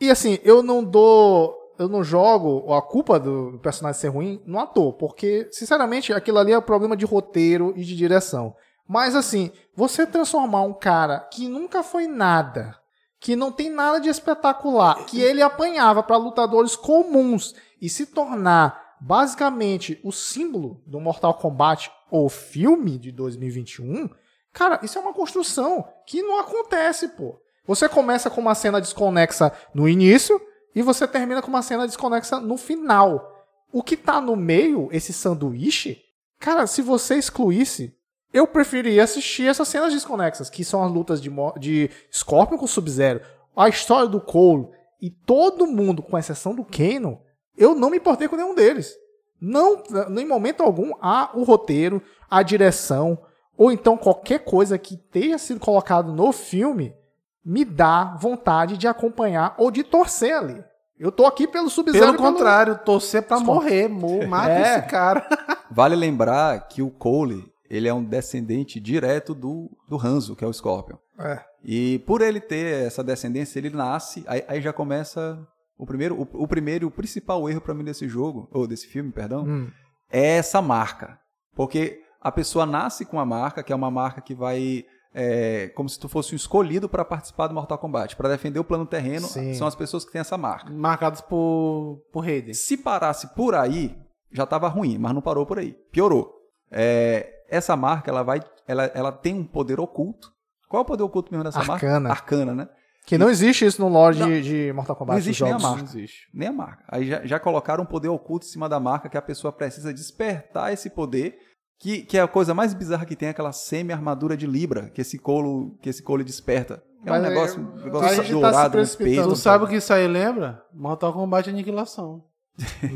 e 0.00 0.10
assim, 0.10 0.38
eu 0.44 0.62
não 0.62 0.82
dou. 0.84 1.54
Eu 1.78 1.88
não 1.88 2.04
jogo 2.04 2.72
a 2.72 2.80
culpa 2.80 3.18
do 3.18 3.58
personagem 3.62 4.00
ser 4.00 4.08
ruim 4.08 4.40
no 4.46 4.58
ator, 4.58 4.92
porque, 4.94 5.48
sinceramente, 5.50 6.12
aquilo 6.12 6.38
ali 6.38 6.52
é 6.52 6.60
problema 6.60 6.96
de 6.96 7.04
roteiro 7.04 7.72
e 7.76 7.84
de 7.84 7.96
direção. 7.96 8.54
Mas 8.86 9.16
assim, 9.16 9.50
você 9.74 10.06
transformar 10.06 10.62
um 10.62 10.72
cara 10.72 11.20
que 11.32 11.48
nunca 11.48 11.82
foi 11.82 12.06
nada, 12.06 12.78
que 13.18 13.34
não 13.34 13.50
tem 13.50 13.70
nada 13.70 13.98
de 13.98 14.08
espetacular, 14.08 15.06
que 15.06 15.20
ele 15.20 15.40
apanhava 15.42 16.02
para 16.02 16.16
lutadores 16.16 16.76
comuns 16.76 17.54
e 17.80 17.88
se 17.88 18.06
tornar 18.06 18.96
basicamente 19.00 20.00
o 20.04 20.12
símbolo 20.12 20.82
do 20.86 21.00
Mortal 21.00 21.34
Kombat 21.34 21.90
ou 22.10 22.28
filme 22.28 22.98
de 22.98 23.10
2021, 23.10 24.08
cara, 24.52 24.78
isso 24.82 24.98
é 24.98 25.00
uma 25.00 25.14
construção 25.14 25.88
que 26.06 26.22
não 26.22 26.38
acontece, 26.38 27.08
pô. 27.08 27.40
Você 27.66 27.88
começa 27.88 28.28
com 28.28 28.42
uma 28.42 28.54
cena 28.54 28.80
desconexa 28.80 29.50
no 29.74 29.88
início 29.88 30.40
e 30.74 30.82
você 30.82 31.06
termina 31.06 31.40
com 31.40 31.48
uma 31.48 31.62
cena 31.62 31.86
desconexa 31.86 32.40
no 32.40 32.56
final. 32.56 33.32
O 33.72 33.82
que 33.82 33.96
tá 33.96 34.20
no 34.20 34.36
meio, 34.36 34.88
esse 34.92 35.12
sanduíche, 35.12 36.00
cara, 36.38 36.66
se 36.66 36.82
você 36.82 37.16
excluísse, 37.16 37.96
eu 38.32 38.46
preferia 38.46 39.04
assistir 39.04 39.46
essas 39.46 39.68
cenas 39.68 39.92
desconexas, 39.92 40.50
que 40.50 40.64
são 40.64 40.82
as 40.82 40.90
lutas 40.90 41.20
de, 41.20 41.30
de 41.58 41.90
Scorpion 42.12 42.58
com 42.58 42.66
Sub-Zero, 42.66 43.20
a 43.56 43.68
história 43.68 44.08
do 44.08 44.20
Cole 44.20 44.68
e 45.00 45.10
todo 45.10 45.66
mundo, 45.66 46.02
com 46.02 46.18
exceção 46.18 46.54
do 46.54 46.64
Kano, 46.64 47.20
eu 47.56 47.74
não 47.74 47.90
me 47.90 47.98
importei 47.98 48.26
com 48.26 48.36
nenhum 48.36 48.54
deles. 48.54 48.96
Não, 49.40 49.82
em 50.18 50.26
momento 50.26 50.62
algum, 50.62 50.92
há 51.00 51.30
o 51.34 51.44
roteiro, 51.44 52.02
a 52.30 52.42
direção, 52.42 53.18
ou 53.56 53.70
então 53.70 53.96
qualquer 53.96 54.40
coisa 54.40 54.78
que 54.78 54.96
tenha 54.96 55.38
sido 55.38 55.60
colocado 55.60 56.12
no 56.12 56.32
filme 56.32 56.94
me 57.44 57.64
dá 57.64 58.16
vontade 58.20 58.76
de 58.76 58.86
acompanhar 58.88 59.54
ou 59.58 59.70
de 59.70 59.82
torcer 59.84 60.34
ali. 60.36 60.62
Eu 60.98 61.10
tô 61.10 61.26
aqui 61.26 61.46
pelo 61.48 61.68
Sub-Zero. 61.68 62.04
Pelo 62.04 62.14
e 62.14 62.16
pelo- 62.18 62.32
contrário, 62.32 62.78
torcer 62.78 63.22
pra 63.22 63.38
Scorpion. 63.38 63.54
morrer. 63.54 63.88
Mo, 63.88 64.26
mata 64.28 64.50
É. 64.52 64.78
esse 64.78 64.86
cara. 64.88 65.26
Vale 65.70 65.96
lembrar 65.96 66.68
que 66.68 66.80
o 66.82 66.90
Cole, 66.90 67.44
ele 67.68 67.88
é 67.88 67.92
um 67.94 68.02
descendente 68.04 68.78
direto 68.78 69.34
do, 69.34 69.68
do 69.88 69.96
Hanzo, 69.98 70.36
que 70.36 70.44
é 70.44 70.46
o 70.48 70.52
Scorpion. 70.52 70.96
É. 71.18 71.40
E 71.64 71.98
por 72.00 72.20
ele 72.22 72.40
ter 72.40 72.86
essa 72.86 73.02
descendência, 73.02 73.58
ele 73.58 73.70
nasce, 73.70 74.24
aí, 74.26 74.44
aí 74.46 74.60
já 74.60 74.72
começa 74.72 75.38
o, 75.76 75.84
primeiro, 75.84 76.14
o, 76.14 76.42
o 76.44 76.46
primeiro 76.48 76.84
e 76.84 76.88
o 76.88 76.90
principal 76.90 77.48
erro 77.50 77.60
pra 77.60 77.74
mim 77.74 77.84
desse 77.84 78.06
jogo, 78.08 78.48
ou 78.52 78.66
desse 78.66 78.86
filme, 78.86 79.10
perdão, 79.10 79.44
Hum. 79.44 79.70
é 80.10 80.36
essa 80.36 80.62
marca. 80.62 81.18
Porque 81.56 82.00
a 82.20 82.30
pessoa 82.30 82.64
nasce 82.66 83.04
com 83.04 83.18
a 83.18 83.24
marca, 83.26 83.62
que 83.62 83.72
é 83.72 83.76
uma 83.76 83.90
marca 83.90 84.20
que 84.20 84.34
vai. 84.34 84.84
É, 85.16 85.68
como 85.76 85.88
se 85.88 85.98
tu 85.98 86.08
fosse 86.08 86.34
um 86.34 86.36
escolhido 86.36 86.88
para 86.88 87.04
participar 87.04 87.46
do 87.46 87.54
Mortal 87.54 87.78
Kombat. 87.78 88.16
Para 88.16 88.28
defender 88.28 88.58
o 88.58 88.64
plano 88.64 88.84
terreno, 88.84 89.28
Sim. 89.28 89.54
são 89.54 89.66
as 89.66 89.74
pessoas 89.76 90.04
que 90.04 90.10
têm 90.10 90.20
essa 90.20 90.36
marca. 90.36 90.72
Marcados 90.72 91.20
por, 91.20 92.02
por 92.12 92.24
Raiden. 92.24 92.52
Se 92.52 92.76
parasse 92.76 93.28
por 93.34 93.54
aí, 93.54 93.96
já 94.32 94.44
tava 94.44 94.66
ruim, 94.66 94.98
mas 94.98 95.14
não 95.14 95.22
parou 95.22 95.46
por 95.46 95.58
aí. 95.60 95.72
Piorou. 95.92 96.34
É, 96.70 97.44
essa 97.48 97.76
marca, 97.76 98.10
ela 98.10 98.24
vai. 98.24 98.40
Ela, 98.66 98.86
ela 98.86 99.12
tem 99.12 99.34
um 99.34 99.44
poder 99.44 99.78
oculto. 99.78 100.32
Qual 100.68 100.80
é 100.80 100.82
o 100.82 100.86
poder 100.86 101.04
oculto 101.04 101.30
mesmo 101.30 101.44
dessa 101.44 101.60
Arcana. 101.60 102.08
marca? 102.08 102.22
Arcana, 102.22 102.54
né? 102.54 102.68
Que 103.06 103.18
não 103.18 103.28
existe 103.28 103.66
isso 103.66 103.80
no 103.82 103.88
lore 103.88 104.18
Não. 104.18 104.28
de, 104.28 104.40
de 104.42 104.72
Mortal 104.72 104.96
Kombat. 104.96 105.12
Não 105.12 105.18
existe 105.18 105.44
nem 105.44 105.52
a 105.52 105.58
jogos. 105.58 105.62
marca. 105.70 105.82
Não 105.82 105.88
existe. 106.00 106.28
Nem 106.32 106.48
a 106.48 106.52
marca. 106.52 106.84
Aí 106.88 107.06
já, 107.06 107.24
já 107.24 107.38
colocaram 107.38 107.84
um 107.84 107.86
poder 107.86 108.08
oculto 108.08 108.46
em 108.46 108.48
cima 108.48 108.68
da 108.68 108.80
marca 108.80 109.08
que 109.08 109.16
a 109.18 109.22
pessoa 109.22 109.52
precisa 109.52 109.92
despertar 109.92 110.72
esse 110.72 110.88
poder. 110.90 111.38
Que, 111.84 112.00
que 112.00 112.16
é 112.16 112.22
a 112.22 112.26
coisa 112.26 112.54
mais 112.54 112.72
bizarra 112.72 113.04
que 113.04 113.14
tem, 113.14 113.28
aquela 113.28 113.52
semi-armadura 113.52 114.38
de 114.38 114.46
Libra 114.46 114.88
que 114.88 115.02
esse 115.02 115.18
colo, 115.18 115.76
que 115.82 115.90
esse 115.90 116.02
colo 116.02 116.24
desperta. 116.24 116.82
É 117.04 117.10
um 117.10 117.14
Mas, 117.14 117.22
negócio, 117.22 117.60
é, 117.60 117.60
um 117.60 117.84
negócio 117.84 118.06
a 118.06 118.16
tá 118.16 118.24
se 118.24 118.32
dourado, 118.32 118.68
um 118.68 118.70
precipitando. 118.70 119.16
peso. 119.16 119.28
Tu 119.28 119.36
sabe 119.36 119.64
o 119.64 119.68
que 119.68 119.76
isso 119.76 119.92
aí 119.92 120.08
lembra? 120.08 120.62
Mortal 120.72 121.12
Kombat 121.12 121.50
Aniquilação. 121.50 122.24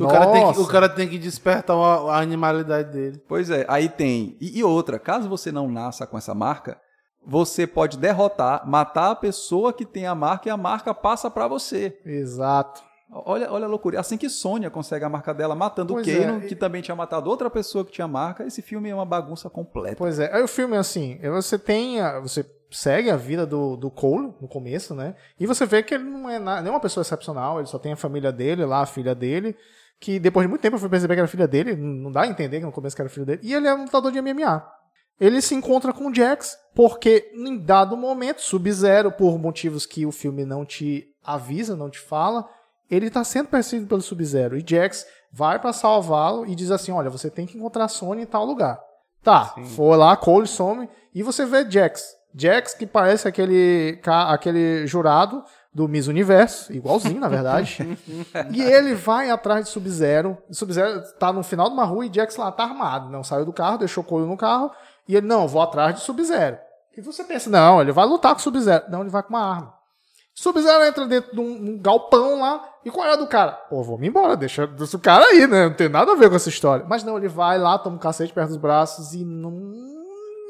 O 0.01 0.07
cara, 0.09 0.33
tem 0.33 0.53
que, 0.53 0.61
o 0.61 0.67
cara 0.67 0.89
tem 0.89 1.07
que 1.07 1.19
despertar 1.19 1.77
a, 1.77 2.15
a 2.15 2.21
animalidade 2.23 2.91
dele. 2.91 3.23
Pois 3.29 3.51
é, 3.51 3.67
aí 3.69 3.91
tem. 3.91 4.39
E, 4.41 4.59
e 4.59 4.65
outra, 4.65 4.99
caso 4.99 5.29
você 5.29 5.53
não 5.53 5.71
nasça 5.71 6.07
com 6.07 6.17
essa 6.17 6.35
marca, 6.35 6.81
você 7.27 7.67
pode 7.67 7.99
derrotar, 7.99 8.67
matar 8.67 9.11
a 9.11 9.17
pessoa 9.17 9.71
que 9.71 9.85
tem 9.85 10.07
a 10.07 10.15
marca 10.15 10.49
e 10.49 10.51
a 10.51 10.57
marca 10.57 10.95
passa 10.95 11.31
pra 11.31 11.47
você. 11.47 11.99
Exato. 12.07 12.88
Olha, 13.11 13.51
olha 13.51 13.65
a 13.65 13.69
loucura. 13.69 13.99
Assim 13.99 14.19
que 14.19 14.29
Sônia 14.29 14.71
consegue 14.71 15.05
a 15.05 15.09
marca 15.09 15.33
dela 15.33 15.55
matando 15.55 15.95
Pois 15.95 16.07
o 16.07 16.11
é, 16.11 16.19
Kano, 16.21 16.45
e- 16.45 16.49
que 16.49 16.55
também 16.55 16.83
tinha 16.83 16.95
matado 16.95 17.31
outra 17.31 17.49
pessoa 17.49 17.85
que 17.85 17.91
tinha 17.93 18.07
marca, 18.07 18.45
esse 18.47 18.61
filme 18.61 18.89
é 18.91 18.95
uma 18.95 19.07
bagunça 19.07 19.49
completa. 19.49 19.97
Pois 19.97 20.19
é. 20.19 20.31
Aí 20.35 20.43
o 20.43 20.49
filme, 20.49 20.77
assim, 20.77 21.19
você 21.23 21.59
tem. 21.59 22.01
a- 22.01 22.21
você 22.21 22.45
segue 22.71 23.11
a 23.11 23.17
vida 23.17 23.47
do, 23.47 23.77
do 23.77 23.91
Cole 23.91 24.35
no 24.43 24.47
começo, 24.47 24.95
né? 24.95 25.15
E 25.41 25.47
você 25.47 25.65
vê 25.65 25.83
que 25.83 25.95
ele 25.95 26.05
não 26.05 26.29
é 26.29 26.39
na, 26.39 26.61
nenhuma 26.61 26.81
pessoa 26.81 27.01
excepcional, 27.01 27.59
ele 27.59 27.67
só 27.67 27.79
tem 27.79 27.93
a 27.93 27.97
família 27.97 28.31
dele 28.31 28.65
lá, 28.67 28.83
a 28.83 28.87
filha 28.87 29.15
dele. 29.15 29.57
Que 30.01 30.21
depois 30.21 30.45
de 30.45 30.49
muito 30.49 30.61
tempo 30.61 30.77
eu 30.77 30.81
fui 30.81 30.89
perceber 30.89 31.15
que 31.15 31.21
era 31.21 31.27
filha 31.29 31.49
dele, 31.49 31.75
não 31.75 32.13
dá 32.13 32.21
a 32.23 32.27
entender 32.29 32.61
que 32.61 32.67
no 32.67 32.71
começo 32.71 32.95
que 32.95 33.03
era 33.03 33.09
filho 33.09 33.25
dele. 33.27 33.41
E 33.43 33.53
ele 33.55 33.67
é 33.67 33.75
um 33.75 33.83
lutador 33.85 34.13
de 34.13 34.21
MMA. 34.21 34.65
Ele 35.21 35.41
se 35.43 35.55
encontra 35.57 35.93
com 35.93 36.09
o 36.09 36.15
Jax, 36.15 36.57
porque 36.75 37.33
em 37.35 37.59
dado 37.59 37.97
momento, 37.97 38.41
Sub-Zero, 38.41 39.11
por 39.11 39.37
motivos 39.39 39.85
que 39.85 40.07
o 40.07 40.13
filme 40.13 40.45
não 40.45 40.65
te 40.65 41.07
avisa, 41.25 41.75
não 41.75 41.91
te 41.91 41.99
fala, 41.99 42.49
ele 42.91 43.11
tá 43.11 43.23
sendo 43.25 43.49
perseguido 43.49 43.89
pelo 43.89 44.03
Sub-Zero. 44.03 44.57
E 44.57 44.65
Jax 44.67 45.07
vai 45.33 45.59
pra 45.59 45.73
salvá-lo 45.73 46.47
e 46.47 46.55
diz 46.55 46.71
assim: 46.71 46.93
Olha, 46.93 47.11
você 47.11 47.31
tem 47.31 47.47
que 47.47 47.57
encontrar 47.57 47.85
a 47.85 47.89
Sony 47.89 48.23
em 48.23 48.27
tal 48.27 48.45
lugar. 48.45 48.81
Tá, 49.23 49.55
foi 49.75 49.97
lá, 49.97 50.17
Cole 50.17 50.47
some, 50.47 50.89
e 51.15 51.23
você 51.23 51.45
vê 51.45 51.69
Jax. 51.69 52.17
Jax, 52.35 52.75
que 52.75 52.87
parece 52.87 53.27
aquele, 53.27 54.01
aquele 54.05 54.87
jurado 54.87 55.43
do 55.75 55.89
Miss 55.89 56.07
Universo, 56.07 56.73
igualzinho, 56.73 57.21
na 57.21 57.29
verdade. 57.29 57.99
e 58.53 58.63
ele 58.63 58.95
vai 58.95 59.31
atrás 59.31 59.67
de 59.67 59.71
Sub-Zero. 59.71 60.39
Sub-Zero 60.51 61.03
tá 61.19 61.33
no 61.33 61.43
final 61.43 61.69
de 61.69 61.75
uma 61.75 61.85
rua 61.85 62.07
e 62.07 62.13
Jax 62.13 62.37
lá 62.37 62.51
tá 62.53 62.65
armado. 62.65 63.11
Não 63.11 63.25
saiu 63.25 63.45
do 63.45 63.53
carro, 63.53 63.79
deixou 63.79 64.05
Cole 64.05 64.27
no 64.27 64.37
carro. 64.37 64.71
E 65.07 65.17
ele, 65.17 65.27
não, 65.27 65.49
vou 65.49 65.61
atrás 65.63 65.97
de 65.97 66.01
Sub-Zero. 66.03 66.59
E 66.97 67.01
você 67.01 67.25
pensa, 67.25 67.49
não, 67.49 67.81
ele 67.81 67.93
vai 67.93 68.07
lutar 68.07 68.35
com 68.35 68.41
Sub-Zero. 68.41 68.85
Não, 68.89 69.01
ele 69.01 69.11
vai 69.11 69.23
com 69.23 69.31
uma 69.31 69.45
arma. 69.45 69.78
Sub-Zero 70.43 70.85
entra 70.85 71.07
dentro 71.07 71.33
de 71.35 71.41
um, 71.41 71.71
um 71.73 71.79
galpão 71.79 72.41
lá. 72.41 72.65
E 72.85 72.91
qual 72.91 73.07
é 73.07 73.13
a 73.13 73.17
do 73.17 73.27
cara? 73.27 73.53
Pô, 73.53 73.83
vou 73.83 73.99
me 73.99 74.07
embora, 74.09 74.37
deixa, 74.37 74.67
deixa 74.67 74.97
o 74.97 75.01
cara 75.01 75.25
aí, 75.27 75.47
né? 75.47 75.65
Não 75.69 75.75
tem 75.75 75.89
nada 75.89 76.13
a 76.13 76.15
ver 76.15 76.31
com 76.31 76.37
essa 76.37 76.49
história. 76.49 76.87
Mas 76.89 77.03
não, 77.03 77.17
ele 77.19 77.29
vai 77.29 77.59
lá, 77.59 77.77
toma 77.79 77.97
um 77.97 77.99
cacete 77.99 78.33
perto 78.33 78.49
dos 78.49 78.57
braços 78.57 79.15
e 79.15 79.25
não. 79.25 79.75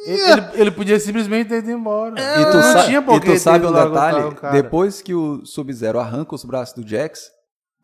Ele, 0.07 0.21
ele- 0.31 0.47
ele 0.55 0.71
podia 0.71 1.01
simplesmente 1.01 1.49
ter 1.49 1.59
ido 1.59 1.71
embora. 1.71 2.15
E 2.21 2.45
tu, 2.51 2.55
não 2.57 2.63
sa- 2.63 2.85
tinha 2.85 2.99
e 2.99 3.03
tu 3.21 3.39
sabe 3.39 3.67
um 3.67 3.73
detalhe? 3.73 4.19
Depois 4.63 5.01
que 5.03 5.15
o 5.15 5.45
Sub-Zero 5.45 5.99
arranca 5.99 6.35
os 6.35 6.45
braços 6.45 6.75
do 6.75 6.87
Jax, 6.89 7.31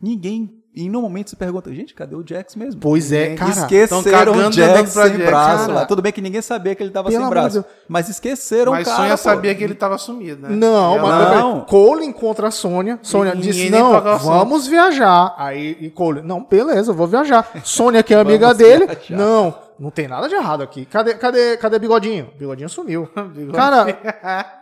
ninguém, 0.00 0.62
em 0.76 0.88
nenhum 0.88 1.02
momento 1.02 1.30
se 1.30 1.36
pergunta, 1.36 1.72
gente, 1.72 1.94
cadê 1.94 2.16
o 2.16 2.24
Jax 2.26 2.56
mesmo? 2.56 2.80
Pois 2.80 3.12
é, 3.12 3.34
cara. 3.34 3.50
Esqueceram 3.50 4.02
cagando 4.02 4.48
o 4.48 4.52
Jax 4.52 4.92
pra 4.92 5.02
sem 5.08 5.12
Jax, 5.18 5.30
braço 5.30 5.66
cara. 5.66 5.72
lá. 5.72 5.86
Tudo 5.86 6.02
bem 6.02 6.12
que 6.12 6.20
ninguém 6.20 6.42
sabia 6.42 6.74
que 6.74 6.82
ele 6.82 6.90
tava 6.90 7.08
Pelo 7.10 7.20
sem 7.22 7.30
braço. 7.30 7.52
Deus. 7.60 7.64
Mas 7.88 8.08
esqueceram 8.08 8.72
Mas 8.72 8.82
o 8.82 8.90
cara. 8.90 8.96
Sonha 9.02 9.10
pô. 9.12 9.16
sabia 9.18 9.54
que 9.54 9.62
ele 9.62 9.74
tava 9.74 9.96
sumido, 9.98 10.42
né? 10.48 10.48
Não, 10.54 10.96
E 10.96 11.00
mas 11.00 11.30
Não. 11.38 11.60
Cole 11.60 12.04
encontra 12.04 12.48
a 12.48 12.50
Sônia. 12.50 12.98
Sônia 13.02 13.36
disse: 13.36 13.70
Não, 13.70 13.92
toca 13.92 14.08
o 14.08 14.12
assunto." 14.14 14.30
vamos 14.32 14.66
viajar. 14.66 15.34
Aí 15.38 15.76
e 15.80 15.90
Cole, 15.90 16.22
não, 16.22 16.42
beleza, 16.44 16.90
eu 16.90 16.94
vou 16.94 17.06
viajar. 17.06 17.48
Sônia, 17.62 18.02
que 18.02 18.12
é 18.14 18.18
amiga 18.18 18.52
dele, 18.52 18.86
viajar. 18.86 19.16
não, 19.16 19.54
não 19.78 19.90
tem 19.90 20.08
nada 20.08 20.28
de 20.28 20.34
errado 20.34 20.62
aqui. 20.62 20.84
Cadê, 20.86 21.14
cadê, 21.14 21.56
cadê 21.56 21.78
Bigodinho? 21.78 22.30
Bigodinho 22.38 22.68
sumiu. 22.68 23.08
Cara, 23.54 23.86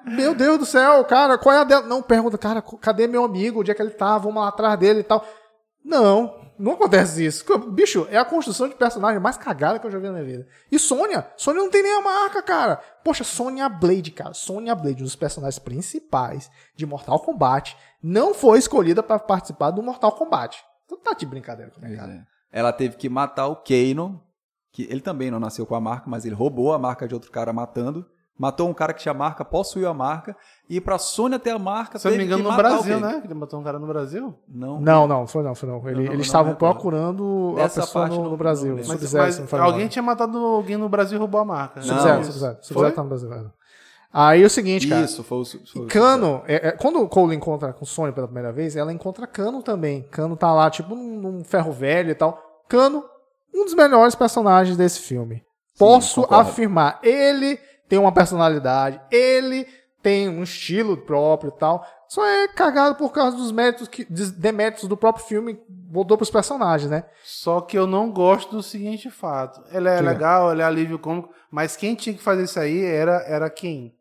meu 0.06 0.34
Deus 0.34 0.58
do 0.58 0.66
céu, 0.66 1.04
cara, 1.04 1.38
qual 1.38 1.54
é 1.54 1.58
a 1.60 1.64
dela? 1.64 1.86
Não, 1.86 2.02
pergunta, 2.02 2.36
cara, 2.38 2.62
cadê 2.80 3.06
meu 3.06 3.24
amigo? 3.24 3.60
Onde 3.60 3.70
é 3.70 3.74
que 3.74 3.80
ele 3.82 3.90
tá? 3.90 4.18
Vamos 4.18 4.42
lá 4.42 4.48
atrás 4.48 4.78
dele 4.78 5.00
e 5.00 5.04
tal. 5.04 5.24
Não, 5.84 6.40
não 6.58 6.72
acontece 6.72 7.24
isso. 7.24 7.44
Bicho, 7.70 8.06
é 8.10 8.16
a 8.16 8.24
construção 8.24 8.68
de 8.68 8.74
personagem 8.74 9.20
mais 9.20 9.36
cagada 9.36 9.78
que 9.78 9.86
eu 9.86 9.90
já 9.90 9.98
vi 9.98 10.06
na 10.06 10.12
minha 10.12 10.24
vida. 10.24 10.46
E 10.70 10.78
Sônia, 10.78 11.26
Sônia 11.36 11.62
não 11.62 11.70
tem 11.70 11.82
nem 11.82 11.92
a 11.92 12.00
marca, 12.00 12.42
cara. 12.42 12.76
Poxa, 13.04 13.24
Sonya 13.24 13.68
Blade, 13.68 14.10
cara. 14.12 14.32
Sonya 14.32 14.74
Blade, 14.74 15.02
um 15.02 15.04
dos 15.04 15.16
personagens 15.16 15.58
principais 15.58 16.50
de 16.76 16.86
Mortal 16.86 17.18
Kombat, 17.20 17.76
não 18.02 18.32
foi 18.32 18.58
escolhida 18.58 19.02
pra 19.02 19.18
participar 19.18 19.70
do 19.70 19.82
Mortal 19.82 20.12
Kombat. 20.12 20.62
Tu 20.86 20.96
tá 20.98 21.14
de 21.14 21.26
brincadeira 21.26 21.70
comigo, 21.70 21.96
cara. 21.96 22.12
é. 22.12 22.32
Ela 22.52 22.72
teve 22.72 22.96
que 22.96 23.08
matar 23.08 23.46
o 23.48 23.56
Kano, 23.56 24.22
que 24.70 24.82
ele 24.90 25.00
também 25.00 25.30
não 25.30 25.40
nasceu 25.40 25.64
com 25.66 25.74
a 25.74 25.80
marca, 25.80 26.08
mas 26.08 26.24
ele 26.24 26.34
roubou 26.34 26.72
a 26.72 26.78
marca 26.78 27.08
de 27.08 27.14
outro 27.14 27.30
cara 27.30 27.52
matando. 27.52 28.06
Matou 28.38 28.68
um 28.68 28.74
cara 28.74 28.92
que 28.92 29.00
tinha 29.02 29.12
marca, 29.14 29.44
possuiu 29.44 29.88
a 29.88 29.94
marca. 29.94 30.34
E 30.68 30.80
pra 30.80 30.98
Sônia 30.98 31.38
ter 31.38 31.50
a 31.50 31.58
marca, 31.58 31.98
Se 31.98 32.08
eu 32.08 32.10
não 32.12 32.18
me 32.18 32.24
engano, 32.24 32.42
no 32.44 32.56
Brasil, 32.56 32.80
o 32.96 33.00
Kano. 33.00 33.06
né? 33.14 33.20
Que 33.20 33.26
ele 33.26 33.34
botou 33.34 33.60
um 33.60 33.62
cara 33.62 33.78
no 33.78 33.86
Brasil. 33.86 34.34
Não. 34.48 34.80
Não, 34.80 35.06
não, 35.06 35.26
foi 35.26 35.42
não, 35.42 35.54
foi 35.54 35.68
não. 35.68 35.76
Ele- 35.76 35.84
Não, 35.84 35.92
não, 35.96 36.00
eles 36.02 36.14
não 36.14 36.20
estavam 36.22 36.54
procurando 36.54 37.54
a 37.58 37.62
Dessa 37.62 37.82
pessoa 37.82 38.04
parte 38.06 38.18
no, 38.18 38.30
no 38.30 38.36
Brasil. 38.36 38.74
Mas, 38.86 39.12
mas 39.12 39.52
a 39.54 39.62
alguém 39.62 39.86
tinha 39.86 40.02
matado 40.02 40.38
alguém 40.38 40.76
no 40.76 40.88
Brasil 40.88 41.16
e 41.16 41.18
roubou 41.20 41.40
a 41.40 41.44
marca. 41.44 41.80
né? 41.80 41.86
Sub-Zero. 41.86 42.24
Sub-Zero. 42.62 42.92
Tá 42.94 43.02
no 43.02 43.08
Brasil. 43.08 43.30
Aí 44.14 44.42
é 44.42 44.46
o 44.46 44.50
seguinte, 44.50 44.88
cara. 44.88 45.04
Isso, 45.04 45.22
foi 45.22 45.38
o. 45.38 45.44
Foi 45.44 45.82
o- 45.82 45.86
Cano, 45.86 46.42
é, 46.46 46.68
é, 46.68 46.72
quando 46.72 47.00
o 47.00 47.08
Cole 47.08 47.34
encontra 47.34 47.72
com 47.72 47.84
Sony 47.84 48.12
pela 48.12 48.26
primeira 48.26 48.52
vez, 48.52 48.76
ela 48.76 48.92
encontra 48.92 49.26
Cano 49.26 49.62
também. 49.62 50.02
Cano 50.10 50.36
tá 50.36 50.52
lá, 50.52 50.68
tipo, 50.70 50.94
num, 50.94 51.18
num 51.20 51.44
ferro 51.44 51.72
velho 51.72 52.10
e 52.10 52.14
tal. 52.14 52.38
Cano, 52.68 53.04
um 53.54 53.64
dos 53.64 53.74
melhores 53.74 54.14
personagens 54.14 54.76
desse 54.76 55.00
filme. 55.00 55.42
Posso 55.78 56.22
concordo. 56.22 56.50
afirmar. 56.50 56.98
Ele 57.02 57.58
tem 57.92 57.98
uma 57.98 58.10
personalidade, 58.10 58.98
ele 59.10 59.66
tem 60.02 60.26
um 60.26 60.42
estilo 60.42 60.96
próprio 60.96 61.52
e 61.54 61.58
tal. 61.58 61.86
Só 62.08 62.26
é 62.26 62.48
cagado 62.48 62.94
por 62.94 63.12
causa 63.12 63.36
dos 63.36 63.52
méritos 63.52 63.86
que, 63.86 64.06
deméritos 64.06 64.88
do 64.88 64.96
próprio 64.96 65.26
filme 65.26 65.60
botou 65.68 66.16
pros 66.16 66.30
personagens, 66.30 66.90
né? 66.90 67.04
Só 67.22 67.60
que 67.60 67.76
eu 67.76 67.86
não 67.86 68.10
gosto 68.10 68.56
do 68.56 68.62
seguinte 68.62 69.10
fato. 69.10 69.62
Ele 69.70 69.90
é 69.90 69.98
Diga. 69.98 70.10
legal, 70.10 70.50
ele 70.50 70.62
é 70.62 70.64
alívio 70.64 70.98
cômico, 70.98 71.28
mas 71.50 71.76
quem 71.76 71.94
tinha 71.94 72.16
que 72.16 72.22
fazer 72.22 72.44
isso 72.44 72.58
aí 72.58 72.82
era, 72.82 73.22
era 73.26 73.50
quem? 73.50 73.94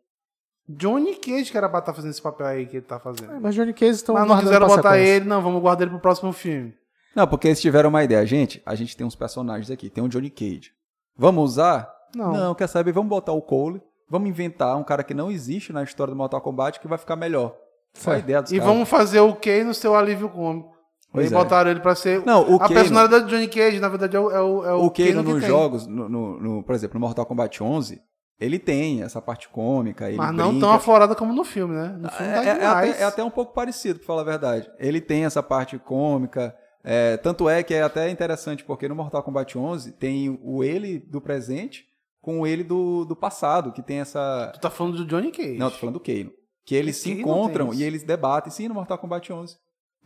Johnny 0.66 1.14
Cage 1.16 1.50
que 1.50 1.58
era 1.58 1.68
pra 1.68 1.80
estar 1.80 1.92
fazendo 1.92 2.12
esse 2.12 2.22
papel 2.22 2.46
aí 2.46 2.64
que 2.64 2.78
ele 2.78 2.86
tá 2.86 2.98
fazendo. 2.98 3.30
É, 3.30 3.40
Mas 3.40 3.54
Johnny 3.54 3.74
Cage 3.74 3.92
estão 3.92 4.14
mas 4.14 4.26
não 4.26 4.38
quiseram 4.38 4.68
botar 4.68 4.96
ele, 4.96 5.26
não, 5.26 5.42
vamos 5.42 5.60
guardar 5.60 5.82
ele 5.82 5.90
pro 5.90 6.00
próximo 6.00 6.32
filme. 6.32 6.74
Não, 7.14 7.26
porque 7.26 7.48
eles 7.48 7.60
tiveram 7.60 7.90
uma 7.90 8.02
ideia. 8.02 8.24
Gente, 8.24 8.62
a 8.64 8.74
gente 8.74 8.96
tem 8.96 9.06
uns 9.06 9.14
personagens 9.14 9.70
aqui. 9.70 9.90
Tem 9.90 10.02
o 10.02 10.08
Johnny 10.08 10.30
Cage. 10.30 10.72
Vamos 11.14 11.44
usar? 11.44 11.92
Não. 12.14 12.54
quer 12.54 12.66
saber? 12.68 12.92
Vamos 12.92 13.08
botar 13.10 13.32
o 13.32 13.42
Cole. 13.42 13.80
Vamos 14.08 14.28
inventar 14.28 14.76
um 14.76 14.84
cara 14.84 15.02
que 15.02 15.14
não 15.14 15.30
existe 15.30 15.72
na 15.72 15.82
história 15.82 16.12
do 16.12 16.16
Mortal 16.16 16.40
Kombat 16.40 16.78
que 16.80 16.86
vai 16.88 16.98
ficar 16.98 17.16
melhor. 17.16 17.56
Foi 17.94 18.16
a 18.16 18.18
ideia 18.18 18.42
dos 18.42 18.52
E 18.52 18.58
caras. 18.58 18.72
vamos 18.72 18.88
fazer 18.88 19.20
o 19.20 19.34
Kay 19.34 19.64
no 19.64 19.72
seu 19.74 19.94
alívio 19.94 20.28
cômico. 20.28 20.70
Pois 21.12 21.30
e 21.30 21.34
é. 21.34 21.36
botaram 21.36 21.70
ele 21.70 21.80
pra 21.80 21.94
ser. 21.94 22.24
Não, 22.24 22.40
o 22.52 22.56
a 22.56 22.60
Kano- 22.60 22.74
personalidade 22.74 23.24
do 23.24 23.30
Johnny 23.30 23.48
Cage, 23.48 23.78
na 23.80 23.88
verdade, 23.88 24.16
é 24.16 24.20
o, 24.20 24.30
é 24.30 24.40
o, 24.40 24.64
é 24.66 24.74
o 24.74 24.84
o 24.86 24.90
Kano 24.90 25.22
nos 25.22 25.44
jogos, 25.44 25.86
no, 25.86 26.08
no- 26.08 26.40
no- 26.40 26.62
por 26.62 26.74
exemplo, 26.74 26.98
no 26.98 27.06
Mortal 27.06 27.26
Kombat 27.26 27.62
11, 27.62 28.00
ele 28.40 28.58
tem 28.58 29.02
essa 29.02 29.20
parte 29.20 29.48
cômica. 29.50 30.06
Mas 30.16 30.34
não 30.34 30.48
brinca. 30.50 30.66
tão 30.66 30.72
aflorada 30.72 31.14
como 31.14 31.32
no 31.34 31.44
filme, 31.44 31.74
né? 31.74 31.94
No 31.98 32.08
filme 32.10 32.32
É, 32.32 32.34
tá 32.34 32.44
é- 32.44 32.48
é 32.48 32.66
até, 32.66 33.02
é 33.02 33.04
até 33.04 33.24
um 33.24 33.30
pouco 33.30 33.52
parecido, 33.52 33.98
pra 33.98 34.06
falar 34.06 34.22
a 34.22 34.24
verdade. 34.24 34.70
Ele 34.78 35.00
tem 35.02 35.24
essa 35.26 35.42
parte 35.42 35.78
cômica. 35.78 36.54
é, 36.84 37.16
tanto 37.18 37.48
é 37.48 37.62
que 37.62 37.72
é 37.74 37.82
até 37.82 38.08
interessante, 38.10 38.64
porque 38.64 38.88
no 38.88 38.94
Mortal 38.96 39.22
Kombat 39.22 39.56
11 39.56 39.92
tem 39.92 40.38
o 40.42 40.64
ele 40.64 40.98
do 40.98 41.20
presente 41.20 41.84
com 42.22 42.40
o 42.40 42.46
ele 42.46 42.62
do, 42.62 43.04
do 43.04 43.16
passado, 43.16 43.72
que 43.72 43.82
tem 43.82 43.98
essa. 43.98 44.50
Tu 44.54 44.60
tá 44.60 44.70
falando 44.70 44.96
do 44.98 45.04
Johnny 45.04 45.30
Cage. 45.30 45.58
Não, 45.58 45.70
tô 45.70 45.76
falando 45.76 45.94
do 45.94 46.00
Kano. 46.00 46.32
Que 46.64 46.76
eles 46.76 46.96
se 46.96 47.10
encontram 47.10 47.74
e 47.74 47.82
eles 47.82 48.04
debatem, 48.04 48.50
sim, 48.52 48.68
no 48.68 48.74
Mortal 48.74 48.96
Kombat 48.96 49.32
11, 49.32 49.56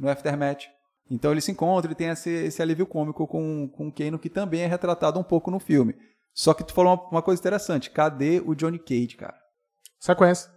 no 0.00 0.08
Aftermath. 0.08 0.62
Então 1.10 1.30
eles 1.30 1.44
se 1.44 1.52
encontram 1.52 1.92
e 1.92 1.94
tem 1.94 2.08
esse, 2.08 2.30
esse 2.30 2.60
alívio 2.62 2.86
cômico 2.86 3.26
com, 3.26 3.68
com 3.68 3.88
o 3.88 3.92
Kano, 3.92 4.18
que 4.18 4.30
também 4.30 4.62
é 4.62 4.66
retratado 4.66 5.20
um 5.20 5.22
pouco 5.22 5.50
no 5.50 5.60
filme. 5.60 5.94
Só 6.32 6.54
que 6.54 6.64
tu 6.64 6.72
falou 6.72 6.94
uma, 6.94 7.08
uma 7.10 7.22
coisa 7.22 7.40
interessante. 7.40 7.90
Cadê 7.90 8.42
o 8.44 8.54
Johnny 8.54 8.78
Cage, 8.78 9.16
cara? 9.16 9.36
Sequência. 10.00 10.50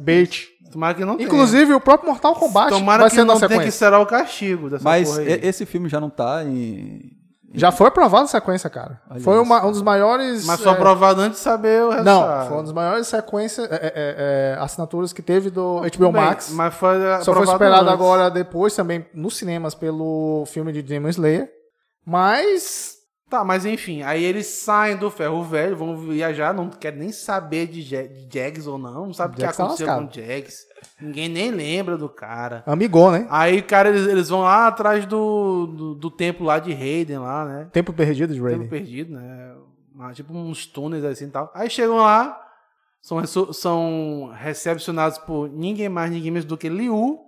Bait. 0.00 0.48
Tomara 0.70 0.94
que 0.94 1.04
não 1.04 1.16
tenha. 1.16 1.26
Inclusive, 1.26 1.72
o 1.72 1.80
próprio 1.80 2.10
Mortal 2.10 2.34
Kombat 2.34 2.70
Tomara 2.70 3.02
vai 3.04 3.10
que 3.10 3.16
ser 3.16 3.24
na 3.24 3.32
não 3.32 3.38
tenha 3.38 3.48
que 3.48 3.54
sequência. 3.54 3.78
será 3.78 4.00
o 4.00 4.06
castigo 4.06 4.68
dessa 4.68 4.82
Mas 4.82 5.08
porra 5.08 5.22
aí. 5.22 5.40
esse 5.42 5.64
filme 5.64 5.88
já 5.88 6.00
não 6.00 6.10
tá 6.10 6.44
em. 6.44 7.15
Já 7.54 7.72
foi 7.72 7.86
aprovado 7.88 8.24
a 8.24 8.28
sequência, 8.28 8.68
cara. 8.68 9.00
Olha 9.10 9.20
foi 9.20 9.34
isso. 9.34 9.42
uma- 9.44 9.64
um 9.64 9.70
dos 9.72 9.80
maiores... 9.82 10.44
Mas 10.44 10.60
foi 10.60 10.70
é, 10.72 10.74
aprovado 10.74 11.20
antes 11.22 11.38
de 11.38 11.44
saber 11.44 11.82
o 11.82 11.90
Não, 11.90 11.94
resultado. 12.20 12.48
foi 12.48 12.56
uma 12.56 12.62
das 12.64 12.72
maiores 12.72 13.06
sequências, 13.06 13.70
é, 13.70 13.74
é, 13.76 13.92
é, 13.94 14.56
assinaturas 14.60 15.12
que 15.12 15.22
teve 15.22 15.48
do 15.48 15.80
HBO 15.80 16.12
bem, 16.12 16.22
Max. 16.22 16.50
Mas 16.50 16.74
foi 16.74 16.96
Só 17.22 17.32
foi 17.32 17.46
superado 17.46 17.82
antes. 17.88 17.92
agora 17.94 18.30
depois 18.30 18.74
também 18.74 19.06
nos 19.14 19.36
cinemas 19.36 19.74
pelo 19.74 20.44
filme 20.46 20.72
de 20.72 20.82
Demon 20.82 21.08
Slayer. 21.08 21.48
Mas 22.04 22.94
Tá, 23.28 23.42
mas 23.42 23.66
enfim, 23.66 24.02
aí 24.02 24.22
eles 24.24 24.46
saem 24.46 24.96
do 24.96 25.10
ferro 25.10 25.42
velho, 25.42 25.76
vão 25.76 25.96
viajar, 25.96 26.54
não 26.54 26.70
querem 26.70 27.00
nem 27.00 27.10
saber 27.10 27.66
de, 27.66 27.82
de 27.82 28.28
Jags 28.32 28.68
ou 28.68 28.78
não, 28.78 29.06
não 29.06 29.12
sabe 29.12 29.32
o 29.34 29.36
que 29.36 29.42
tá 29.42 29.50
aconteceu 29.50 29.84
lascado. 29.84 30.04
com 30.06 30.10
o 30.12 30.14
Jags. 30.24 30.58
Ninguém 31.00 31.28
nem 31.28 31.50
lembra 31.50 31.96
do 31.98 32.08
cara. 32.08 32.62
amigou, 32.66 33.10
né? 33.10 33.26
Aí, 33.28 33.60
cara, 33.60 33.90
eles, 33.90 34.06
eles 34.06 34.28
vão 34.30 34.40
lá 34.40 34.66
atrás 34.66 35.04
do, 35.04 35.66
do, 35.66 35.94
do 35.94 36.10
templo 36.10 36.46
lá 36.46 36.58
de 36.58 36.72
Hayden 36.72 37.18
lá, 37.18 37.44
né? 37.44 37.68
Tempo 37.72 37.92
perdido 37.92 38.32
de 38.32 38.40
Tempo 38.40 38.48
Raiden. 38.50 38.68
perdido, 38.68 39.12
né? 39.14 39.54
Ah, 40.00 40.12
Tipo 40.12 40.32
uns 40.34 40.66
túneis 40.66 41.04
assim 41.04 41.26
e 41.26 41.30
tal. 41.30 41.50
Aí 41.54 41.68
chegam 41.68 41.96
lá, 41.96 42.40
são, 43.02 43.24
são 43.52 44.32
recepcionados 44.34 45.18
por 45.18 45.48
ninguém 45.50 45.88
mais, 45.88 46.10
ninguém 46.10 46.30
menos 46.30 46.46
do 46.46 46.56
que 46.56 46.68
Liu. 46.68 47.20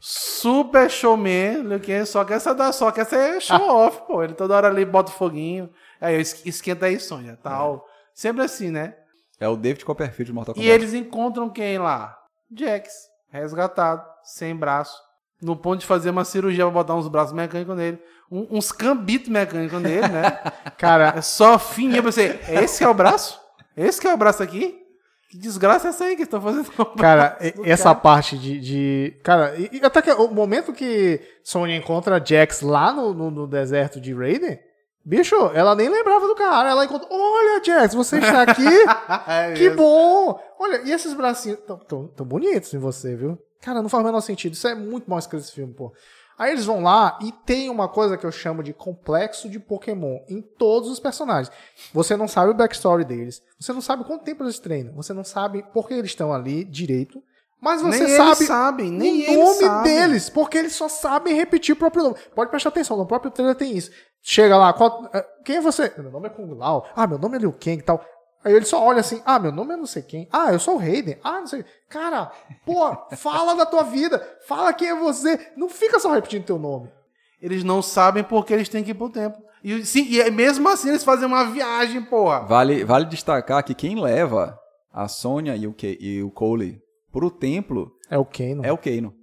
Super 0.00 0.90
showman, 0.90 1.62
Liu 1.62 1.80
Kang 1.80 2.06
só 2.06 2.24
quer 2.24 2.34
essa 2.34 2.72
só 2.72 2.90
quer 2.90 3.04
ser 3.06 3.40
show 3.40 3.60
off, 3.68 4.02
pô. 4.06 4.22
Ele 4.22 4.34
toda 4.34 4.54
hora 4.54 4.68
ali 4.68 4.84
bota 4.84 5.10
o 5.10 5.14
foguinho, 5.14 5.68
aí 6.00 6.20
es- 6.20 6.42
esquenta 6.46 6.86
aí, 6.86 6.98
Sonha, 6.98 7.38
tal. 7.42 7.84
Sempre 8.14 8.42
assim, 8.44 8.70
né? 8.70 8.94
É 9.38 9.48
o 9.48 9.56
David 9.56 9.84
Copperfield 9.84 10.26
de 10.30 10.32
Mortal 10.34 10.54
E 10.54 10.58
Kombat. 10.58 10.74
eles 10.74 10.94
encontram 10.94 11.48
quem 11.48 11.78
lá? 11.78 12.16
Jax, 12.56 12.92
resgatado, 13.30 14.04
sem 14.24 14.54
braço. 14.54 14.96
No 15.42 15.56
ponto 15.56 15.80
de 15.80 15.86
fazer 15.86 16.10
uma 16.10 16.24
cirurgia 16.24 16.64
pra 16.64 16.70
botar 16.72 16.94
uns 16.94 17.08
braços 17.08 17.32
mecânicos 17.32 17.74
nele. 17.76 17.98
Um- 18.30 18.46
uns 18.58 18.70
cambitos 18.70 19.28
mecânicos 19.28 19.80
nele, 19.80 20.06
né? 20.08 20.38
Cara, 20.76 21.14
É 21.16 21.22
só 21.22 21.58
fininho. 21.58 21.96
Eu 21.98 22.02
pensei, 22.04 22.38
esse 22.48 22.78
que 22.78 22.84
é 22.84 22.88
o 22.88 22.94
braço? 22.94 23.40
Esse 23.76 24.00
que 24.00 24.06
é 24.06 24.12
o 24.12 24.16
braço 24.16 24.42
aqui? 24.42 24.78
Que 25.30 25.38
desgraça 25.38 25.86
é 25.86 25.90
essa 25.90 26.04
aí 26.04 26.16
que 26.16 26.24
estão 26.24 26.40
fazendo 26.40 26.70
com 26.72 26.82
o 26.82 26.96
cara, 26.96 27.38
essa 27.64 27.84
cara? 27.84 27.94
parte 27.94 28.36
de, 28.36 28.58
de- 28.60 29.20
Cara, 29.22 29.54
e, 29.56 29.80
até 29.82 30.02
que 30.02 30.10
o 30.10 30.28
momento 30.28 30.72
que 30.72 31.20
Sonya 31.44 31.76
encontra 31.76 32.20
Jax 32.22 32.60
lá 32.62 32.92
no, 32.92 33.14
no, 33.14 33.30
no 33.30 33.46
deserto 33.46 34.00
de 34.00 34.12
Raiden, 34.12 34.58
bicho, 35.04 35.34
ela 35.54 35.74
nem 35.74 35.88
lembrava 35.88 36.26
do 36.26 36.34
cara. 36.34 36.70
Ela 36.70 36.84
encontra. 36.84 37.08
Olha, 37.10 37.62
Jax, 37.64 37.94
você 37.94 38.18
está 38.18 38.42
aqui? 38.42 38.64
É 39.26 39.52
que 39.52 39.70
bom! 39.70 40.40
Olha, 40.58 40.82
e 40.84 40.92
esses 40.92 41.14
bracinhos 41.14 41.58
tão, 41.66 41.78
tão, 41.78 42.08
tão 42.08 42.26
bonitos 42.26 42.72
em 42.74 42.78
você, 42.78 43.14
viu? 43.14 43.38
Cara, 43.60 43.82
não 43.82 43.88
faz 43.88 44.02
o 44.02 44.06
menor 44.06 44.20
sentido. 44.20 44.54
Isso 44.54 44.66
é 44.66 44.74
muito 44.74 45.08
mal 45.08 45.18
escrito 45.18 45.42
esse 45.42 45.52
filme, 45.52 45.72
pô. 45.74 45.92
Aí 46.40 46.52
eles 46.52 46.64
vão 46.64 46.82
lá 46.82 47.18
e 47.20 47.30
tem 47.32 47.68
uma 47.68 47.86
coisa 47.86 48.16
que 48.16 48.24
eu 48.24 48.32
chamo 48.32 48.62
de 48.62 48.72
complexo 48.72 49.46
de 49.46 49.60
Pokémon 49.60 50.20
em 50.26 50.40
todos 50.40 50.88
os 50.88 50.98
personagens. 50.98 51.54
Você 51.92 52.16
não 52.16 52.26
sabe 52.26 52.50
o 52.50 52.54
backstory 52.54 53.04
deles, 53.04 53.42
você 53.58 53.74
não 53.74 53.82
sabe 53.82 54.04
quanto 54.04 54.24
tempo 54.24 54.42
eles 54.42 54.58
treinam, 54.58 54.94
você 54.94 55.12
não 55.12 55.22
sabe 55.22 55.62
por 55.70 55.86
que 55.86 55.92
eles 55.92 56.12
estão 56.12 56.32
ali 56.32 56.64
direito, 56.64 57.22
mas 57.60 57.82
você 57.82 58.04
nem 58.04 58.16
sabe 58.16 58.30
eles 58.36 58.46
sabem, 58.46 58.90
nem 58.90 59.28
o 59.36 59.44
nome 59.44 59.54
sabem. 59.60 59.82
deles, 59.94 60.30
porque 60.30 60.58
eles 60.58 60.72
só 60.74 60.88
sabem 60.88 61.34
repetir 61.34 61.74
o 61.74 61.78
próprio 61.78 62.02
nome. 62.04 62.16
Pode 62.34 62.50
prestar 62.50 62.70
atenção, 62.70 62.96
no 62.96 63.06
próprio 63.06 63.30
trailer 63.30 63.54
tem 63.54 63.76
isso. 63.76 63.90
Chega 64.22 64.56
lá, 64.56 64.72
qual- 64.72 65.08
eh, 65.12 65.26
quem 65.44 65.56
é 65.56 65.60
você? 65.60 65.92
Meu 65.98 66.10
nome 66.10 66.26
é 66.26 66.30
Kung 66.30 66.54
Lao. 66.54 66.86
Ah, 66.94 67.06
meu 67.06 67.18
nome 67.18 67.36
é 67.36 67.40
Liu 67.40 67.52
Kang 67.52 67.78
e 67.78 67.82
tal. 67.82 68.04
Aí 68.44 68.54
ele 68.54 68.64
só 68.64 68.82
olha 68.82 69.00
assim, 69.00 69.20
ah, 69.26 69.38
meu 69.38 69.52
nome 69.52 69.74
é 69.74 69.76
não 69.76 69.86
sei 69.86 70.02
quem. 70.02 70.26
Ah, 70.32 70.52
eu 70.52 70.58
sou 70.58 70.74
o 70.76 70.78
Raiden. 70.78 71.18
Ah, 71.22 71.40
não 71.40 71.46
sei. 71.46 71.64
Cara, 71.88 72.30
pô, 72.64 72.96
fala 73.16 73.54
da 73.54 73.66
tua 73.66 73.82
vida. 73.82 74.22
Fala 74.46 74.72
quem 74.72 74.88
é 74.88 74.94
você. 74.94 75.38
Não 75.56 75.68
fica 75.68 75.98
só 76.00 76.10
repetindo 76.12 76.44
teu 76.46 76.58
nome. 76.58 76.90
Eles 77.40 77.62
não 77.64 77.80
sabem 77.82 78.22
porque 78.24 78.52
eles 78.54 78.68
têm 78.68 78.82
que 78.84 78.90
ir 78.92 78.94
pro 78.94 79.10
templo. 79.10 79.40
E, 79.62 79.84
sim, 79.84 80.04
e 80.08 80.20
é- 80.20 80.30
mesmo 80.30 80.66
assim 80.70 80.88
eles 80.88 81.04
fazem 81.04 81.26
uma 81.26 81.44
viagem, 81.44 82.00
porra. 82.02 82.40
Vale, 82.40 82.82
vale 82.84 83.04
destacar 83.06 83.62
que 83.62 83.74
quem 83.74 84.00
leva 84.00 84.58
a 84.92 85.06
Sônia 85.06 85.54
e 85.56 85.66
o, 85.66 85.72
Ke 85.74 85.98
e 86.00 86.22
o 86.22 86.30
Cole 86.30 86.80
pro 87.12 87.30
templo 87.30 87.92
É 88.10 88.18
o 88.18 88.24
Kano. 88.24 88.64
é 88.64 88.72
o 88.72 88.78
Keino. 88.78 89.14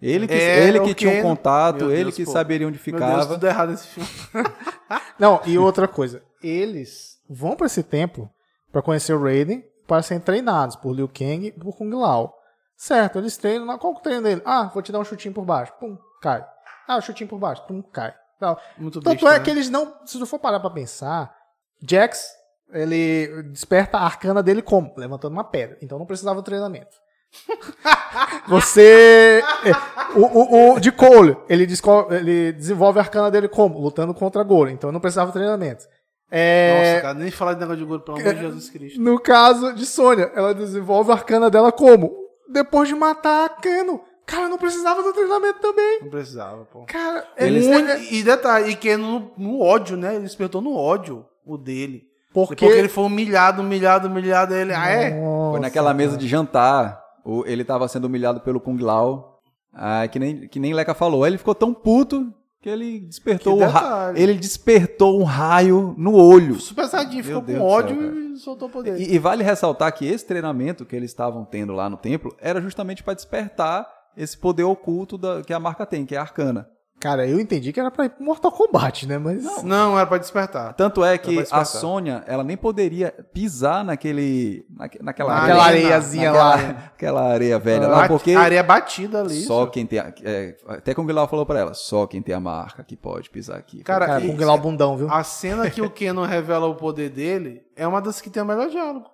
Ele 0.00 0.26
que, 0.26 0.34
É, 0.34 0.66
ele 0.66 0.80
o 0.80 0.84
que 0.84 0.94
tinha 0.94 1.10
um 1.12 1.22
Kano. 1.22 1.28
contato, 1.36 1.76
Meu 1.78 1.90
ele 1.92 2.04
Deus, 2.04 2.16
que 2.16 2.24
pô. 2.24 2.32
saberia 2.32 2.66
onde 2.66 2.76
Meu 2.84 2.98
Deus, 2.98 3.10
ficava. 3.10 3.26
tudo 3.34 3.46
errado 3.46 3.70
nesse 3.70 3.86
filme. 3.86 4.08
Não, 5.18 5.40
e 5.46 5.56
outra 5.58 5.86
coisa. 5.86 6.22
Eles 6.42 7.18
vão 7.30 7.54
pra 7.54 7.66
esse 7.66 7.82
templo 7.84 8.28
pra 8.72 8.82
conhecer 8.82 9.12
o 9.12 9.22
Raiden, 9.22 9.64
para 9.86 10.02
serem 10.02 10.20
treinados 10.20 10.74
por 10.76 10.92
Liu 10.92 11.08
Kang 11.08 11.46
e 11.46 11.52
por 11.52 11.76
Kung 11.76 11.90
Lao. 11.94 12.34
Certo, 12.76 13.18
eles 13.18 13.36
treinam. 13.36 13.64
na- 13.66 13.78
Qual 13.78 13.92
que 13.92 13.98
é 13.98 14.00
o 14.00 14.02
treino 14.02 14.22
dele? 14.22 14.42
Ah, 14.44 14.64
vou 14.72 14.82
te 14.82 14.90
dar 14.90 14.98
um 14.98 15.04
chutinho 15.04 15.32
por 15.34 15.44
baixo. 15.44 15.72
Pum, 15.78 15.96
cai. 16.20 16.44
Ah, 16.88 16.96
um 16.96 17.00
chutinho 17.00 17.28
por 17.28 17.38
baixo. 17.38 17.62
Pum, 17.66 17.80
cai. 17.82 18.12
Tal. 18.40 18.60
Muito 18.76 19.00
Tanto 19.00 19.20
besta, 19.24 19.36
é 19.36 19.38
né? 19.38 19.44
que 19.44 19.50
eles 19.50 19.70
não. 19.70 19.94
Se 20.04 20.18
tu 20.18 20.26
for 20.26 20.40
parar 20.40 20.58
pra 20.58 20.70
pensar, 20.70 21.32
Jax, 21.80 22.26
ele 22.72 23.44
desperta 23.44 23.98
a 23.98 24.04
arcana 24.04 24.42
dele 24.42 24.62
como? 24.62 24.92
Levantando 24.96 25.32
uma 25.34 25.44
pedra. 25.44 25.78
Então 25.80 25.96
não 25.96 26.06
precisava 26.06 26.40
do 26.40 26.44
treinamento. 26.44 26.96
Você. 28.48 29.42
é, 29.64 30.18
O, 30.18 30.20
o, 30.20 30.74
o 30.74 30.80
de 30.80 30.92
Cole, 30.92 31.36
ele, 31.48 31.66
desco- 31.66 32.08
ele 32.10 32.52
desenvolve 32.52 32.98
a 32.98 33.02
arcana 33.02 33.30
dele 33.30 33.48
como? 33.48 33.78
Lutando 33.80 34.14
contra 34.14 34.42
Goro. 34.42 34.70
Então 34.70 34.92
não 34.92 35.00
precisava 35.00 35.30
do 35.30 35.34
treinamento. 35.34 35.84
É, 36.30 36.92
Nossa, 36.92 37.02
cara, 37.02 37.14
nem 37.14 37.30
falar 37.30 37.54
de 37.54 37.60
negócio 37.60 37.80
de 37.82 37.84
gordo, 37.86 38.04
pelo 38.04 38.18
amor 38.18 38.34
de 38.34 38.40
Jesus 38.40 38.70
Cristo. 38.70 39.00
no 39.00 39.20
caso 39.20 39.74
de 39.74 39.84
Sônia, 39.84 40.30
ela 40.34 40.54
desenvolve 40.54 41.10
a 41.10 41.14
arcana 41.14 41.50
dela 41.50 41.70
como? 41.70 42.10
Depois 42.48 42.88
de 42.88 42.94
matar 42.94 43.44
a 43.44 43.48
Kano. 43.50 44.00
Cara, 44.24 44.48
não 44.48 44.56
precisava 44.56 45.02
do 45.02 45.12
treinamento 45.12 45.58
também. 45.60 46.00
Não 46.02 46.08
precisava, 46.08 46.64
pô. 46.72 46.84
Cara, 46.86 47.26
é 47.36 47.46
Eles 47.46 47.66
muito- 47.66 47.90
E 48.14 48.22
detalhe, 48.22 48.70
e 48.70 48.76
que 48.76 48.90
é 48.90 48.96
no, 48.96 49.30
no 49.36 49.60
ódio, 49.60 49.96
né? 49.96 50.14
Ele 50.14 50.22
despertou 50.24 50.60
no 50.62 50.74
ódio 50.74 51.26
o 51.44 51.58
dele. 51.58 52.04
Porque, 52.32 52.54
Porque 52.54 52.78
ele 52.78 52.88
foi 52.88 53.04
humilhado, 53.04 53.60
humilhado, 53.60 54.08
humilhado. 54.08 54.54
Ele, 54.54 54.72
ah, 54.72 54.88
é? 54.88 55.10
Foi 55.50 55.60
naquela 55.60 55.92
mesa 55.92 56.16
de 56.16 56.26
jantar. 56.26 57.01
O- 57.24 57.44
ele 57.46 57.64
tava 57.64 57.86
sendo 57.88 58.04
humilhado 58.06 58.40
pelo 58.40 58.60
Kung 58.60 58.78
Lao. 58.78 59.38
Ah, 59.72 60.06
que, 60.08 60.18
nem, 60.18 60.46
que 60.48 60.60
nem 60.60 60.74
Leca 60.74 60.94
falou. 60.94 61.24
Aí 61.24 61.30
ele 61.30 61.38
ficou 61.38 61.54
tão 61.54 61.72
puto 61.72 62.32
que 62.60 62.68
ele 62.68 63.00
despertou 63.00 63.58
Que 63.58 63.64
detalhe. 63.66 64.20
Ele 64.22 64.34
despertou 64.34 65.18
um 65.20 65.24
raio 65.24 65.94
no 65.96 66.14
olho. 66.14 66.60
Super 66.60 66.86
Saiyajin 66.86 67.22
ficou 67.22 67.40
Deus 67.40 67.58
com 67.58 67.64
ódio 67.66 68.00
céu, 68.00 68.14
e 68.14 68.36
soltou 68.36 68.68
o 68.68 68.70
poder. 68.70 69.00
E, 69.00 69.14
e 69.14 69.18
vale 69.18 69.42
ressaltar 69.42 69.92
que 69.94 70.06
esse 70.06 70.26
treinamento 70.26 70.84
que 70.84 70.94
eles 70.94 71.10
estavam 71.10 71.44
tendo 71.44 71.72
lá 71.72 71.88
no 71.90 71.96
templo 71.96 72.36
era 72.40 72.60
justamente 72.60 73.02
para 73.02 73.14
despertar 73.14 73.86
esse 74.16 74.36
poder 74.36 74.64
oculto 74.64 75.16
da- 75.16 75.42
que 75.42 75.52
a 75.54 75.58
marca 75.58 75.86
tem, 75.86 76.04
que 76.04 76.14
é 76.14 76.18
a 76.18 76.22
arcana. 76.22 76.68
Cara, 77.02 77.26
eu 77.26 77.40
entendi 77.40 77.72
que 77.72 77.80
era 77.80 77.90
pra 77.90 78.04
ir 78.04 78.10
pro 78.10 78.22
Mortal 78.24 78.52
Kombat, 78.52 79.08
né? 79.08 79.18
Mas. 79.18 79.60
Não, 79.64 79.98
era 79.98 80.06
pra 80.06 80.18
despertar. 80.18 80.72
Tanto 80.74 81.04
é 81.04 81.18
que 81.18 81.44
a 81.50 81.64
Sônia, 81.64 82.22
ela 82.28 82.44
nem 82.44 82.56
poderia 82.56 83.10
pisar 83.34 83.84
naquele, 83.84 84.64
naque- 84.70 85.02
naquela, 85.02 85.34
Na 85.34 85.42
Aquela 85.42 85.64
arena, 85.64 85.78
areiazinha 85.86 86.30
naquela, 86.30 86.48
lá. 86.54 86.70
aquela 86.94 87.22
areia 87.32 87.58
velha 87.58 87.86
A- 87.86 87.90
lá, 87.90 88.06
porque 88.08 88.34
A 88.34 88.40
areia 88.40 88.62
batida 88.62 89.18
ali. 89.20 89.42
só 89.42 89.62
isso. 89.64 89.72
quem 89.72 89.84
tem, 89.84 89.98
a- 89.98 90.14
é, 90.22 90.56
até 90.68 90.94
como 90.94 91.04
o 91.04 91.08
Guilherme 91.08 91.28
falou 91.28 91.44
pra 91.44 91.58
ela, 91.58 91.74
só 91.74 92.06
quem 92.06 92.22
tem 92.22 92.34
a 92.36 92.38
marca 92.40 92.84
que 92.84 92.96
pode 92.96 93.30
pisar 93.30 93.56
aqui. 93.58 93.82
Cara, 93.82 94.06
Cara, 94.06 94.20
e- 94.24 94.36
com 94.36 94.44
o 94.44 94.58
bundão, 94.58 94.96
viu? 94.96 95.10
A 95.10 95.24
cena 95.24 95.68
que 95.68 95.82
o 95.82 95.90
Kenon 95.90 96.24
revela 96.24 96.66
o 96.68 96.76
poder 96.76 97.10
dele 97.10 97.62
é 97.74 97.84
uma 97.84 98.00
das 98.00 98.20
que 98.20 98.30
tem 98.30 98.40
o 98.42 98.46
melhor 98.46 98.68
diálogo. 98.68 99.06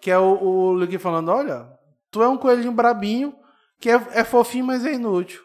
Que 0.00 0.12
é 0.12 0.18
o, 0.18 0.38
o 0.40 0.72
Luke 0.74 0.96
falando: 0.98 1.28
Olha, 1.30 1.66
tu 2.10 2.22
é 2.22 2.28
um 2.28 2.36
coelhinho 2.36 2.70
brabinho 2.70 3.34
que 3.80 3.90
é, 3.90 4.00
é 4.12 4.22
fofinho, 4.22 4.64
mas 4.64 4.86
é 4.86 4.92
inútil. 4.94 5.40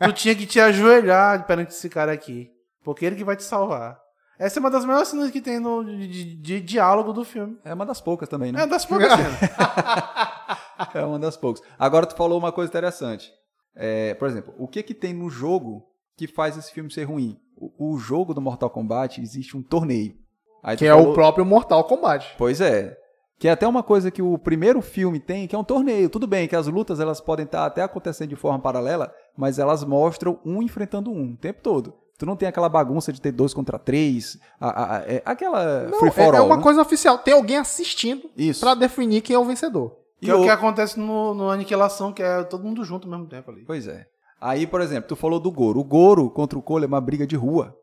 Tu 0.00 0.12
tinha 0.12 0.34
que 0.34 0.46
te 0.46 0.60
ajoelhar 0.60 1.46
perante 1.46 1.72
esse 1.72 1.88
cara 1.88 2.12
aqui. 2.12 2.50
Porque 2.84 3.04
ele 3.04 3.16
que 3.16 3.24
vai 3.24 3.36
te 3.36 3.42
salvar. 3.42 3.98
Essa 4.38 4.58
é 4.58 4.60
uma 4.60 4.70
das 4.70 4.84
melhores 4.84 5.08
cenas 5.08 5.30
que 5.32 5.40
tem 5.40 5.58
no, 5.58 5.84
de, 5.84 6.06
de- 6.08 6.36
de 6.36 6.60
diálogo 6.60 7.12
do 7.12 7.24
filme. 7.24 7.58
É 7.64 7.74
uma 7.74 7.84
das 7.84 8.00
poucas 8.00 8.28
também, 8.28 8.50
É 8.50 8.52
né? 8.52 8.58
uma 8.60 8.68
das 8.68 8.84
poucas 8.86 9.10
cenas. 9.12 9.34
É 10.94 11.04
uma 11.04 11.18
das 11.18 11.36
poucas. 11.36 11.62
Agora 11.78 12.06
tu 12.06 12.14
falou 12.16 12.38
uma 12.38 12.52
coisa 12.52 12.70
interessante. 12.70 13.30
É, 13.74 14.14
por 14.14 14.28
exemplo, 14.28 14.54
o 14.58 14.68
que 14.68 14.82
que 14.82 14.94
tem 14.94 15.12
no 15.12 15.28
jogo 15.28 15.84
que 16.16 16.26
faz 16.28 16.56
esse 16.56 16.72
filme 16.72 16.90
ser 16.92 17.04
ruim? 17.04 17.36
O, 17.56 17.94
o 17.94 17.98
jogo 17.98 18.32
do 18.32 18.40
Mortal 18.40 18.70
Kombat 18.70 19.20
existe 19.20 19.56
um 19.56 19.62
torneio. 19.62 20.14
Aí 20.62 20.76
Que 20.76 20.86
é 20.86 20.90
falou- 20.90 21.10
o 21.10 21.14
próprio 21.14 21.44
Mortal 21.44 21.82
Kombat. 21.84 22.34
Pois 22.38 22.60
é. 22.60 22.96
Que 23.40 23.46
é 23.48 23.52
até 23.52 23.66
uma 23.68 23.82
coisa 23.84 24.10
que 24.10 24.22
o 24.22 24.36
primeiro 24.38 24.80
filme 24.80 25.20
tem, 25.20 25.46
que 25.46 25.54
é 25.54 25.58
um 25.58 25.64
torneio. 25.64 26.08
Tudo 26.08 26.26
bem 26.26 26.48
que 26.48 26.56
as 26.56 26.66
lutas 26.66 26.98
elas 27.00 27.20
podem 27.20 27.44
estar 27.44 27.64
até 27.66 27.82
acontecendo 27.82 28.30
de 28.30 28.36
forma 28.36 28.58
paralela, 28.60 29.12
mas 29.38 29.58
elas 29.58 29.84
mostram 29.84 30.38
um 30.44 30.60
enfrentando 30.62 31.10
um 31.12 31.32
o 31.32 31.36
tempo 31.36 31.60
todo. 31.62 31.94
Tu 32.18 32.26
não 32.26 32.34
tem 32.34 32.48
aquela 32.48 32.68
bagunça 32.68 33.12
de 33.12 33.20
ter 33.20 33.30
dois 33.30 33.54
contra 33.54 33.78
três, 33.78 34.36
a- 34.60 34.68
a- 34.68 34.96
a- 34.96 35.02
é 35.06 35.22
aquela 35.24 35.84
Não, 35.84 35.98
free 36.00 36.08
é, 36.08 36.10
for 36.10 36.34
é 36.34 36.38
all. 36.38 36.46
uma 36.46 36.56
né? 36.56 36.62
coisa 36.64 36.82
oficial. 36.82 37.16
Tem 37.18 37.32
alguém 37.32 37.56
assistindo 37.58 38.28
Isso. 38.36 38.58
pra 38.60 38.74
definir 38.74 39.20
quem 39.22 39.36
é 39.36 39.38
o 39.38 39.44
vencedor. 39.44 39.96
Que 40.20 40.28
é 40.28 40.34
o 40.34 40.40
o- 40.40 40.42
que 40.42 40.50
acontece 40.50 40.98
no, 40.98 41.32
no 41.32 41.48
Aniquilação, 41.48 42.12
que 42.12 42.20
é 42.20 42.42
todo 42.42 42.64
mundo 42.64 42.84
junto 42.84 43.06
ao 43.06 43.12
mesmo 43.12 43.28
tempo 43.28 43.48
ali. 43.52 43.62
Pois 43.64 43.86
é. 43.86 44.04
Aí, 44.40 44.66
por 44.66 44.80
exemplo, 44.80 45.08
tu 45.08 45.14
falou 45.14 45.38
do 45.38 45.50
Goro. 45.52 45.78
O 45.78 45.84
Goro 45.84 46.28
contra 46.28 46.58
o 46.58 46.62
Cole 46.62 46.84
é 46.84 46.88
uma 46.88 47.00
briga 47.00 47.24
de 47.24 47.36
rua. 47.36 47.76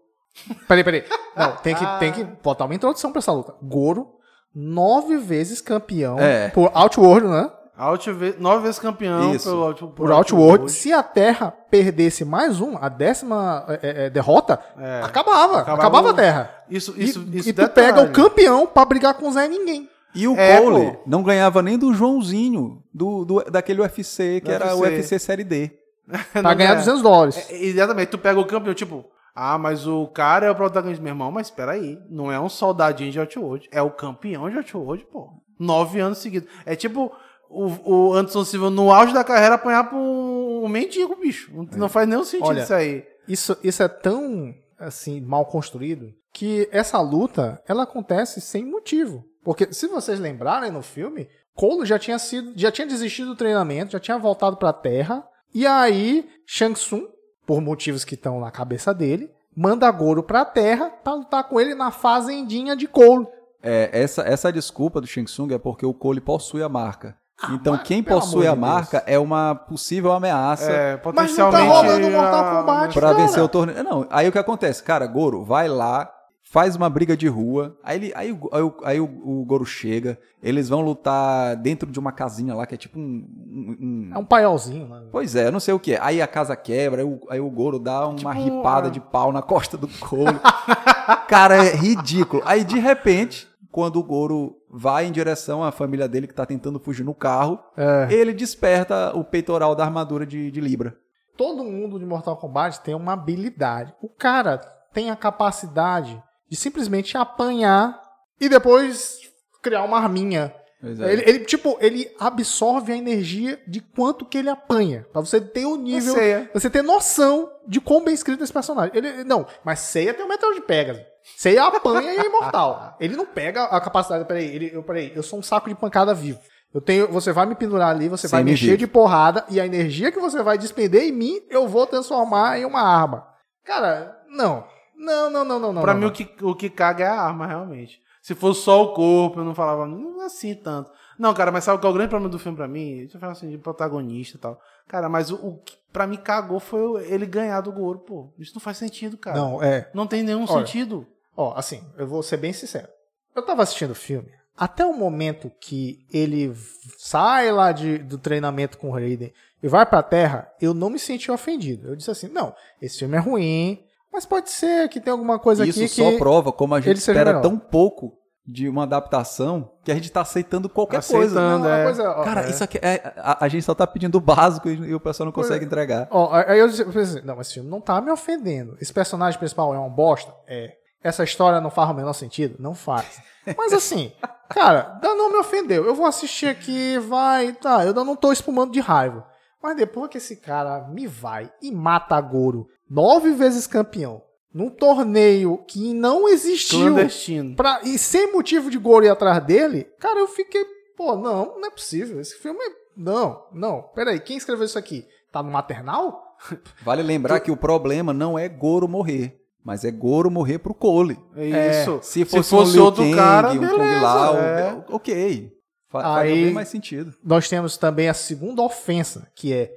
Peraí, 0.68 0.84
peraí. 0.84 1.06
Não, 1.38 1.56
tem 1.58 1.74
que, 1.74 1.86
tem 2.00 2.12
que 2.12 2.24
botar 2.44 2.66
uma 2.66 2.76
introdução 2.76 3.12
pra 3.14 3.20
essa 3.20 3.32
luta. 3.32 3.56
Goro, 3.64 4.08
nove 4.54 5.18
vezes 5.18 5.62
campeão 5.62 6.20
É. 6.20 6.50
por 6.50 6.70
Outworld, 6.74 7.26
né? 7.28 7.50
Out, 7.78 8.10
nove 8.40 8.64
vezes 8.64 8.80
campeão 8.80 9.34
Isso. 9.36 9.50
pelo 9.50 9.64
Out, 9.64 9.86
Por 9.96 10.12
Outworld, 10.12 10.72
se 10.72 10.94
a 10.94 11.04
Terra 11.04 11.52
perdesse 11.70 12.24
mais 12.24 12.62
um, 12.62 12.78
a 12.80 12.88
décima 12.88 13.66
é, 13.82 14.06
é, 14.06 14.10
derrota, 14.10 14.60
É. 14.78 15.02
acabava, 15.04 15.60
Acabava 15.60 15.82
acabava, 15.82 16.08
o- 16.08 16.12
a 16.12 16.14
Terra. 16.14 16.56
Isso, 16.70 16.94
E, 16.96 17.04
isso, 17.04 17.20
isso 17.34 17.50
e 17.50 17.54
tu 17.54 17.62
detalhe. 17.62 17.74
pega 17.94 18.02
o 18.02 18.12
campeão 18.14 18.66
pra 18.66 18.86
brigar 18.86 19.14
com 19.16 19.28
o 19.28 19.32
Zé 19.32 19.48
Ninguém. 19.48 19.90
E 20.14 20.26
o 20.28 20.38
É, 20.38 20.62
Cole 20.62 20.92
pô. 20.92 20.98
não 21.06 21.22
ganhava 21.22 21.62
nem 21.62 21.78
do 21.78 21.94
Joãozinho, 21.94 22.82
do, 22.94 23.26
do- 23.26 23.44
daquele 23.52 23.82
UFC, 23.82 24.40
que 24.40 24.48
Do 24.48 24.52
era 24.54 24.74
o 24.74 24.80
UFC. 24.80 25.20
Série 25.20 25.44
D. 25.44 25.72
Pra 26.32 26.54
ganhar 26.54 26.74
é. 26.74 26.76
200 26.76 27.02
dólares. 27.02 27.36
É, 27.50 27.66
Exatamente, 27.66 28.08
tu 28.10 28.18
pega 28.18 28.40
o 28.40 28.46
campeão, 28.46 28.74
tipo, 28.74 29.04
ah, 29.36 29.58
mas 29.58 29.86
o 29.86 30.08
cara 30.08 30.46
é 30.46 30.52
o 30.52 30.56
protagonista, 30.56 31.04
meu 31.04 31.12
irmão, 31.12 31.30
mas 31.32 31.50
peraí, 31.50 31.98
não 32.10 32.32
é 32.32 32.40
um 32.40 32.48
soldadinho 32.48 33.12
de 33.12 33.20
Outworld, 33.20 33.68
é 33.72 33.82
o 33.82 33.90
campeão 33.92 34.50
de 34.50 34.56
Outworld, 34.56 35.06
pô. 35.12 35.28
Nove 35.60 36.00
anos 36.00 36.18
seguidos. 36.20 36.50
É 36.66 36.76
tipo 36.76 37.12
o, 37.56 38.10
o 38.10 38.14
Anderson 38.14 38.44
Silva 38.44 38.70
no 38.70 38.92
auge 38.92 39.14
da 39.14 39.24
carreira 39.24 39.56
apanhar 39.56 39.86
pra 39.86 39.98
um, 39.98 40.66
um 40.66 40.68
mendigo, 40.68 41.16
bicho. 41.16 41.52
Não, 41.54 41.64
não 41.78 41.90
faz 41.90 42.08
nenhum 42.08 42.26
sentido 42.26 42.48
Olha, 42.48 42.64
isso 42.64 42.74
aí. 42.74 43.06
Isso, 43.28 43.58
isso 43.64 43.82
é 43.82 43.88
tão 43.88 44.54
assim 44.78 45.22
mal 45.22 45.46
construído 45.46 46.14
que 46.34 46.68
essa 46.72 47.00
luta 47.00 47.62
ela 47.66 47.84
acontece 47.84 48.42
sem 48.42 48.66
motivo. 48.66 49.24
Porque 49.44 49.72
se 49.72 49.88
vocês 49.88 50.20
lembrarem 50.20 50.70
no 50.70 50.82
filme, 50.82 51.30
Cole 51.56 51.86
já 51.86 51.98
tinha 51.98 52.20
sido, 52.20 52.52
já 52.56 52.72
tinha 52.72 52.86
desistido 52.86 53.28
do 53.28 53.36
treinamento, 53.36 53.94
já 53.94 54.00
tinha 54.00 54.18
voltado 54.18 54.58
pra 54.58 54.74
Terra, 54.74 55.26
e 55.54 55.66
aí 55.66 56.28
Shang 56.46 56.74
Tsung, 56.74 57.08
por 57.46 57.62
motivos 57.62 58.04
que 58.04 58.16
estão 58.16 58.42
na 58.42 58.52
cabeça 58.52 58.94
dele, 58.94 59.32
manda 59.56 59.90
Goro 59.92 60.22
pra 60.22 60.44
Terra 60.44 60.90
pra 60.90 61.14
lutar 61.14 61.48
com 61.48 61.60
ele 61.60 61.74
na 61.74 61.90
fazendinha 61.90 62.76
de 62.76 62.88
Cole. 62.88 63.28
É, 63.64 63.90
essa, 63.94 64.24
essa 64.24 64.52
desculpa 64.52 65.00
do 65.00 65.08
Shang 65.08 65.26
Tsung 65.26 65.54
é 65.54 65.58
porque 65.58 65.86
o 65.86 65.94
Cole 65.94 66.20
possui 66.20 66.62
a 66.62 66.68
marca. 66.68 67.18
Então, 67.52 67.74
mas 67.74 67.84
quem 67.84 68.02
pelo 68.02 68.20
possui 68.22 68.48
a 68.48 68.56
marca 68.56 69.04
é 69.06 69.20
uma 69.20 69.54
possível 69.56 70.14
ameaça 70.14 70.72
É, 70.72 70.92
Mas 70.92 70.92
não 70.94 70.98
tá 70.98 71.02
potencialmente. 71.12 71.68
rolando 71.68 72.10
Mortal 72.12 72.58
Kombat. 72.62 72.94
pra 72.94 73.02
cara. 73.10 73.14
vencer 73.18 73.44
o 73.44 73.48
torneio. 73.50 73.84
Não, 73.84 74.08
aí 74.10 74.28
o 74.28 74.32
que 74.32 74.40
acontece? 74.40 74.82
Cara, 74.84 75.06
Goro 75.06 75.44
vai 75.44 75.68
lá, 75.68 76.10
faz 76.50 76.76
uma 76.78 76.90
briga 76.90 77.18
de 77.18 77.28
rua, 77.28 77.76
aí, 77.84 77.98
ele, 77.98 78.14
aí, 78.16 78.32
o- 78.32 78.50
aí, 78.54 78.62
o- 78.62 78.76
aí 78.86 79.00
o, 79.02 79.06
o 79.42 79.44
Goro 79.46 79.66
chega, 79.66 80.18
eles 80.42 80.70
vão 80.70 80.80
lutar 80.80 81.58
dentro 81.58 81.92
de 81.92 82.00
uma 82.00 82.14
casinha 82.14 82.56
lá, 82.56 82.66
que 82.66 82.76
é 82.76 82.78
tipo 82.78 82.98
um... 82.98 83.02
um- 83.04 83.78
um- 83.82 84.12
É 84.16 84.18
um 84.18 84.24
paiolzinho, 84.26 84.88
né? 84.88 85.02
Pois 85.12 85.36
é, 85.36 85.48
eu 85.48 85.52
não 85.52 85.60
sei 85.60 85.74
o 85.74 85.80
que 85.80 85.96
é. 85.96 86.00
Aí 86.02 86.22
a 86.22 86.28
casa 86.28 86.56
quebra, 86.56 87.02
aí 87.02 87.06
o, 87.08 87.20
aí 87.30 87.40
o 87.42 87.50
Goro 87.50 87.78
dá 87.80 88.08
uma 88.08 88.16
Tipo, 88.16 88.32
ripada 88.32 88.88
ah. 88.88 88.92
de 88.92 89.02
pau 89.02 89.34
na 89.34 89.42
costa 89.42 89.76
do 89.76 89.88
Cole. 90.00 90.40
Cara, 91.28 91.58
é 91.66 91.76
ridículo. 91.76 92.42
Aí 92.46 92.64
de 92.64 92.80
repente, 92.80 93.48
quando 93.72 93.98
o 94.00 94.04
Goro 94.04 94.56
vai 94.78 95.06
em 95.06 95.12
direção 95.12 95.64
à 95.64 95.72
família 95.72 96.08
dele 96.08 96.28
que 96.28 96.34
tá 96.34 96.46
tentando 96.46 96.80
fugir 96.80 97.04
no 97.04 97.14
carro, 97.16 97.58
É. 97.78 98.08
ele 98.14 98.34
desperta 98.34 99.16
o 99.16 99.24
peitoral 99.24 99.74
da 99.76 99.84
armadura 99.86 100.26
de, 100.26 100.52
de 100.52 100.60
Libra. 100.60 100.96
todo 101.38 101.64
mundo 101.64 101.98
de 102.00 102.06
Mortal 102.06 102.36
Kombat 102.38 102.82
tem 102.82 102.94
uma 102.96 103.14
habilidade. 103.14 103.94
O 104.02 104.10
cara 104.10 104.58
tem 104.94 105.10
a 105.12 105.16
capacidade 105.16 106.22
de 106.50 106.56
simplesmente 106.58 107.18
apanhar 107.18 108.00
e 108.40 108.48
depois 108.50 109.20
criar 109.62 109.84
uma 109.84 109.98
arminha. 109.98 110.54
É. 110.84 111.12
Ele, 111.14 111.24
ele, 111.26 111.40
tipo, 111.46 111.78
ele 111.82 112.10
absorve 112.20 112.92
a 112.94 112.96
energia 112.98 113.60
de 113.68 113.80
quanto 113.82 114.26
que 114.26 114.38
ele 114.38 114.50
apanha. 114.50 115.06
Pra 115.12 115.22
você 115.22 115.42
ter 115.42 115.66
o 115.66 115.76
nível. 115.78 116.14
Você 116.54 116.70
ter 116.70 116.84
noção 116.84 117.50
de 117.68 117.82
quão 117.82 118.04
bem 118.04 118.14
escrito 118.14 118.44
esse 118.44 118.54
personagem. 118.54 118.92
Ele, 118.96 119.24
não, 119.24 119.46
mas 119.64 119.80
Seiya 119.80 120.14
tem 120.14 120.24
o 120.24 120.30
metal 120.30 120.54
de 120.54 120.62
Pegasus. 120.62 121.02
Seiya 121.38 121.66
apanha 121.66 122.14
e 122.14 122.18
é 122.18 122.26
imortal. 122.26 122.96
Ele 123.00 123.16
não 123.16 123.26
pega 123.26 123.64
a 123.64 123.82
capacidade. 123.82 124.26
Peraí, 124.26 124.46
ele, 124.46 124.72
eu, 124.74 124.84
peraí, 124.84 125.12
eu 125.16 125.24
sou 125.24 125.40
um 125.40 125.44
saco 125.44 125.68
de 125.68 125.76
pancada 125.76 126.14
vivo. 126.14 126.40
Eu 126.74 126.82
tenho, 126.82 127.08
você 127.08 127.32
vai 127.32 127.46
me 127.46 127.56
pendurar 127.56 127.90
ali, 127.90 128.10
você 128.10 128.28
Sem 128.28 128.38
vai 128.38 128.44
me 128.44 128.52
encher 128.52 128.78
de 128.78 128.86
porrada 128.86 129.46
e 129.50 129.60
a 129.60 129.66
energia 129.66 130.12
que 130.12 130.20
você 130.20 130.44
vai 130.44 130.58
despender 130.58 131.04
em 131.04 131.12
mim, 131.12 131.40
eu 131.50 131.68
vou 131.68 131.88
transformar 131.88 132.60
em 132.60 132.66
uma 132.66 132.82
arma. 132.82 133.26
Cara, 133.64 134.16
não. 134.30 134.66
Não, 134.96 135.30
não, 135.30 135.46
não, 135.46 135.60
não, 135.60 135.74
não. 135.74 135.82
Pra 135.82 135.94
não, 135.94 136.02
mim, 136.02 136.06
não. 136.06 136.12
o 136.12 136.14
que, 136.14 136.30
o 136.44 136.56
que 136.56 136.70
caga 136.70 137.06
é 137.06 137.08
a 137.08 137.22
arma, 137.22 137.48
realmente. 137.48 138.00
Se 138.22 138.34
fosse 138.34 138.62
só 138.62 138.84
o 138.84 138.94
corpo, 138.94 139.40
eu 139.40 139.46
não 139.46 139.54
falava 139.54 139.86
não 139.86 140.22
é 140.22 140.26
assim 140.26 140.56
tanto. 140.56 140.92
Não, 141.18 141.34
cara, 141.34 141.52
mas 141.52 141.64
sabe 141.64 141.80
qual 141.80 141.92
é 141.92 141.94
o 141.94 141.94
grande 141.94 142.10
problema 142.10 142.32
do 142.32 142.40
filme 142.40 142.58
pra 142.58 142.68
mim? 142.68 142.98
Deixa 142.98 143.18
eu 143.18 143.22
falar 143.22 143.34
assim, 143.34 143.50
de 143.50 143.58
protagonista 143.58 144.38
e 144.38 144.40
tal. 144.40 144.60
Cara, 144.88 145.08
mas 145.08 145.32
o, 145.32 145.36
o 145.36 145.58
que 145.60 145.78
pra 145.94 146.08
mim 146.08 146.18
cagou 146.18 146.60
foi 146.60 147.06
ele 147.10 147.26
ganhar 147.26 147.62
do 147.62 147.72
Goro, 147.72 148.00
pô. 148.00 148.34
Isso 148.38 148.54
não 148.54 148.62
faz 148.62 148.78
sentido, 148.78 149.18
cara. 149.18 149.38
Não, 149.38 149.62
é. 149.64 149.90
Não 149.94 150.08
tem 150.08 150.24
nenhum 150.24 150.46
Olha, 150.50 150.66
sentido. 150.66 151.08
Ó, 151.36 151.54
assim, 151.56 151.84
eu 151.98 152.08
vou 152.08 152.24
ser 152.24 152.38
bem 152.38 152.54
sincero. 152.54 152.88
Eu 153.36 153.44
tava 153.44 153.64
assistindo 153.64 153.92
o 153.92 153.96
filme, 153.96 154.30
até 154.58 154.86
o 154.86 154.94
momento 154.94 155.52
que 155.60 156.06
ele 156.12 156.56
sai 156.98 157.52
lá 157.52 157.72
de, 157.72 157.98
do 157.98 158.18
treinamento 158.18 158.78
com 158.78 158.90
o 158.90 158.94
Raiden 158.94 159.34
e 159.62 159.68
vai 159.68 159.86
pra 159.86 160.02
Terra, 160.02 160.50
eu 160.62 160.74
não 160.74 160.90
me 160.90 161.00
senti 161.00 161.30
ofendido. 161.30 161.90
Eu 161.90 161.96
disse 161.96 162.10
assim, 162.10 162.28
não, 162.30 162.56
esse 162.82 163.00
filme 163.00 163.18
é 163.18 163.20
ruim, 163.20 163.84
mas 164.14 164.26
pode 164.26 164.50
ser 164.50 164.88
que 164.88 165.02
tem 165.02 165.12
alguma 165.12 165.38
coisa 165.38 165.66
Isso 165.66 165.80
aqui 165.80 165.88
só 165.90 166.12
que... 166.12 166.18
prova 166.18 166.54
como 166.54 166.74
a 166.74 166.80
gente 166.80 166.98
espera 166.98 167.32
melhor. 167.32 167.42
tão 167.42 167.60
pouco 167.60 168.18
de 168.48 168.70
uma 168.70 168.84
adaptação 168.84 169.72
que 169.84 169.92
a 169.92 169.96
gente 169.96 170.12
tá 170.12 170.22
aceitando 170.22 170.70
qualquer 170.70 171.04
coisa. 171.04 171.40
Aceitando. 171.40 171.64
Não, 171.64 171.70
uma 171.70 171.78
é. 171.78 171.84
coisa, 171.84 172.10
ó, 172.12 172.24
Cara, 172.24 172.46
é. 172.46 172.50
isso 172.52 172.64
aqui 172.64 172.78
é. 172.78 173.14
A, 173.18 173.44
a 173.44 173.48
gente 173.48 173.64
só 173.64 173.74
tá 173.74 173.88
pedindo 173.88 174.18
o 174.18 174.22
básico 174.22 174.70
e, 174.70 174.76
e 174.76 174.96
o 174.96 175.00
pessoal 175.00 175.26
não 175.26 175.34
consegue 175.34 175.66
entregar. 175.66 176.08
Ó, 176.12 176.30
aí 176.32 176.60
eu 176.60 176.70
pensei, 176.94 177.24
não, 177.24 177.42
esse 177.42 177.56
filme 177.56 177.70
não 177.70 177.82
tá 177.82 178.00
me 178.00 178.12
ofendendo. 178.12 178.78
Esse 178.80 178.94
personagem 178.94 179.40
principal 179.40 179.74
é 179.74 179.80
uma 179.80 179.90
bosta? 179.90 180.34
É. 180.48 180.76
Essa 181.06 181.24
história 181.24 181.62
não 181.62 181.70
faz 181.70 181.92
o 181.92 181.94
menor 181.94 182.14
sentido? 182.14 182.56
Não 182.58 182.74
faz. 182.74 183.22
Mas 183.56 183.72
assim, 183.72 184.12
cara, 184.50 184.94
ainda 184.96 185.14
não 185.14 185.32
me 185.32 185.38
ofendeu. 185.38 185.86
Eu 185.86 185.94
vou 185.94 186.08
assistir 186.08 186.48
aqui, 186.48 186.98
vai, 186.98 187.54
tá, 187.54 187.84
eu 187.84 187.90
ainda 187.90 188.04
não 188.04 188.16
tô 188.16 188.32
espumando 188.32 188.72
de 188.72 188.80
raiva. 188.80 189.24
Mas 189.62 189.78
depois 189.78 190.10
que 190.10 190.18
esse 190.18 190.38
cara 190.38 190.88
me 190.88 191.06
vai 191.06 191.52
e 191.62 191.72
mata 191.72 192.20
Goro, 192.20 192.68
nove 192.90 193.34
vezes 193.34 193.68
campeão, 193.68 194.24
num 194.52 194.68
torneio 194.68 195.64
que 195.68 195.94
não 195.94 196.28
existiu 196.28 196.80
Clandestino. 196.80 197.56
pra, 197.56 197.82
e 197.84 198.00
sem 198.00 198.34
motivo 198.34 198.72
de 198.72 198.80
Goro 198.80 199.06
ir 199.06 199.10
atrás 199.10 199.44
dele, 199.46 199.84
cara, 200.00 200.18
eu 200.18 200.28
fiquei, 200.28 200.66
pô, 200.98 201.16
não, 201.16 201.60
não 201.60 201.68
é 201.68 201.70
possível. 201.70 202.20
Esse 202.20 202.36
filme 202.40 202.60
é. 202.60 202.72
Não, 202.98 203.46
não, 203.54 203.84
peraí, 203.94 204.20
quem 204.20 204.38
escreveu 204.38 204.66
isso 204.66 204.80
aqui? 204.80 205.06
Tá 205.32 205.44
no 205.44 205.52
maternal? 205.52 206.36
Vale 206.82 207.04
lembrar 207.04 207.42
que 207.42 207.52
o 207.52 207.58
problema 207.58 208.12
não 208.12 208.40
é 208.40 208.50
Goro 208.50 208.88
morrer, 208.88 209.45
mas 209.66 209.84
é 209.84 209.90
Goro 209.92 210.30
morrer 210.30 210.60
pro 210.60 210.74
Cole. 210.76 211.20
É 211.36 211.82
isso. 211.82 212.00
Se 212.04 212.24
fosse, 212.24 212.54
um 212.56 212.64
Liu 212.64 212.86
outro 212.86 213.04
Kang, 213.04 213.16
cara, 213.16 213.52
um 213.52 213.58
beleza. 213.58 213.76
Kung 213.76 214.00
Lao, 214.02 214.36
é. 214.38 214.86
ok. 214.90 215.52
Fa 215.90 216.00
Aí- 216.00 216.30
Faria 216.30 216.46
bem 216.46 216.54
mais 216.54 216.70
sentido. 216.70 217.14
Nós 217.24 217.50
temos 217.50 217.76
também 217.76 218.08
a 218.08 218.14
segunda 218.14 218.62
ofensa, 218.62 219.28
que 219.36 219.52
é 219.54 219.72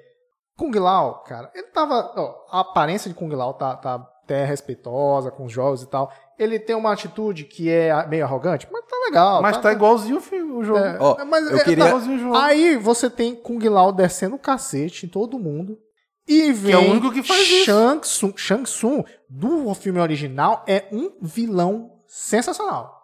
Kung 0.57 0.73
Lao, 0.79 1.23
cara. 1.25 1.51
Ele 1.55 1.69
tava. 1.69 2.13
ó, 2.17 2.35
a 2.51 2.61
aparência 2.61 3.09
de 3.09 3.15
Kung 3.15 3.33
Lao 3.35 3.55
tá, 3.55 3.75
tá 3.77 3.95
até 4.25 4.45
respeitosa 4.45 5.31
com 5.31 5.45
os 5.47 5.53
jogos 5.53 5.83
e 5.83 5.87
tal. 5.87 6.13
Ele 6.39 6.59
tem 6.59 6.77
uma 6.77 6.93
atitude 6.93 7.45
que 7.45 7.71
é 7.71 8.07
meio 8.07 8.25
arrogante, 8.25 8.69
mas 8.71 8.85
tá 8.85 8.97
legal. 9.07 9.41
Mas 9.41 9.57
tá 9.57 9.73
igualzinho 9.73 10.19
o, 10.57 10.63
jogo. 10.63 10.79
É, 10.79 10.97
Ó, 11.01 11.25
mas 11.25 11.51
eu 11.51 11.57
é, 11.57 11.65
queria- 11.65 11.85
tá- 11.85 11.89
igualzinho 11.89 12.17
o 12.17 12.21
jogo. 12.21 12.37
Aí 12.37 12.77
você 12.77 13.09
tem 13.09 13.35
Kung 13.35 13.59
Lao 13.69 13.91
descendo 13.91 14.37
o 14.37 14.39
cacete 14.39 15.07
em 15.07 15.09
todo 15.09 15.39
mundo. 15.39 15.79
E 16.29 16.53
vem 16.53 16.75
é 16.75 16.77
o 16.79 16.91
único 16.91 17.11
que 17.11 17.23
faz 17.23 17.41
isso. 17.41 17.65
Shang 17.65 18.01
Tsung, 18.03 18.33
Shang 18.37 18.63
Tsung, 18.65 19.05
do 19.29 19.75
filme 19.75 19.99
original, 19.99 20.63
é 20.67 20.85
um 20.93 21.13
vilão 21.23 21.93
sensacional. 22.07 22.97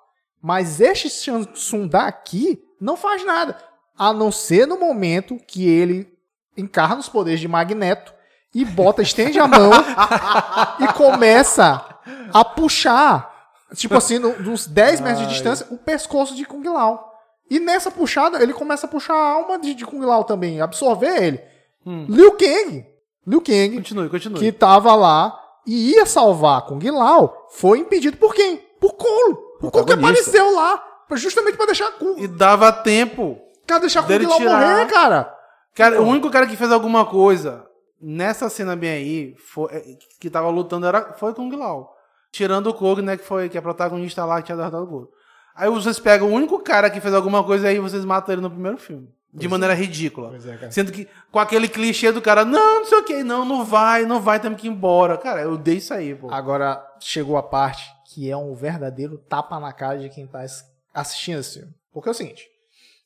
Mas 0.43 0.81
este 0.81 1.09
Shang 1.09 1.47
Tsung 1.53 1.89
daqui 1.89 2.63
não 2.81 2.97
faz 2.97 3.25
nada. 3.25 3.57
A 3.97 4.13
não 4.13 4.31
ser 4.31 4.67
no 4.67 4.79
momento 4.79 5.39
que 5.49 5.67
ele 5.67 6.13
encarna 6.57 6.97
os 6.99 7.09
poderes 7.09 7.41
de 7.41 7.49
Magneto 7.49 8.13
e 8.55 8.65
bota, 8.65 9.01
estende 9.03 9.39
a 9.41 9.47
mão 9.49 9.71
e 10.81 10.93
começa 10.93 11.85
a 12.33 12.45
puxar, 12.45 13.33
tipo 13.75 13.97
assim, 13.97 14.19
no- 14.19 14.39
nos 14.41 14.67
10 14.67 15.01
metros 15.01 15.23
de 15.27 15.33
distância, 15.33 15.67
o 15.71 15.79
pescoço 15.79 16.35
de 16.35 16.45
Kung 16.45 16.63
Lao. 16.69 17.13
E 17.51 17.59
nessa 17.59 17.91
puxada, 17.91 18.43
ele 18.43 18.53
começa 18.53 18.87
a 18.87 18.91
puxar 18.91 19.15
a 19.15 19.33
alma 19.33 19.59
de, 19.59 19.75
de 19.75 19.85
Kung 19.85 20.05
Lao 20.05 20.25
também, 20.25 20.61
absorver 20.61 21.23
ele. 21.23 21.41
Hum. 21.87 22.07
Liu 22.09 22.33
Kang, 22.33 22.87
Liu 23.27 23.41
Kang, 23.41 23.77
Continue, 23.77 24.09
continue. 24.09 24.39
que 24.39 24.53
tava 24.53 24.95
lá 24.95 25.39
e 25.67 25.93
ia 25.93 26.05
salvar 26.07 26.63
Kung 26.67 26.79
Lao, 26.91 27.49
foi 27.51 27.79
impedido 27.79 28.17
por 28.17 28.35
quem? 28.35 28.59
Por 28.81 28.93
Cole. 28.95 29.37
O 29.63 29.71
Cole 29.71 29.87
que 29.87 29.93
apareceu 29.93 30.55
lá, 30.55 30.83
justamente 31.13 31.57
pra 31.57 31.67
deixar, 31.67 31.91
Kung- 31.93 32.19
E 32.19 32.27
dava 32.29 32.71
tempo. 32.73 33.39
pra 33.67 33.79
deixar 33.79 34.03
Kung 34.03 34.19
Lao 34.27 34.37
tirar. 34.39 34.61
morrer, 34.61 34.87
cara. 34.87 35.35
Cara, 35.75 36.01
o 36.03 36.07
único 36.07 36.31
cara 36.31 36.47
que 36.47 36.57
fez 36.57 36.71
alguma 36.71 37.05
coisa 37.07 37.65
nessa 38.01 38.49
cena 38.51 38.77
bem 38.77 38.91
aí, 38.91 39.35
foi, 39.53 39.73
é, 39.73 39.83
que 40.21 40.29
tava 40.29 40.49
lutando, 40.51 40.87
era, 40.87 41.15
foi 41.15 41.33
Kung 41.33 41.51
Lao. 41.57 41.91
Tirando 42.31 42.67
o 42.69 42.75
Kog, 42.75 43.01
né, 43.01 43.17
que 43.17 43.25
foi 43.25 43.49
que 43.49 43.57
é 43.57 43.61
protagonista 43.61 44.25
lá, 44.25 44.41
que 44.41 44.47
tinha 44.47 44.57
derrotado 44.57 44.85
o 44.85 44.87
Kog. 44.89 45.09
Aí 45.57 45.71
vocês 45.71 45.99
pegam 46.01 46.29
o 46.29 46.33
único 46.33 46.59
cara 46.59 46.91
que 46.91 47.01
fez 47.01 47.15
alguma 47.15 47.43
coisa 47.45 47.69
aí 47.69 47.79
vocês 47.79 48.05
matam 48.05 48.33
ele 48.35 48.43
no 48.43 48.51
primeiro 48.51 48.77
filme. 48.77 49.09
De 49.35 49.49
maneira 49.49 49.75
ridícula. 49.75 50.33
É. 50.63 50.71
Sendo 50.71 50.93
que 50.93 51.09
com 51.33 51.39
aquele 51.41 51.69
clichê 51.69 52.13
do 52.13 52.23
cara, 52.23 52.45
não, 52.45 52.81
não 52.81 52.85
sei 52.87 52.99
o 52.99 53.05
que, 53.05 53.25
não, 53.25 53.45
não 53.45 53.65
vai, 53.65 54.05
não 54.07 54.21
vai, 54.21 54.39
temos 54.39 54.61
que 54.61 54.69
ir 54.69 54.71
embora. 54.71 55.19
Cara, 55.19 55.41
eu 55.43 55.57
dei 55.59 55.79
isso 55.79 55.93
aí, 55.93 56.15
pô. 56.15 56.31
Agora 56.31 56.81
chegou 57.01 57.37
a 57.37 57.43
parte 57.43 57.85
que 58.13 58.31
é 58.31 58.37
um 58.37 58.55
verdadeiro 58.55 59.19
tapa 59.19 59.59
na 59.59 59.73
cara 59.73 59.99
de 59.99 60.09
quem 60.09 60.27
tá 60.27 60.45
assistindo 60.95 61.41
esse 61.41 61.59
filme. 61.59 61.75
Porque 61.93 62.09
é 62.09 62.13
o 62.13 62.15
seguinte: 62.15 62.47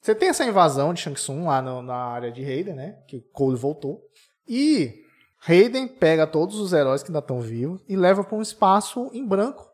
Você 0.03 0.15
tem 0.15 0.29
essa 0.29 0.45
invasão 0.45 0.93
de 0.93 1.01
Shang 1.01 1.17
Tsung 1.17 1.47
lá 1.47 1.63
no- 1.63 1.81
na 1.83 1.95
área 1.97 2.31
de 2.31 2.43
Raiden, 2.45 2.75
né? 2.75 2.97
Que 3.09 3.21
Cole 3.33 3.57
voltou. 3.57 4.01
E 4.47 4.95
Raiden 5.41 5.89
pega 5.89 6.27
todos 6.27 6.59
os 6.61 6.73
heróis 6.73 7.03
que 7.03 7.09
ainda 7.11 7.21
estão 7.21 7.41
vivos 7.41 7.81
e 7.89 7.97
leva 7.97 8.23
para 8.23 8.37
um 8.37 8.43
espaço 8.43 9.11
em 9.15 9.27
branco 9.27 9.67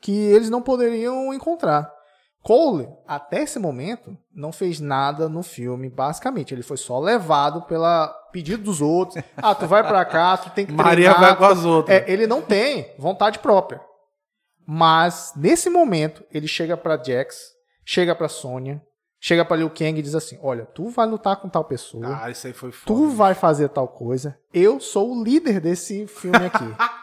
que 0.00 0.12
eles 0.12 0.50
não 0.50 0.60
poderiam 0.60 1.32
encontrar. 1.32 1.90
Cole, 2.42 2.88
até 3.06 3.42
esse 3.42 3.58
momento, 3.58 4.16
não 4.34 4.50
fez 4.52 4.80
nada 4.80 5.28
no 5.28 5.42
filme, 5.42 5.88
basicamente. 5.88 6.52
Ele 6.52 6.62
foi 6.62 6.76
só 6.76 6.98
levado 6.98 7.62
pela 7.62 8.08
pedido 8.32 8.64
dos 8.64 8.80
outros. 8.80 9.22
Ah, 9.36 9.54
tu 9.54 9.66
vai 9.66 9.86
pra 9.86 10.04
cá, 10.04 10.36
tu 10.36 10.50
tem 10.50 10.66
que 10.66 10.72
Maria 10.72 11.12
treinar, 11.12 11.20
vai 11.20 11.36
com 11.36 11.44
as 11.44 11.64
outras. 11.64 12.02
é, 12.02 12.10
ele 12.10 12.26
não 12.26 12.42
tem 12.42 12.92
vontade 12.98 13.38
própria. 13.38 13.80
Mas, 14.66 15.32
nesse 15.36 15.68
momento, 15.68 16.24
ele 16.32 16.46
chega 16.48 16.76
pra 16.76 17.00
Jax, 17.02 17.36
chega 17.84 18.14
pra 18.14 18.28
Sonya, 18.28 18.82
chega 19.20 19.44
pra 19.44 19.56
Liu 19.56 19.70
Kang 19.70 19.98
e 19.98 20.02
diz 20.02 20.14
assim: 20.14 20.38
Olha, 20.42 20.64
tu 20.66 20.88
vai 20.88 21.06
lutar 21.06 21.36
com 21.36 21.48
tal 21.48 21.64
pessoa, 21.64 22.20
Ah, 22.22 22.30
isso 22.30 22.46
aí 22.46 22.52
foi 22.52 22.70
foda. 22.72 22.86
tu 22.86 23.08
vai 23.08 23.34
fazer 23.34 23.68
tal 23.68 23.88
coisa, 23.88 24.38
eu 24.52 24.80
sou 24.80 25.12
o 25.12 25.22
líder 25.22 25.60
desse 25.60 26.06
filme 26.06 26.44
aqui. 26.44 26.64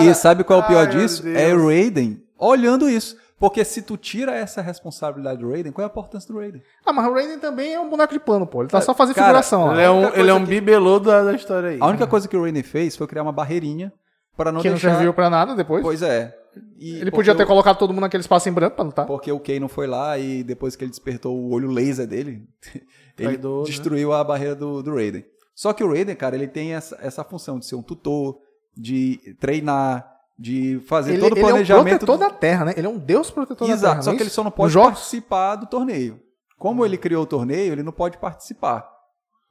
E, 0.00 0.06
e 0.06 0.14
sabe 0.14 0.44
qual 0.44 0.60
é 0.60 0.62
o 0.62 0.66
pior 0.68 0.86
Ai, 0.86 0.92
disso? 0.92 1.26
É 1.26 1.52
o 1.52 1.66
Raiden 1.66 2.22
olhando 2.38 2.88
isso. 2.88 3.16
Porque 3.48 3.64
se 3.64 3.82
tu 3.82 3.96
tira 3.96 4.32
essa 4.34 4.62
responsabilidade 4.62 5.40
do 5.40 5.50
Raiden, 5.50 5.70
qual 5.72 5.84
é 5.84 5.88
a 5.88 5.90
importância 5.90 6.32
do 6.32 6.38
Raiden? 6.38 6.62
ah, 6.86 6.92
mas 6.92 7.06
o 7.06 7.12
Raiden 7.12 7.38
também 7.38 7.74
é 7.74 7.80
um 7.80 7.90
boneco 7.90 8.12
de 8.12 8.20
pano, 8.20 8.46
pô. 8.46 8.62
Ele 8.62 8.70
tá 8.70 8.80
só 8.80 8.94
fazendo 8.94 9.14
Cara, 9.16 9.26
figuração 9.28 9.72
Ele 9.72 9.82
é 9.82 9.90
um, 9.90 10.14
ele 10.14 10.30
é 10.30 10.34
um 10.34 10.40
que- 10.44 10.50
bibelô 10.50 10.98
da, 10.98 11.22
da 11.24 11.32
história 11.34 11.70
aí. 11.70 11.78
A 11.80 11.86
única 11.86 12.06
coisa 12.06 12.26
que 12.28 12.36
o 12.36 12.42
Raiden 12.42 12.62
fez 12.62 12.96
foi 12.96 13.06
criar 13.06 13.22
uma 13.22 13.32
barreirinha 13.32 13.92
para 14.36 14.50
não 14.50 14.60
que 14.62 14.68
não 14.68 14.74
deixar... 14.76 14.94
serviu 14.94 15.12
pra 15.12 15.28
nada 15.28 15.54
depois. 15.54 15.82
Pois 15.82 16.00
é. 16.02 16.34
E 16.78 16.96
ele 17.00 17.10
podia 17.10 17.34
ter 17.34 17.42
o- 17.42 17.46
colocado 17.46 17.76
todo 17.78 17.90
mundo 17.92 18.02
naquele 18.02 18.20
espaço 18.22 18.48
em 18.48 18.52
branco 18.52 18.76
pra 18.76 18.84
lutar. 18.84 19.06
Porque 19.06 19.30
o 19.30 19.40
Kay 19.40 19.58
não 19.60 19.68
foi 19.68 19.86
lá 19.86 20.16
e 20.18 20.42
depois 20.42 20.74
que 20.76 20.84
ele 20.84 20.90
despertou 20.90 21.36
o 21.36 21.52
olho 21.52 21.70
laser 21.70 22.06
dele, 22.06 22.46
ele 22.72 22.84
Traidor, 23.16 23.60
né? 23.60 23.66
destruiu 23.66 24.12
a 24.12 24.22
barreira 24.24 24.54
do, 24.54 24.82
do 24.82 24.94
Raiden. 24.94 25.24
Só 25.54 25.72
que 25.72 25.84
o 25.84 25.88
Raiden, 25.92 26.16
cara, 26.16 26.34
ele 26.34 26.48
tem 26.48 26.74
essa, 26.74 26.96
essa 27.00 27.22
função 27.24 27.58
de 27.58 27.66
ser 27.66 27.74
um 27.76 27.82
tutor, 27.82 28.38
de 28.76 29.36
treinar, 29.40 30.13
de 30.38 30.80
fazer 30.86 31.12
Ele, 31.12 31.20
todo 31.20 31.32
o 31.32 31.36
ele 31.36 31.40
é 31.40 31.44
um 31.44 31.48
planejamento. 31.48 32.06
protetor 32.06 32.18
da 32.18 32.30
Terra, 32.30 32.64
né? 32.66 32.74
Ele 32.76 32.86
é 32.86 32.90
um 32.90 32.98
deus 32.98 33.30
protetor 33.30 33.68
da 33.68 33.74
Exato, 33.74 33.92
Terra. 33.94 34.02
só 34.02 34.10
não 34.10 34.14
é 34.14 34.16
que 34.16 34.22
ele 34.22 34.30
só 34.30 34.44
não 34.44 34.50
pode 34.50 34.74
participar 34.74 35.56
do 35.56 35.66
torneio. 35.66 36.20
Como 36.58 36.84
ele 36.84 36.96
criou 36.98 37.22
o 37.22 37.26
torneio, 37.26 37.72
ele 37.72 37.82
não 37.82 37.92
pode 37.92 38.18
participar. 38.18 38.88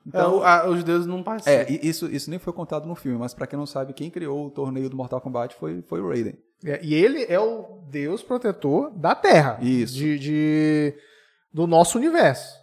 É, 0.06 0.10
Então, 0.10 0.44
a- 0.44 0.68
os 0.68 0.84
deuses 0.84 1.08
não 1.08 1.24
participam. 1.24 1.54
é, 1.56 1.72
isso, 1.86 2.08
isso 2.14 2.30
nem 2.30 2.38
foi 2.40 2.52
contado 2.52 2.86
no 2.86 2.96
filme, 2.96 3.18
mas 3.18 3.34
pra 3.34 3.48
quem 3.48 3.58
não 3.58 3.66
sabe, 3.66 3.94
quem 3.94 4.10
criou 4.10 4.48
o 4.48 4.50
torneio 4.52 4.90
do 4.90 4.98
Mortal 4.98 5.22
Kombat 5.22 5.56
foi, 5.56 5.82
foi 5.84 6.02
o 6.02 6.10
Raiden. 6.10 6.38
É, 6.66 6.80
E 6.84 6.94
ele 6.94 7.26
é 7.30 7.40
o 7.40 7.80
deus 7.90 8.22
protetor 8.24 8.92
da 8.92 9.16
Terra. 9.16 9.60
Isso. 9.62 9.94
De, 9.96 10.20
de- 10.20 10.94
do 11.54 11.66
nosso 11.68 11.98
universo. 11.98 12.62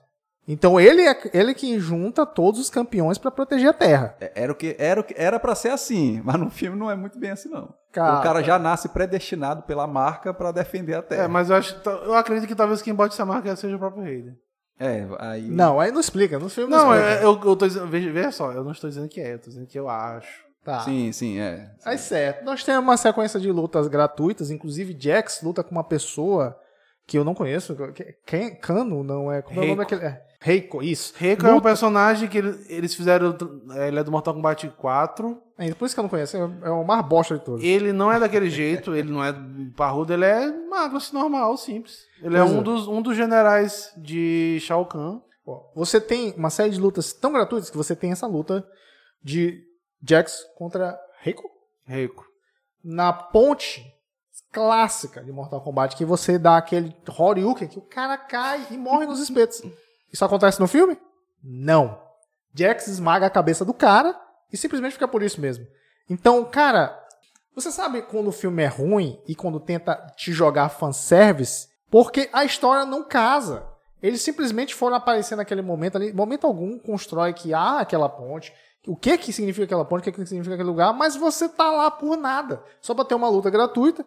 Então 0.48 0.80
ele 0.80 1.02
é 1.02 1.16
ele 1.32 1.54
que 1.54 1.78
junta 1.78 2.26
todos 2.26 2.58
os 2.60 2.68
campeões 2.68 3.18
pra 3.18 3.30
proteger 3.30 3.68
a 3.68 3.72
Terra. 3.72 4.16
É, 4.20 4.32
Era 4.34 4.52
o 4.52 4.54
que 4.54 4.74
era 4.78 5.00
o 5.00 5.04
que 5.04 5.14
era 5.16 5.38
para 5.38 5.54
ser 5.54 5.68
assim, 5.70 6.20
mas 6.24 6.36
no 6.40 6.50
filme 6.50 6.76
não 6.78 6.90
é 6.90 6.96
muito 6.96 7.18
bem 7.18 7.30
assim 7.30 7.48
não. 7.48 7.72
Cara, 7.92 8.18
o 8.20 8.22
cara 8.22 8.42
já 8.42 8.58
nasce 8.58 8.88
predestinado 8.88 9.62
pela 9.62 9.86
marca 9.86 10.32
pra 10.32 10.52
defender 10.52 10.94
a 10.94 11.02
Terra. 11.02 11.24
É, 11.24 11.28
mas 11.28 11.50
eu, 11.50 11.56
acho, 11.56 11.76
eu 12.04 12.14
acredito 12.14 12.46
que 12.48 12.54
talvez 12.54 12.80
quem 12.82 12.94
bote 12.94 13.14
essa 13.14 13.24
marca 13.26 13.54
seja 13.56 13.74
o 13.76 13.78
próprio 13.78 14.02
Raiden. 14.04 14.36
É, 14.78 15.06
aí 15.18 15.42
Não, 15.50 15.78
aí 15.78 15.90
não 15.92 16.00
explica. 16.00 16.38
No 16.38 16.48
filme 16.48 16.70
não, 16.70 16.86
Não, 16.86 16.94
explica. 16.94 17.10
é, 17.20 17.24
eu, 17.24 17.40
eu 17.44 17.56
tô 17.56 17.66
dizendo, 17.66 17.86
veja, 17.88 18.10
veja 18.12 18.30
só, 18.30 18.52
eu 18.52 18.64
não 18.64 18.72
estou 18.72 18.88
dizendo 18.88 19.08
que 19.08 19.20
é, 19.20 19.34
eu 19.34 19.38
tô 19.38 19.50
dizendo 19.50 19.66
que 19.66 19.78
eu 19.78 19.88
acho. 19.88 20.48
Tá. 20.64 20.80
Sim, 20.80 21.10
sim, 21.10 21.38
é. 21.40 21.70
Aí 21.84 21.96
certo. 21.98 22.44
Nós 22.44 22.62
temos 22.62 22.82
uma 22.82 22.96
sequência 22.96 23.40
de 23.40 23.50
lutas 23.50 23.88
gratuitas. 23.88 24.50
Inclusive, 24.50 24.94
Jax 24.98 25.40
luta 25.42 25.62
com 25.64 25.70
uma 25.70 25.82
pessoa 25.84 26.54
que 27.06 27.18
eu 27.18 27.24
não 27.24 27.34
conheço. 27.34 27.74
que- 27.94 28.14
Quem? 28.26 28.54
Cano? 28.56 29.02
Não 29.02 29.32
é. 29.32 29.40
Como 29.42 29.58
é 29.58 29.64
o 29.64 29.66
nome 29.68 29.78
daquele? 29.78 30.04
É. 30.04 30.22
Reiko, 30.38 30.82
isso. 30.82 31.14
Reiko 31.16 31.46
é 31.46 31.52
um 31.52 31.60
personagem 31.60 32.28
que 32.28 32.38
ele- 32.38 32.58
eles 32.68 32.94
fizeram. 32.94 33.36
Ele 33.86 33.98
é 34.00 34.04
do 34.04 34.10
Mortal 34.12 34.34
Kombat 34.34 34.68
4. 34.76 35.42
É, 35.60 35.74
por 35.74 35.84
isso 35.84 35.94
que 35.94 36.00
eu 36.00 36.02
não 36.02 36.08
conheço. 36.08 36.36
É 36.36 36.40
é 36.40 36.70
o 36.70 36.82
mais 36.82 37.04
bosta 37.06 37.38
de 37.38 37.44
todos. 37.44 37.62
Ele 37.62 37.92
não 37.92 38.10
é 38.10 38.18
daquele 38.18 38.48
jeito, 38.48 38.94
ele 38.94 39.12
não 39.12 39.22
é 39.22 39.34
parrudo, 39.76 40.10
ele 40.12 40.24
é 40.24 40.50
magro, 40.68 40.96
assim, 40.96 41.12
normal, 41.14 41.54
simples. 41.58 42.06
Ele 42.22 42.34
é 42.34 42.40
Pois 42.40 42.52
um 42.52 42.60
é. 42.60 42.62
dos, 42.62 42.88
um 42.88 43.02
dos 43.02 43.14
generais 43.14 43.92
de 43.96 44.58
Shao 44.62 44.86
Kahn. 44.86 45.20
Você 45.74 46.00
tem 46.00 46.32
uma 46.36 46.48
série 46.48 46.70
de 46.70 46.80
lutas 46.80 47.12
tão 47.12 47.32
gratuitas 47.32 47.68
que 47.68 47.76
você 47.76 47.94
tem 47.94 48.10
essa 48.12 48.26
luta 48.26 48.66
de 49.22 49.62
Jax 50.02 50.44
contra 50.56 50.98
Reiko 51.18 51.50
Reiko. 51.84 52.24
na 52.82 53.12
ponte 53.12 53.84
clássica 54.52 55.22
de 55.22 55.30
Mortal 55.32 55.60
Kombat 55.60 55.94
que 55.96 56.04
você 56.04 56.38
dá 56.38 56.56
aquele 56.56 56.96
Horyuken 57.18 57.68
que 57.68 57.78
o 57.78 57.82
cara 57.82 58.16
cai 58.16 58.66
e 58.70 58.78
morre 58.78 59.06
nos 59.06 59.20
espetos. 59.20 59.62
Isso 60.12 60.24
acontece 60.24 60.58
no 60.60 60.66
filme? 60.66 60.96
Não. 61.42 62.00
Jax 62.54 62.86
esmaga 62.86 63.26
a 63.26 63.30
cabeça 63.30 63.64
do 63.64 63.74
cara 63.74 64.18
e 64.52 64.56
simplesmente 64.56 64.92
fica 64.92 65.08
por 65.08 65.22
isso 65.22 65.40
mesmo. 65.40 65.66
Então, 66.08 66.44
cara, 66.44 66.98
você 67.54 67.70
sabe 67.70 68.02
quando 68.02 68.28
o 68.28 68.32
filme 68.32 68.62
é 68.62 68.66
ruim 68.66 69.20
e 69.26 69.34
quando 69.34 69.60
tenta 69.60 69.94
te 70.16 70.32
jogar 70.32 70.68
fanservice? 70.68 71.68
Porque 71.90 72.28
a 72.32 72.44
história 72.44 72.84
não 72.84 73.02
casa. 73.02 73.66
Eles 74.02 74.22
simplesmente 74.22 74.74
foram 74.74 74.96
aparecer 74.96 75.36
naquele 75.36 75.60
momento 75.60 75.96
ali, 75.96 76.12
momento 76.12 76.46
algum 76.46 76.78
constrói 76.78 77.32
que 77.34 77.52
há 77.52 77.80
aquela 77.80 78.08
ponte, 78.08 78.52
o 78.86 78.96
que 78.96 79.18
que 79.18 79.32
significa 79.32 79.64
aquela 79.64 79.84
ponte, 79.84 80.00
o 80.00 80.04
que 80.04 80.12
que 80.12 80.26
significa 80.26 80.54
aquele 80.54 80.70
lugar, 80.70 80.94
mas 80.94 81.16
você 81.16 81.48
tá 81.48 81.70
lá 81.70 81.90
por 81.90 82.16
nada, 82.16 82.62
só 82.80 82.94
pra 82.94 83.04
ter 83.04 83.14
uma 83.14 83.28
luta 83.28 83.50
gratuita, 83.50 84.06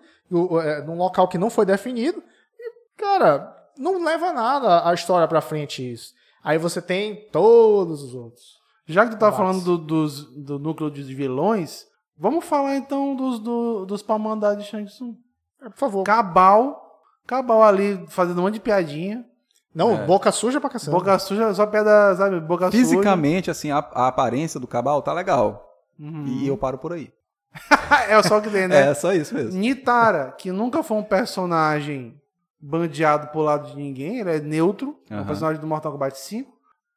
é, 0.63 0.81
num 0.81 0.97
local 0.97 1.27
que 1.27 1.37
não 1.37 1.49
foi 1.49 1.65
definido, 1.65 2.23
e, 2.59 2.71
cara, 2.97 3.55
não 3.77 4.03
leva 4.03 4.33
nada 4.33 4.89
a 4.89 4.93
história 4.95 5.27
pra 5.27 5.41
frente 5.41 5.91
isso. 5.91 6.13
Aí 6.43 6.57
você 6.57 6.81
tem 6.81 7.29
todos 7.29 8.01
os 8.01 8.15
outros. 8.15 8.62
Já 8.85 9.05
que 9.05 9.11
tu 9.15 9.19
tá 9.19 9.27
Massa. 9.27 9.37
falando 9.37 9.61
do, 9.63 9.77
dos, 9.77 10.25
do 10.35 10.59
núcleo 10.59 10.91
de 10.91 11.01
vilões, 11.13 11.85
vamos 12.17 12.43
falar 12.45 12.75
então 12.75 13.15
dos, 13.15 13.39
do, 13.39 13.85
dos 13.85 14.01
pra 14.01 14.17
mandar 14.17 14.55
de 14.55 14.63
Shang 14.63 14.85
Tsung. 14.85 15.15
É, 15.61 15.69
Por 15.69 15.77
favor. 15.77 16.03
Cabal. 16.03 16.81
Cabal 17.25 17.63
ali 17.63 18.03
fazendo 18.09 18.39
um 18.39 18.43
monte 18.43 18.55
de 18.55 18.59
piadinha. 18.59 19.25
Não, 19.73 19.93
É. 19.95 20.05
boca 20.05 20.31
suja 20.31 20.59
pra 20.61 20.69
cacete. 20.69 20.91
Boca 20.91 21.17
suja, 21.17 21.53
só 21.53 21.65
piada, 21.65 22.15
sabe? 22.15 22.39
Boca 22.41 22.69
Fisicamente, 22.69 23.49
assim, 23.49 23.71
a, 23.71 23.77
a 23.77 24.07
aparência 24.07 24.59
do 24.59 24.67
Cabal 24.67 25.01
tá 25.01 25.13
legal. 25.13 25.67
suja. 25.97 26.09
Uhum. 26.11 26.25
E 26.27 26.47
eu 26.47 26.57
paro 26.57 26.77
por 26.77 26.91
aí. 26.93 27.11
é 28.09 28.21
só 28.23 28.37
o 28.39 28.41
que 28.41 28.49
tem, 28.49 28.67
né? 28.67 28.89
É 28.89 28.93
só 28.93 29.13
isso 29.13 29.33
mesmo. 29.33 29.59
Nitara, 29.59 30.31
que 30.37 30.51
nunca 30.51 30.83
foi 30.83 30.97
um 30.97 31.03
personagem 31.03 32.19
bandeado 32.59 33.27
pro 33.27 33.41
lado 33.41 33.67
de 33.69 33.75
ninguém, 33.75 34.19
ele 34.19 34.31
é 34.31 34.39
neutro, 34.39 34.97
é 35.09 35.19
um 35.19 35.25
personagem 35.25 35.59
do 35.59 35.67
Mortal 35.67 35.91
Kombat 35.91 36.17
5. 36.17 36.52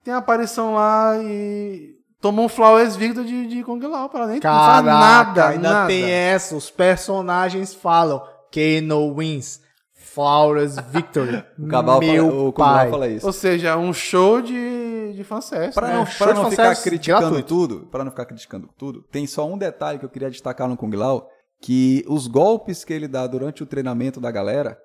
Tem 0.06 0.14
a 0.14 0.18
aparição 0.18 0.74
lá 0.74 1.18
e 1.20 1.96
tomou 2.20 2.44
um 2.44 2.48
Flawless 2.48 2.96
Victor 2.96 3.24
de, 3.24 3.48
de 3.48 3.64
Kung 3.64 3.80
Lao, 3.80 4.08
ela 4.14 4.28
nem 4.28 4.36
não 4.36 4.40
faz 4.40 4.84
Caraca, 4.84 4.84
nada, 4.84 5.48
ainda 5.48 5.68
nada. 5.68 5.88
tem 5.88 6.08
essa. 6.08 6.54
Os 6.54 6.70
personagens 6.70 7.74
falam 7.74 8.22
Kano 8.52 9.12
wins. 9.16 9.60
Flawless 9.92 10.76
victory. 10.92 11.44
O 11.58 11.66
Cabal 11.66 11.98
Meu 11.98 12.28
fala, 12.28 12.40
o 12.40 12.52
pai. 12.52 12.90
fala 12.90 13.08
isso. 13.08 13.26
Ou 13.26 13.32
seja, 13.32 13.76
um 13.76 13.92
show 13.92 14.40
de, 14.40 15.12
de 15.12 15.24
fanservice. 15.24 15.74
Para 15.74 15.88
né? 15.88 15.94
não, 15.96 16.06
show 16.06 16.24
pra 16.24 16.36
de 16.36 16.40
não 16.40 16.50
ficar 16.50 16.76
criticando 16.76 17.20
gratuito. 17.22 17.48
tudo, 17.48 17.86
para 17.90 18.04
não 18.04 18.12
ficar 18.12 18.26
criticando 18.26 18.70
tudo, 18.78 19.02
tem 19.10 19.26
só 19.26 19.44
um 19.44 19.58
detalhe 19.58 19.98
que 19.98 20.04
eu 20.04 20.08
queria 20.08 20.30
destacar 20.30 20.68
no 20.68 20.76
Kung 20.76 20.94
Lao, 20.94 21.28
que 21.60 22.04
os 22.06 22.28
golpes 22.28 22.84
que 22.84 22.92
ele 22.92 23.08
dá 23.08 23.26
durante 23.26 23.64
o 23.64 23.66
treinamento 23.66 24.20
da 24.20 24.30
galera 24.30 24.78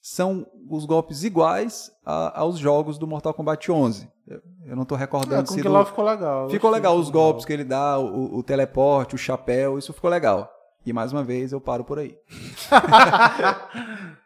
são 0.00 0.46
os 0.70 0.84
golpes 0.84 1.24
iguais 1.24 1.90
a- 2.04 2.40
aos 2.40 2.58
jogos 2.58 2.98
do 2.98 3.06
Mortal 3.06 3.34
Kombat 3.34 3.70
11. 3.70 4.08
Eu, 4.26 4.40
eu 4.66 4.76
não 4.76 4.84
tô 4.84 4.94
É, 4.94 4.98
recordando 4.98 5.48
Kung 5.48 5.54
se 5.56 5.62
do- 5.62 5.72
Lao 5.72 5.86
ficou 5.86 6.04
legal. 6.04 6.50
Ficou 6.50 6.70
legal 6.70 6.96
os 6.96 7.06
Ficou 7.06 7.22
golpes 7.22 7.44
que 7.44 7.52
ele 7.52 7.64
dá, 7.64 7.98
o, 7.98 8.36
o 8.38 8.42
teleporte, 8.42 9.14
o 9.14 9.18
chapéu, 9.18 9.78
isso 9.78 9.92
ficou 9.92 10.10
legal. 10.10 10.50
E 10.86 10.92
mais 10.92 11.12
uma 11.12 11.24
vez 11.24 11.52
eu 11.52 11.60
paro 11.60 11.84
por 11.84 11.98
aí. 11.98 12.16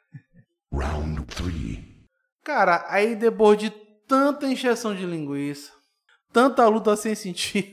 Round 0.73 1.25
three. 1.27 1.85
Cara, 2.45 2.85
aí 2.89 3.14
depois 3.14 3.59
de 3.59 3.70
tanta 4.09 4.47
encheção 4.47 4.95
de 4.95 5.07
linguiça, 5.07 5.70
tanta 6.33 6.66
luta 6.68 6.97
sem 6.97 7.14
sentido, 7.14 7.68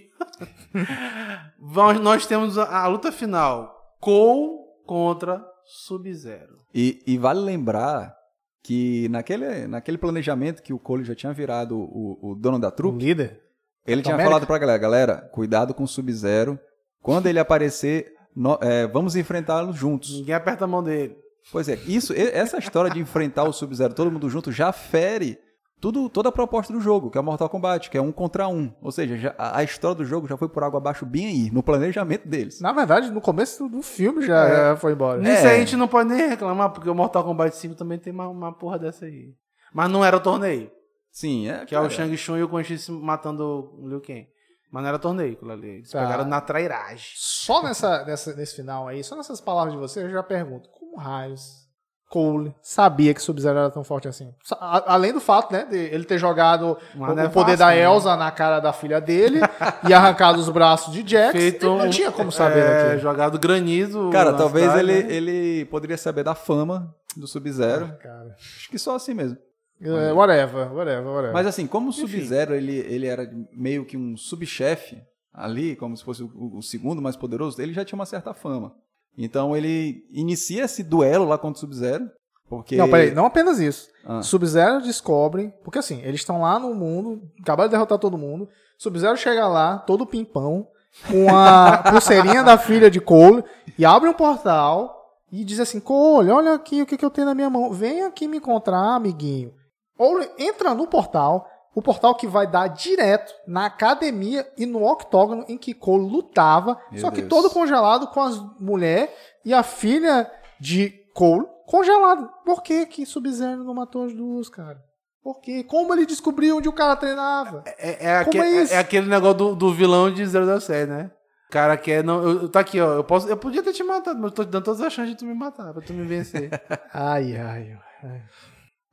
vamos- 1.60 2.02
nós 2.02 2.26
temos 2.26 2.58
a, 2.58 2.84
a 2.84 2.88
luta 2.88 3.12
final. 3.12 3.76
Cole 4.00 4.58
contra 4.86 5.44
Sub-Zero. 5.70 6.58
E, 6.74 7.02
e 7.06 7.18
vale 7.18 7.40
lembrar 7.40 8.16
que 8.64 9.08
naquele, 9.10 9.68
naquele 9.68 9.98
planejamento 9.98 10.62
que 10.62 10.74
o 10.74 10.80
Cole 10.80 11.04
já 11.04 11.16
tinha 11.16 11.32
virado 11.32 11.78
o, 11.80 12.32
o 12.32 12.36
dono 12.36 12.60
da 12.60 12.68
O 12.68 12.72
trupe, 12.72 13.04
líder. 13.06 13.42
ele 13.86 14.02
tinha 14.02 14.16
América? 14.16 14.32
falado 14.34 14.48
pra 14.48 14.58
galera, 14.58 14.78
galera, 14.78 15.16
cuidado 15.32 15.74
com 15.74 15.84
o 15.84 15.88
Sub-Zero. 15.88 16.60
Quando 17.02 17.28
ele 17.28 17.40
aparecer, 17.40 18.12
nó- 18.36 18.58
é, 18.62 18.86
vamos 18.88 19.16
enfrentá-lo 19.16 19.72
juntos. 19.72 20.14
Ninguém 20.18 20.36
aperta 20.36 20.66
a 20.66 20.68
mão 20.68 20.84
dele. 20.84 21.16
Pois 21.52 21.70
é, 21.70 21.76
isso, 21.88 22.14
essa 22.14 22.58
história 22.58 22.92
de 22.92 23.00
enfrentar 23.00 23.44
o 23.44 23.54
Sub-Zero 23.54 23.94
todo 23.94 24.12
mundo 24.12 24.30
junto 24.30 24.52
já 24.52 24.72
fere 24.72 25.40
tudo, 25.80 26.10
toda 26.10 26.30
a 26.30 26.32
proposta 26.32 26.74
do 26.74 26.80
jogo, 26.82 27.10
que 27.10 27.18
é 27.18 27.22
o 27.22 27.24
Mortal 27.24 27.50
Kombat, 27.50 27.90
que 27.90 27.98
é 27.98 28.02
um 28.02 28.12
contra 28.12 28.48
um. 28.48 28.74
Ou 28.82 28.92
seja, 28.92 29.18
já- 29.18 29.36
a, 29.38 29.64
história 29.64 29.96
do 29.96 30.06
jogo 30.06 30.28
já 30.28 30.36
foi 30.38 30.50
por 30.50 30.64
água 30.64 30.78
abaixo 30.80 31.06
bem 31.06 31.26
aí, 31.28 31.52
no 31.52 31.64
planejamento 31.64 32.28
deles. 32.28 32.60
Na 32.60 32.72
verdade, 32.74 33.10
no 33.12 33.22
começo 33.22 33.68
do 33.70 33.82
filme 33.82 34.22
já, 34.26 34.46
É. 34.48 34.56
já 34.72 34.78
foi 34.78 34.92
embora. 34.94 35.22
Nisso 35.22 35.46
É. 35.46 35.52
aí 35.52 35.56
a 35.58 35.60
gente 35.60 35.76
não 35.78 35.88
pode 35.88 36.10
nem 36.10 36.28
reclamar, 36.28 36.72
porque 36.72 36.90
o 36.90 36.96
Mortal 36.96 37.24
Kombat 37.24 37.56
5 37.56 37.76
também 37.76 37.98
tem 37.98 38.12
uma, 38.12 38.28
uma 38.28 38.52
porra 38.54 38.78
dessa 38.78 39.06
aí. 39.06 39.34
Mas 39.74 39.90
não 39.90 40.04
era 40.04 40.18
o 40.18 40.20
torneio. 40.20 40.70
Sim, 41.12 41.50
é. 41.50 41.66
Que 41.66 41.74
é 41.74 41.80
o 41.80 41.90
Shang 41.90 42.16
Tsung 42.16 42.38
e 42.40 42.44
o 42.44 42.50
Quan 42.50 42.64
Chi 42.64 42.78
matando 42.92 43.44
o 43.80 43.88
Liu 43.88 44.00
Kang. 44.02 44.28
Mas 44.72 44.84
não 44.84 44.90
era 44.90 45.00
torneio 45.00 45.34
aquilo 45.34 45.52
ali. 45.52 45.68
Eles 45.78 45.90
Tá. 45.90 46.02
pegaram 46.04 46.26
na 46.26 46.40
trairagem. 46.42 47.08
Só 47.16 47.64
nessa, 47.64 48.04
nessa- 48.06 48.36
nesse 48.36 48.56
final 48.56 48.88
aí, 48.88 49.04
só 49.04 49.16
nessas 49.16 49.42
palavras 49.42 49.74
de 49.74 49.80
você, 49.80 50.04
eu 50.04 50.12
já 50.12 50.22
pergunto, 50.22 50.70
como 50.70 50.98
raios 50.98 51.68
Cole 52.10 52.54
sabia 52.62 53.14
que 53.14 53.22
Sub-Zero 53.22 53.58
era 53.60 53.70
tão 53.70 53.84
forte 53.84 54.08
assim? 54.08 54.34
Além 54.60 55.14
do 55.14 55.22
fato, 55.22 55.54
né, 55.54 55.66
de 55.70 55.78
ele 55.78 56.04
ter 56.04 56.18
jogado 56.18 56.76
Mas 56.96 57.16
o, 57.16 57.20
é 57.20 57.26
o 57.28 57.30
poder 57.30 57.52
fácil, 57.52 57.58
da 57.60 57.68
né? 57.68 57.84
Elsa 57.84 58.16
na 58.18 58.32
cara 58.32 58.60
da 58.60 58.74
filha 58.74 59.00
dele 59.00 59.40
e 59.88 59.94
arrancado 59.94 60.40
os 60.40 60.50
braços 60.50 60.92
de 60.92 61.08
Jax, 61.08 61.32
Feito 61.32 61.66
ele 61.68 61.78
não 61.78 61.86
um- 61.86 61.90
tinha 61.90 62.12
como 62.12 62.32
saber 62.32 62.60
é, 62.60 62.84
daquilo. 62.84 63.00
jogado 63.02 63.38
granizo. 63.40 64.10
Cara, 64.10 64.34
talvez 64.34 64.72
cidade, 64.72 64.90
ele, 64.92 65.04
né? 65.04 65.14
ele 65.14 65.66
poderia 65.66 65.98
saber 65.98 66.24
da 66.24 66.34
fama 66.34 66.94
do 67.16 67.28
Sub-Zero. 67.28 67.96
Cara. 68.02 68.36
Acho 68.38 68.70
que 68.70 68.80
só 68.80 68.96
assim 68.96 69.14
mesmo. 69.14 69.38
É, 69.82 70.12
whatever, 70.12 70.74
whatever, 70.74 71.06
whatever. 71.08 71.34
Mas 71.34 71.48
assim, 71.48 71.66
como 71.68 71.90
o 71.90 71.94
Sub-Zero 71.94 72.54
ele, 72.56 72.76
ele 72.80 73.06
era 73.06 73.30
meio 73.54 73.86
que 73.86 73.96
um 73.96 74.18
subchefe 74.18 74.98
ali, 75.34 75.76
como 75.76 75.96
se 75.96 76.04
fosse 76.04 76.24
o, 76.24 76.58
o 76.58 76.62
segundo 76.62 77.02
mais 77.02 77.16
poderoso, 77.16 77.62
ele 77.62 77.72
já 77.72 77.86
tinha 77.86 77.98
uma 77.98 78.06
certa 78.06 78.34
fama. 78.34 78.74
Então 79.18 79.56
ele 79.56 80.06
inicia 80.12 80.64
esse 80.64 80.84
duelo 80.84 81.26
lá 81.26 81.38
contra 81.38 81.58
o 81.58 81.60
Sub-Zero. 81.60 82.10
Porque... 82.48 82.76
Não, 82.76 82.90
peraí, 82.90 83.14
não 83.14 83.26
apenas 83.26 83.60
isso. 83.60 83.88
Ah. 84.04 84.24
Sub-Zero 84.24 84.82
descobre, 84.82 85.54
porque 85.64 85.80
assim, 85.80 86.02
eles 86.02 86.22
estão 86.22 86.42
lá 86.42 86.58
no 86.58 86.74
mundo, 86.74 87.22
acabaram 87.42 87.70
de 87.70 87.74
derrotar 87.74 88.00
todo 88.00 88.18
mundo. 88.18 88.50
Sub-Zero 88.78 89.18
chega 89.18 89.48
lá, 89.48 89.78
todo 89.78 90.06
pimpão, 90.06 90.68
com 91.08 91.36
a 91.36 91.78
pulseirinha 91.92 92.44
da 92.44 92.58
filha 92.58 92.90
de 92.90 93.00
Cole, 93.00 93.44
e 93.78 93.86
abre 93.86 94.10
um 94.10 94.14
portal 94.14 94.96
e 95.32 95.44
diz 95.44 95.60
assim: 95.60 95.80
Cole, 95.80 96.32
olha 96.32 96.54
aqui 96.54 96.82
o 96.82 96.86
que, 96.86 96.98
que 96.98 97.06
eu 97.06 97.12
tenho 97.12 97.28
na 97.28 97.36
minha 97.36 97.50
mão. 97.50 97.72
Vem 97.72 98.04
aqui 98.04 98.28
me 98.28 98.38
encontrar, 98.38 98.96
amiguinho. 98.96 99.54
Cole 99.98 100.30
entra 100.38 100.74
no 100.74 100.88
portal, 100.88 101.46
o 101.76 101.82
portal 101.82 102.16
que 102.16 102.28
vai 102.28 102.46
dar 102.48 102.68
direto 102.68 103.34
na 103.48 103.66
academia 103.66 104.48
e 104.58 104.66
no 104.66 104.84
octógono 104.86 105.46
em 105.48 105.58
que 105.58 105.74
Cole 105.74 106.10
lutava, 106.10 106.80
Meu 106.92 107.02
só 107.02 107.10
que 107.12 107.22
Deus. 107.22 107.30
todo 107.30 107.50
congelado 107.54 108.08
com 108.08 108.22
as 108.22 108.38
mulheres 108.60 109.10
e 109.46 109.54
a 109.54 109.64
filha 109.64 110.30
de 110.60 110.90
Cole 111.14 111.46
congelada. 111.68 112.28
Por 112.46 112.62
que 112.64 112.86
que 112.86 113.06
Sub-Zero 113.06 113.64
não 113.64 113.74
matou 113.74 114.06
as 114.06 114.14
duas, 114.14 114.50
cara? 114.50 114.80
Por 115.22 115.42
quê? 115.42 115.64
Como 115.64 115.94
ele 115.94 116.06
descobriu 116.06 116.58
onde 116.58 116.68
o 116.70 116.74
cara 116.74 116.96
treinava? 116.96 117.64
É, 117.78 118.08
é, 118.14 118.24
Como 118.24 118.42
aque- 118.42 118.50
é 118.50 118.62
isso? 118.64 118.74
é 118.74 118.78
aquele 118.78 119.08
negócio 119.08 119.38
do, 119.38 119.56
do 119.56 119.74
vilão 119.74 120.12
de 120.12 120.26
007, 120.26 120.90
né? 120.90 121.12
O 121.48 121.52
cara 121.52 121.76
quer. 121.78 122.04
Não, 122.04 122.24
eu, 122.24 122.42
eu- 122.44 122.50
tá 122.50 122.62
aqui, 122.62 122.80
ó. 122.80 122.94
Eu, 122.94 123.04
posso, 123.04 123.28
eu 123.28 123.36
podia 123.36 123.62
ter 123.62 123.74
te 123.74 123.84
matado, 123.84 124.18
mas 124.20 124.32
eu 124.32 124.36
tô 124.36 124.46
te 124.46 124.50
dando 124.50 124.64
todas 124.64 124.82
as 124.82 124.94
chances 124.94 125.12
de 125.12 125.18
tu 125.18 125.26
me 125.26 125.34
matar, 125.34 125.74
pra 125.74 125.82
tu 125.82 125.94
me 125.94 126.06
vencer. 126.06 126.50
Ai, 126.94 127.36
ai. 127.36 127.78
ai. 128.04 128.22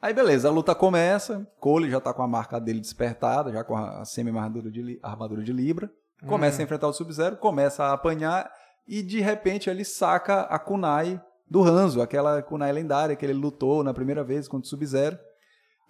Aí 0.01 0.12
beleza, 0.12 0.49
a 0.49 0.51
luta 0.53 0.74
começa, 0.74 1.47
Cole 1.59 1.90
já 1.90 2.01
tá 2.01 2.12
com 2.12 2.22
a 2.22 2.28
marca 2.28 2.61
dele 2.61 2.80
despertada, 2.80 3.51
já 3.53 3.64
com 3.64 3.76
a 3.76 4.05
semi-armadura 4.05 4.70
de, 4.70 4.99
armadura 5.03 5.42
de 5.42 5.53
Libra, 5.53 5.90
começa 6.26 6.61
a 6.61 6.64
enfrentar 6.64 6.88
o 6.88 6.92
Sub-Zero, 6.92 7.36
começa 7.36 7.84
a 7.84 7.92
apanhar 7.92 8.51
e 8.86 9.03
de 9.03 9.20
repente 9.20 9.68
ele 9.70 9.84
saca 9.84 10.42
a 10.42 10.59
kunai 10.59 11.20
do 11.49 11.62
Hanzo, 11.62 12.01
aquela 12.03 12.42
kunai 12.42 12.72
lendária 12.72 13.16
que 13.16 13.24
ele 13.24 13.32
lutou 13.32 13.82
na 13.82 13.94
primeira 13.94 14.22
vez 14.22 14.47
contra 14.49 14.66
o 14.66 14.68
Sub-Zero. 14.68 15.18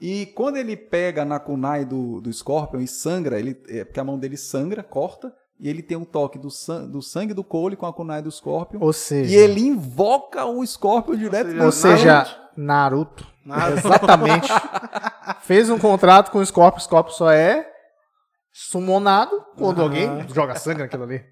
E 0.01 0.27
quando 0.35 0.57
ele 0.57 0.77
pega 0.77 1.25
na 1.25 1.41
kunai 1.41 1.85
do, 1.85 2.21
do 2.21 2.31
Scorpion 2.33 2.81
e 2.81 2.87
sangra, 2.89 3.39
ele, 3.41 3.59
é, 3.69 3.83
porque 3.85 3.99
a 3.99 4.05
mão 4.05 4.19
dele 4.19 4.37
sangra, 4.37 4.83
corta, 4.83 5.33
e 5.59 5.69
ele 5.71 5.83
tem 5.83 5.97
um 5.97 6.05
toque 6.05 6.39
do, 6.39 6.51
san- 6.51 6.87
do 6.87 7.01
sangue 7.01 7.33
do 7.33 7.43
Cole 7.43 7.77
com 7.77 7.87
a 7.87 7.93
kunai 7.93 8.21
do 8.21 8.31
Scorpion. 8.31 8.79
Ou 8.83 8.93
seja, 8.93 9.33
E 9.35 9.35
ele 9.35 9.63
invoca 9.63 10.45
o 10.45 10.65
Scorpion 10.67 11.17
direto 11.17 11.49
ou 11.63 11.73
seja, 11.73 12.05
Naruto. 12.13 12.37
Naruto. 12.57 13.36
Exatamente. 13.77 14.49
Fez 15.43 15.71
um 15.71 15.79
contrato 15.79 16.31
com 16.31 16.39
o 16.39 16.47
Scorpio. 16.47 16.79
O 16.79 16.83
Scorpio 16.83 17.13
só 17.15 17.31
é 17.31 17.69
summonado 18.53 19.45
quando 19.57 19.83
alguém 19.83 20.09
joga 20.35 20.55
sangue 20.57 20.81
naquilo 20.83 21.05
ali. 21.05 21.23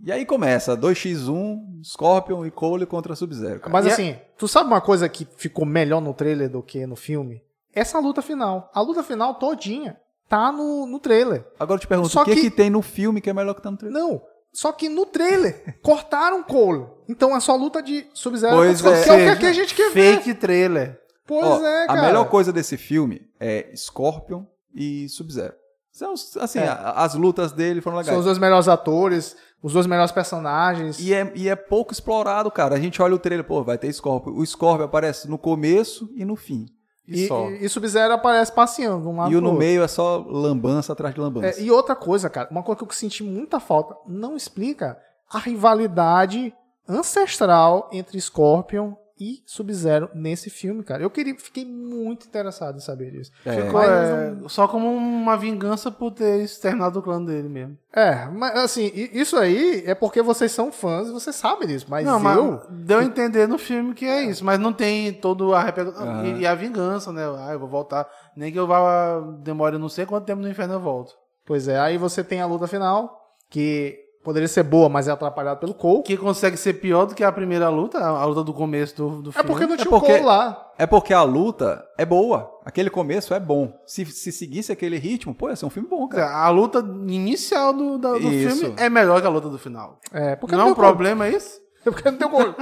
E 0.00 0.12
aí 0.12 0.24
começa 0.24 0.76
2x1, 0.76 1.58
Scorpion 1.84 2.46
e 2.46 2.50
Cole 2.50 2.86
contra 2.86 3.16
Sub-Zero. 3.16 3.60
Mas 3.68 3.86
E 3.86 3.88
é- 3.88 3.92
assim, 3.92 4.18
tu 4.36 4.46
sabe 4.46 4.68
uma 4.68 4.80
coisa 4.80 5.08
que 5.08 5.26
ficou 5.36 5.64
melhor 5.66 6.00
no 6.00 6.14
trailer 6.14 6.48
do 6.48 6.62
que 6.62 6.86
no 6.86 6.94
filme? 6.94 7.42
Essa 7.74 7.98
luta 7.98 8.22
final. 8.22 8.70
A 8.72 8.80
luta 8.80 9.02
final 9.02 9.34
todinha 9.34 9.96
tá 10.28 10.52
no, 10.52 10.86
no 10.86 11.00
trailer. 11.00 11.44
Agora 11.58 11.76
eu 11.76 11.80
te 11.80 11.86
pergunto, 11.88 12.10
Só 12.10 12.22
o 12.22 12.24
que, 12.24 12.34
que- 12.34 12.40
que 12.42 12.50
tem 12.50 12.70
no 12.70 12.80
filme 12.82 13.20
que 13.20 13.28
é 13.28 13.32
melhor 13.32 13.54
que 13.54 13.62
tá 13.62 13.70
no 13.70 13.76
trailer? 13.76 14.00
Não. 14.00 14.22
Só 14.52 14.70
que 14.72 14.88
no 14.88 15.04
trailer 15.04 15.78
cortaram 15.82 16.42
Cole. 16.44 16.86
Então 17.08 17.34
é 17.36 17.40
só 17.40 17.56
luta 17.56 17.82
de 17.82 18.06
Sub-Zero. 18.14 18.54
Pois 18.56 18.80
contra 18.80 18.98
é. 18.98 19.02
Scorpion, 19.02 19.24
que 19.24 19.30
é 19.30 19.34
o 19.34 19.38
que 19.38 19.46
a 19.46 19.52
gente 19.52 19.74
quer 19.74 19.90
ver. 19.90 20.14
Fake 20.16 20.34
trailer. 20.34 21.00
Pois 21.28 21.44
Ó, 21.46 21.64
é, 21.64 21.86
cara. 21.86 22.00
A 22.00 22.02
melhor 22.06 22.24
coisa 22.28 22.52
desse 22.52 22.76
filme 22.76 23.20
é 23.38 23.70
Scorpion 23.76 24.44
e 24.74 25.08
Sub-Zero. 25.10 25.54
São, 25.92 26.14
assim, 26.40 26.58
É. 26.58 26.66
a- 26.68 26.92
as 27.04 27.14
lutas 27.14 27.52
dele 27.52 27.80
foram 27.80 27.96
legais. 27.98 28.10
São 28.12 28.18
os 28.20 28.24
dois 28.24 28.38
melhores 28.38 28.66
atores, 28.66 29.36
os 29.62 29.72
dois 29.72 29.86
melhores 29.86 30.10
personagens. 30.12 30.98
E 31.00 31.12
é, 31.12 31.30
e 31.34 31.48
é 31.48 31.54
pouco 31.54 31.92
explorado, 31.92 32.50
cara. 32.50 32.74
A 32.76 32.80
gente 32.80 33.00
olha 33.02 33.14
o 33.14 33.18
trailer, 33.18 33.44
pô, 33.46 33.62
vai 33.62 33.76
ter 33.76 33.92
Scorpion. 33.92 34.32
O 34.32 34.44
Scorpion 34.46 34.84
aparece 34.86 35.28
no 35.28 35.36
começo 35.36 36.08
e 36.16 36.24
no 36.24 36.34
fim. 36.34 36.66
E, 37.06 37.26
só. 37.26 37.48
E, 37.50 37.64
e 37.64 37.68
Sub-Zero 37.68 38.14
aparece 38.14 38.52
passeando 38.52 39.02
de 39.02 39.08
um 39.08 39.16
lado 39.16 39.32
e 39.32 39.36
o 39.36 39.40
no 39.40 39.48
outro. 39.48 39.58
meio 39.60 39.82
é 39.82 39.88
só 39.88 40.18
lambança 40.28 40.92
atrás 40.92 41.14
de 41.14 41.20
lambança. 41.20 41.60
É, 41.60 41.62
e 41.62 41.70
outra 41.70 41.96
coisa, 41.96 42.28
cara, 42.30 42.48
uma 42.50 42.62
coisa 42.62 42.78
que 42.78 42.84
eu 42.84 42.90
senti 42.92 43.22
muita 43.24 43.58
falta, 43.58 43.96
não 44.06 44.36
explica 44.36 44.98
a 45.30 45.38
rivalidade 45.38 46.54
ancestral 47.02 47.88
entre 47.92 48.20
Scorpion 48.20 48.94
e 49.20 49.42
Sub-Zero 49.46 50.08
nesse 50.14 50.50
filme, 50.50 50.82
cara. 50.82 51.02
Eu 51.02 51.10
queria, 51.10 51.34
fiquei 51.36 51.64
muito 51.64 52.26
interessado 52.26 52.76
em 52.76 52.80
saber 52.80 53.10
disso. 53.10 53.30
É. 53.44 53.62
Ficou, 53.62 53.82
é, 53.82 54.30
não- 54.30 54.48
Só 54.48 54.66
como 54.68 54.92
uma 54.92 55.36
vingança 55.36 55.90
por 55.90 56.10
ter 56.12 56.42
externado 56.42 56.98
o 56.98 57.02
clã 57.02 57.22
dele 57.22 57.48
mesmo. 57.48 57.76
É, 57.92 58.26
mas 58.26 58.54
assim, 58.56 58.90
isso 58.94 59.36
aí 59.36 59.82
é 59.86 59.94
porque 59.94 60.22
vocês 60.22 60.52
são 60.52 60.70
fãs 60.70 61.08
e 61.08 61.12
vocês 61.12 61.34
sabem 61.34 61.66
disso, 61.66 61.86
mas 61.88 62.04
não, 62.04 62.16
eu... 62.34 62.52
mas 62.52 62.66
deu 62.70 62.98
a 62.98 63.04
entender 63.04 63.48
no 63.48 63.58
filme 63.58 63.94
que 63.94 64.04
é 64.04 64.22
isso, 64.22 64.44
mas 64.44 64.58
não 64.58 64.72
tem 64.72 65.12
todo 65.12 65.54
a 65.54 65.62
repercussão. 65.62 66.24
E, 66.24 66.40
e 66.40 66.46
a 66.46 66.54
vingança, 66.54 67.12
né? 67.12 67.22
Ah, 67.38 67.52
eu 67.52 67.58
vou 67.58 67.68
voltar. 67.68 68.08
Nem 68.36 68.52
que 68.52 68.58
eu 68.58 68.66
vá, 68.66 69.20
demore 69.40 69.78
não 69.78 69.88
sei 69.88 70.06
quanto 70.06 70.26
tempo 70.26 70.42
no 70.42 70.48
inferno 70.48 70.74
eu 70.74 70.80
volto. 70.80 71.14
Pois 71.44 71.66
é, 71.66 71.78
aí 71.78 71.96
você 71.96 72.22
tem 72.22 72.40
a 72.40 72.46
luta 72.46 72.66
final, 72.66 73.34
que 73.48 73.98
poderia 74.28 74.46
ser 74.48 74.62
boa, 74.62 74.88
mas 74.90 75.08
é 75.08 75.10
atrapalhada 75.10 75.58
pelo 75.58 75.72
Cole. 75.72 76.02
Que 76.02 76.16
consegue 76.16 76.56
ser 76.58 76.74
pior 76.74 77.06
do 77.06 77.14
que 77.14 77.24
a 77.24 77.32
primeira 77.32 77.68
luta, 77.70 77.98
a 77.98 78.24
luta 78.26 78.44
do 78.44 78.52
começo 78.52 78.94
do, 78.96 79.22
do 79.22 79.30
É 79.30 79.32
filme. 79.32 79.48
porque 79.48 79.66
não 79.66 79.74
É 79.74 79.76
tinha 79.78 79.88
porque- 79.90 80.12
o 80.12 80.14
Cole 80.16 80.24
lá. 80.24 80.70
É 80.78 80.86
porque 80.86 81.14
a 81.14 81.22
luta 81.22 81.82
é 81.96 82.04
boa. 82.04 82.50
Aquele 82.64 82.90
começo 82.90 83.32
é 83.32 83.40
bom. 83.40 83.72
Se, 83.86 84.04
se 84.06 84.30
seguisse 84.30 84.70
aquele 84.70 84.98
ritmo, 84.98 85.34
pô, 85.34 85.48
ia 85.48 85.56
ser 85.56 85.64
um 85.66 85.70
filme 85.70 85.88
bom, 85.88 86.06
cara. 86.06 86.30
A 86.44 86.48
luta 86.50 86.78
inicial 87.08 87.72
do, 87.72 87.96
do 87.98 88.16
Isso. 88.18 88.56
filme 88.60 88.74
é 88.78 88.88
melhor 88.90 89.20
que 89.20 89.26
a 89.26 89.30
luta 89.30 89.48
do 89.48 89.58
final. 89.58 89.98
É, 90.12 90.36
porque 90.36 90.54
não 90.54 90.60
é 90.62 90.64
tem 90.66 90.70
um 90.70 90.72
o 90.72 90.76
Cole. 90.76 90.86
problema 90.88 91.26
é 91.26 91.30
isso? 91.34 91.58
Porque 91.82 92.10
não 92.10 92.18
tem 92.18 92.28
gol. 92.28 92.54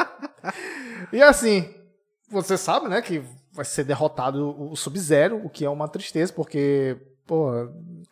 e 1.13 1.21
assim, 1.23 1.69
você 2.31 2.57
sabe, 2.57 2.89
né, 2.89 3.03
que 3.03 3.23
vai 3.53 3.65
ser 3.65 3.85
derrotado 3.85 4.55
o 4.71 4.77
Sub-Zero, 4.77 5.41
o 5.45 5.51
que 5.51 5.65
é 5.65 5.71
uma 5.71 5.89
tristeza, 5.89 6.33
porque, 6.33 6.97
pô, 7.27 7.51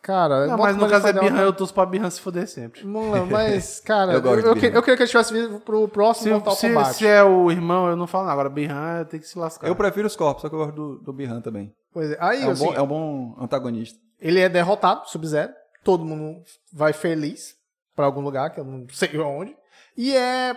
cara... 0.01 0.47
Não, 0.47 0.57
mas 0.57 0.75
no 0.75 0.87
caso 0.89 1.07
é 1.07 1.13
Birran, 1.13 1.23
derrotado. 1.25 1.47
eu 1.47 1.53
torço 1.53 1.73
pra 1.73 1.85
Birran 1.85 2.09
se 2.09 2.21
fuder 2.21 2.47
sempre. 2.47 2.83
Não, 2.85 3.25
mas, 3.27 3.79
cara, 3.79 4.13
Eu 4.13 4.19
eu, 4.21 4.25
eu, 4.25 4.35
Birran. 4.55 4.59
que- 4.71 4.77
eu 4.77 4.81
queria 4.81 4.97
que 4.97 5.03
ele 5.03 5.09
tivesse 5.09 5.33
vindo 5.33 5.59
pro 5.61 5.87
próximo 5.87 6.23
Se, 6.27 6.29
Mortal 6.33 6.55
se, 6.55 6.67
Kombat. 6.67 6.93
se 6.95 7.07
é 7.07 7.23
o 7.23 7.49
irmão, 7.51 7.87
eu 7.87 7.95
não 7.95 8.05
falo 8.07 8.23
nada. 8.25 8.33
Agora, 8.33 8.49
Birran 8.49 9.03
tem 9.05 9.19
que 9.19 9.27
se 9.27 9.37
lascar. 9.39 9.67
Eu 9.67 9.75
prefiro 9.75 10.07
os 10.07 10.15
corpos, 10.15 10.41
só 10.41 10.49
que 10.49 10.55
eu 10.55 10.59
gosto 10.59 10.75
do, 10.75 10.97
do 10.99 11.13
Bihan 11.13 11.41
também. 11.41 11.73
Pois 11.93 12.11
é, 12.11 12.17
aí, 12.19 12.43
É 12.43 12.47
um, 12.47 12.51
assim, 12.51 12.65
bom, 12.65 12.73
é 12.73 12.81
um 12.81 12.87
bom 12.87 13.35
antagonista. 13.39 13.97
ele 14.19 14.39
é 14.41 14.49
derrotado, 14.49 15.07
Sub-Zero, 15.09 15.53
todo 15.83 16.03
mundo 16.05 16.41
vai 16.73 16.91
feliz 16.93 17.55
pra 17.95 18.05
algum 18.05 18.21
lugar, 18.21 18.49
que 18.49 18.59
eu 18.59 18.65
não 18.65 18.85
sei 18.91 19.17
onde, 19.19 19.55
e 19.97 20.13
é 20.15 20.55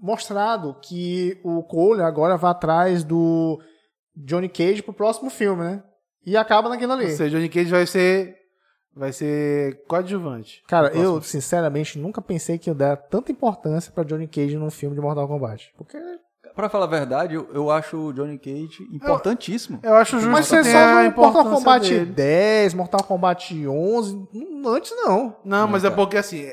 mostrado 0.00 0.74
que 0.82 1.38
o 1.44 1.62
Cole 1.62 2.00
agora 2.02 2.36
vai 2.36 2.50
atrás 2.52 3.04
do 3.04 3.60
Johnny 4.16 4.48
Cage 4.48 4.82
pro 4.82 4.92
próximo 4.94 5.28
filme, 5.28 5.62
né? 5.62 5.82
E 6.24 6.36
acaba 6.36 6.68
naquilo 6.68 6.92
ali. 6.92 7.04
Ou 7.04 7.10
seja, 7.10 7.36
Johnny 7.36 7.48
Cage 7.48 7.70
vai 7.70 7.86
ser. 7.86 8.36
Vai 8.94 9.12
ser 9.12 9.84
coadjuvante. 9.86 10.62
Cara, 10.66 10.88
eu 10.88 11.22
sinceramente 11.22 11.98
nunca 11.98 12.20
pensei 12.20 12.58
que 12.58 12.68
eu 12.68 12.74
der 12.74 12.96
tanta 13.08 13.30
importância 13.30 13.92
pra 13.92 14.02
Johnny 14.02 14.26
Cage 14.26 14.56
num 14.56 14.70
filme 14.70 14.96
de 14.96 15.00
Mortal 15.00 15.28
Kombat. 15.28 15.72
Porque. 15.76 15.96
Pra 16.56 16.68
falar 16.68 16.86
a 16.86 16.88
verdade, 16.88 17.36
eu, 17.36 17.48
eu 17.54 17.70
acho 17.70 17.96
o 17.96 18.12
Johnny 18.12 18.36
Cage 18.36 18.82
importantíssimo. 18.92 19.78
Eu 19.80 19.94
acho 19.94 20.16
justo 20.16 20.32
Mas 20.32 20.46
você 20.46 20.64
só 20.64 21.02
no 21.04 21.14
Mortal 21.14 21.44
Kombat 21.44 21.88
dele. 21.88 22.06
10, 22.06 22.74
Mortal 22.74 23.04
Kombat 23.04 23.68
11. 23.68 24.16
hum, 24.34 24.62
Antes 24.66 24.90
não. 24.96 25.36
Não, 25.44 25.68
mas 25.68 25.84
é 25.84 25.90
porque 25.90 26.16
assim. 26.16 26.48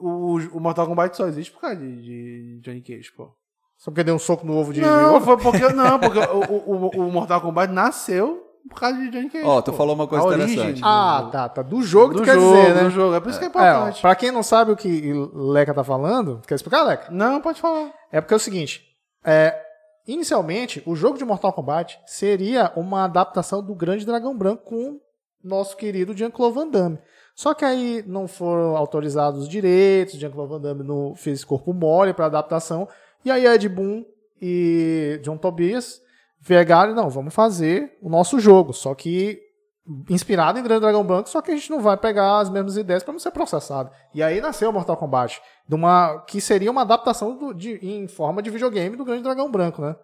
O, 0.00 0.38
o 0.52 0.60
Mortal 0.60 0.86
Kombat 0.86 1.14
só 1.14 1.26
existe 1.26 1.52
por 1.52 1.60
causa 1.60 1.76
de, 1.76 2.02
de 2.02 2.60
Johnny 2.62 2.80
Cage, 2.80 3.12
pô. 3.14 3.28
Só 3.76 3.90
porque 3.90 4.04
deu 4.04 4.14
um 4.14 4.18
soco 4.18 4.46
no 4.46 4.56
ovo 4.56 4.72
de. 4.72 4.80
Não, 4.80 5.20
foi 5.20 5.36
porque. 5.36 5.68
Não, 5.68 5.98
porque 5.98 6.18
o, 6.18 6.72
o, 6.72 7.06
o 7.06 7.12
Mortal 7.12 7.42
Kombat 7.42 7.70
nasceu 7.70 8.45
por 8.68 8.80
causa 8.80 8.98
de 8.98 9.10
Johnny 9.10 9.28
Cage. 9.30 9.44
Ó, 9.44 9.60
tu 9.62 9.70
pô. 9.70 9.76
falou 9.78 9.94
uma 9.94 10.06
coisa 10.06 10.24
A 10.24 10.28
origem 10.28 10.52
interessante. 10.52 10.80
do- 10.80 10.86
Ah, 10.86 11.28
tá, 11.32 11.48
tá. 11.48 11.62
Do 11.62 11.82
jogo 11.82 12.14
do 12.14 12.20
tu 12.20 12.24
quer 12.24 12.34
jogo, 12.34 12.56
dizer, 12.56 12.74
né? 12.74 12.82
do 12.84 12.90
jogo. 12.90 13.14
É 13.14 13.20
por 13.20 13.30
isso 13.30 13.38
que 13.38 13.44
é 13.44 13.48
É, 13.48 13.50
ó, 13.50 13.76
importante. 13.76 14.00
pra 14.00 14.14
quem 14.14 14.30
não 14.30 14.42
sabe 14.42 14.72
o 14.72 14.76
que 14.76 15.12
Leca 15.34 15.72
tá 15.74 15.84
falando, 15.84 16.40
quer 16.46 16.54
explicar, 16.54 16.82
Leca? 16.84 17.08
Não, 17.10 17.40
pode 17.40 17.60
falar. 17.60 17.92
É 18.12 18.20
porque 18.20 18.34
é 18.34 18.36
o 18.36 18.40
seguinte, 18.40 18.82
é, 19.24 19.54
inicialmente, 20.06 20.82
o 20.86 20.94
jogo 20.94 21.18
de 21.18 21.24
Mortal 21.24 21.52
Kombat 21.52 21.98
seria 22.06 22.72
uma 22.76 23.04
adaptação 23.04 23.62
do 23.62 23.74
Grande 23.74 24.06
Dragão 24.06 24.36
Branco 24.36 24.64
com 24.64 25.00
nosso 25.42 25.76
querido 25.76 26.16
Jean-Claude 26.16 26.54
Van 26.54 26.68
Damme. 26.68 26.98
Só 27.34 27.52
que 27.54 27.64
aí 27.64 28.02
não 28.06 28.26
foram 28.26 28.76
autorizados 28.76 29.42
os 29.42 29.48
direitos, 29.48 30.14
Jean-Claude 30.18 30.52
Van 30.54 30.60
Damme 30.60 30.82
não 30.82 31.14
fez 31.14 31.44
corpo 31.44 31.72
mole 31.74 32.14
para 32.14 32.26
adaptação, 32.26 32.88
e 33.24 33.30
aí 33.30 33.44
Ed 33.46 33.68
Boon 33.68 34.04
e 34.40 35.20
John 35.22 35.36
Tobias 35.36 36.00
pegaram, 36.46 36.94
não, 36.94 37.08
vamos 37.10 37.34
fazer 37.34 37.96
o 38.02 38.08
nosso 38.08 38.38
jogo, 38.40 38.72
só 38.72 38.94
que 38.94 39.40
inspirado 40.10 40.58
em 40.58 40.62
Grande 40.62 40.80
Dragão 40.80 41.04
Branco, 41.04 41.28
só 41.28 41.40
que 41.40 41.52
a 41.52 41.54
gente 41.54 41.70
não 41.70 41.80
vai 41.80 41.96
pegar 41.96 42.40
as 42.40 42.50
mesmas 42.50 42.76
ideias 42.76 43.02
para 43.04 43.12
não 43.12 43.20
ser 43.20 43.30
processado. 43.30 43.90
E 44.12 44.22
aí 44.22 44.40
nasceu 44.40 44.70
o 44.70 44.72
Mortal 44.72 44.96
Kombat, 44.96 45.40
de 45.68 45.74
uma, 45.74 46.20
que 46.26 46.40
seria 46.40 46.70
uma 46.70 46.82
adaptação 46.82 47.36
do- 47.36 47.54
de- 47.54 47.78
em 47.82 48.08
forma 48.08 48.42
de 48.42 48.50
videogame 48.50 48.96
do 48.96 49.04
Grande 49.04 49.22
Dragão 49.22 49.50
Branco, 49.50 49.80
né? 49.80 49.94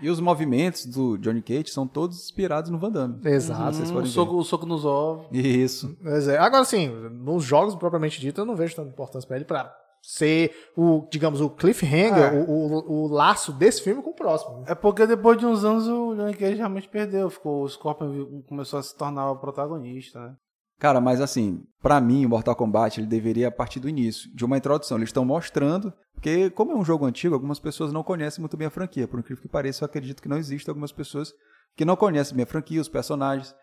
E 0.00 0.10
os 0.10 0.20
movimentos 0.20 0.84
do 0.86 1.16
Johnny 1.16 1.40
Cage 1.40 1.70
são 1.70 1.88
todos 1.88 2.22
inspirados 2.22 2.70
no 2.70 2.78
Van 2.78 2.90
Damme. 2.92 3.18
Exato. 3.24 3.72
vocês 3.76 3.90
Hum, 3.90 3.94
forem 3.94 4.08
o, 4.08 4.12
soco, 4.12 4.36
o 4.36 4.44
soco 4.44 4.66
nos 4.66 4.84
ovos. 4.84 5.26
Isso. 5.32 5.96
É. 6.30 6.36
Agora, 6.36 6.64
sim, 6.66 6.88
nos 6.88 7.42
jogos 7.42 7.74
propriamente 7.74 8.20
dito, 8.20 8.40
eu 8.40 8.44
não 8.44 8.54
vejo 8.54 8.76
tanta 8.76 8.90
importância 8.90 9.26
pra 9.26 9.36
ele 9.36 9.46
pra 9.46 9.74
ser 10.02 10.54
o, 10.76 11.06
digamos, 11.10 11.40
o 11.40 11.50
cliffhanger, 11.50 12.32
É. 12.34 12.40
o, 12.40 12.44
o, 12.50 12.92
o 13.04 13.06
laço 13.08 13.52
desse 13.52 13.82
filme 13.82 14.02
com 14.02 14.10
o 14.10 14.14
próximo. 14.14 14.64
É 14.66 14.74
porque 14.74 15.06
depois 15.06 15.36
de 15.38 15.46
uns 15.46 15.64
anos 15.64 15.88
o 15.88 16.14
Johnny 16.14 16.34
Cage 16.34 16.56
realmente 16.56 16.88
perdeu. 16.88 17.28
Ficou, 17.28 17.62
o 17.62 17.68
Scorpion 17.68 18.42
começou 18.48 18.78
a 18.78 18.82
se 18.82 18.96
tornar 18.96 19.30
o 19.30 19.36
protagonista, 19.38 20.20
né? 20.20 20.34
Cara, 20.78 21.00
mas 21.00 21.20
assim, 21.22 21.62
pra 21.80 22.00
mim, 22.00 22.26
o 22.26 22.28
Mortal 22.28 22.54
Kombat 22.54 23.00
ele 23.00 23.06
deveria 23.06 23.50
partir 23.50 23.80
do 23.80 23.88
início, 23.88 24.30
de 24.34 24.44
uma 24.44 24.58
introdução. 24.58 24.98
Eles 24.98 25.08
estão 25.08 25.24
mostrando, 25.24 25.90
porque 26.14 26.50
como 26.50 26.72
é 26.72 26.74
um 26.74 26.84
jogo 26.84 27.06
antigo, 27.06 27.34
algumas 27.34 27.58
pessoas 27.58 27.92
não 27.92 28.02
conhecem 28.02 28.42
muito 28.42 28.56
bem 28.58 28.66
a 28.66 28.70
franquia. 28.70 29.08
Por 29.08 29.18
incrível 29.18 29.40
que 29.42 29.48
pareça, 29.48 29.82
eu 29.82 29.86
acredito 29.86 30.20
que 30.22 30.28
não 30.28 30.36
existe 30.36 30.68
algumas 30.68 30.92
pessoas 30.92 31.32
que 31.74 31.84
não 31.84 31.96
conhecem 31.96 32.36
bem 32.36 32.42
a 32.44 32.46
franquia, 32.46 32.80
os 32.80 32.88
personagens. 32.90 33.54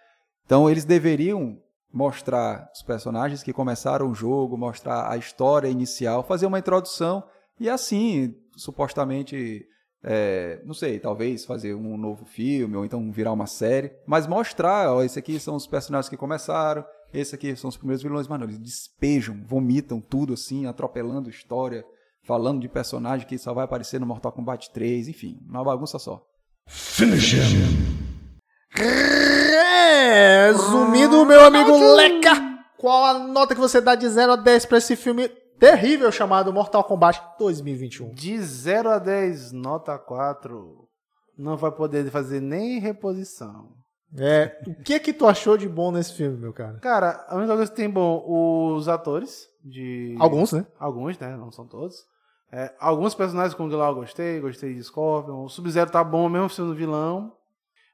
Então, 0.45 0.67
eles 0.69 0.85
deveriam 0.85 1.57
mostrar 1.93 2.69
os 2.73 2.81
personagens 2.81 3.43
que 3.43 3.53
começaram 3.53 4.09
o 4.09 4.15
jogo, 4.15 4.57
mostrar 4.57 5.11
a 5.11 5.15
história 5.15 5.67
inicial, 5.67 6.23
fazer 6.23 6.47
uma 6.47 6.57
introdução 6.57 7.23
e 7.59 7.69
assim, 7.69 8.35
supostamente, 8.57 9.63
é, 10.03 10.59
não 10.65 10.73
sei, 10.73 10.99
talvez 10.99 11.45
fazer 11.45 11.75
um 11.75 11.95
novo 11.95 12.25
filme 12.25 12.75
ou 12.75 12.83
então 12.83 13.11
virar 13.11 13.31
uma 13.31 13.45
série, 13.45 13.93
mas 14.07 14.25
mostrar, 14.25 14.91
ó, 14.91 15.03
esse 15.03 15.19
aqui 15.19 15.39
são 15.39 15.55
os 15.55 15.67
personagens 15.67 16.09
que 16.09 16.17
começaram, 16.17 16.83
esse 17.13 17.35
aqui 17.35 17.55
são 17.55 17.69
os 17.69 17.77
primeiros 17.77 18.01
vilões, 18.01 18.27
mano, 18.27 18.45
eles 18.45 18.57
despejam, 18.57 19.43
vomitam 19.45 20.01
tudo 20.01 20.33
assim, 20.33 20.65
atropelando 20.65 21.29
história, 21.29 21.85
falando 22.23 22.61
de 22.61 22.67
personagem 22.67 23.27
que 23.27 23.37
só 23.37 23.53
vai 23.53 23.65
aparecer 23.65 23.99
no 23.99 24.07
Mortal 24.07 24.31
Kombat 24.31 24.71
3, 24.71 25.09
enfim, 25.09 25.37
uma 25.47 25.63
bagunça 25.63 25.99
só. 25.99 26.25
Resumindo, 30.49 31.23
meu 31.25 31.45
amigo 31.45 31.77
Leca, 31.95 32.31
qual 32.77 33.05
a 33.05 33.19
nota 33.19 33.53
que 33.53 33.61
você 33.61 33.79
dá 33.79 33.93
de 33.93 34.09
0 34.09 34.31
a 34.33 34.35
10 34.35 34.65
pra 34.65 34.79
esse 34.79 34.95
filme 34.95 35.29
terrível 35.59 36.11
chamado 36.11 36.51
Mortal 36.51 36.83
Kombat 36.83 37.21
2021? 37.37 38.15
De 38.15 38.41
0 38.41 38.89
a 38.89 38.97
10, 38.97 39.51
nota 39.51 39.99
4. 39.99 40.87
Não 41.37 41.55
vai 41.55 41.71
poder 41.71 42.09
fazer 42.09 42.41
nem 42.41 42.79
reposição. 42.79 43.69
É, 44.17 44.59
o 44.67 44.73
que 44.83 44.99
que 44.99 45.13
tu 45.13 45.27
achou 45.27 45.55
de 45.55 45.69
bom 45.69 45.91
nesse 45.91 46.13
filme, 46.13 46.37
meu 46.37 46.53
cara? 46.53 46.79
Cara, 46.79 47.25
a 47.27 47.35
única 47.35 47.55
coisa 47.55 47.71
que 47.71 47.77
tem 47.77 47.89
bom, 47.89 48.23
os 48.75 48.87
atores 48.87 49.47
de... 49.63 50.15
Alguns, 50.19 50.51
né? 50.51 50.65
Alguns, 50.79 51.17
né? 51.19 51.35
Não 51.35 51.51
são 51.51 51.67
todos. 51.67 51.95
É, 52.51 52.73
alguns 52.79 53.13
personagens 53.13 53.53
com 53.53 53.65
o 53.65 53.69
Guilherme 53.69 53.91
eu 53.91 53.95
gostei, 54.01 54.39
gostei 54.39 54.73
de 54.73 54.83
Scorpion. 54.83 55.43
O 55.43 55.49
Sub-Zero 55.49 55.91
tá 55.91 56.03
bom 56.03 56.27
mesmo 56.27 56.49
sendo 56.49 56.75
vilão. 56.75 57.31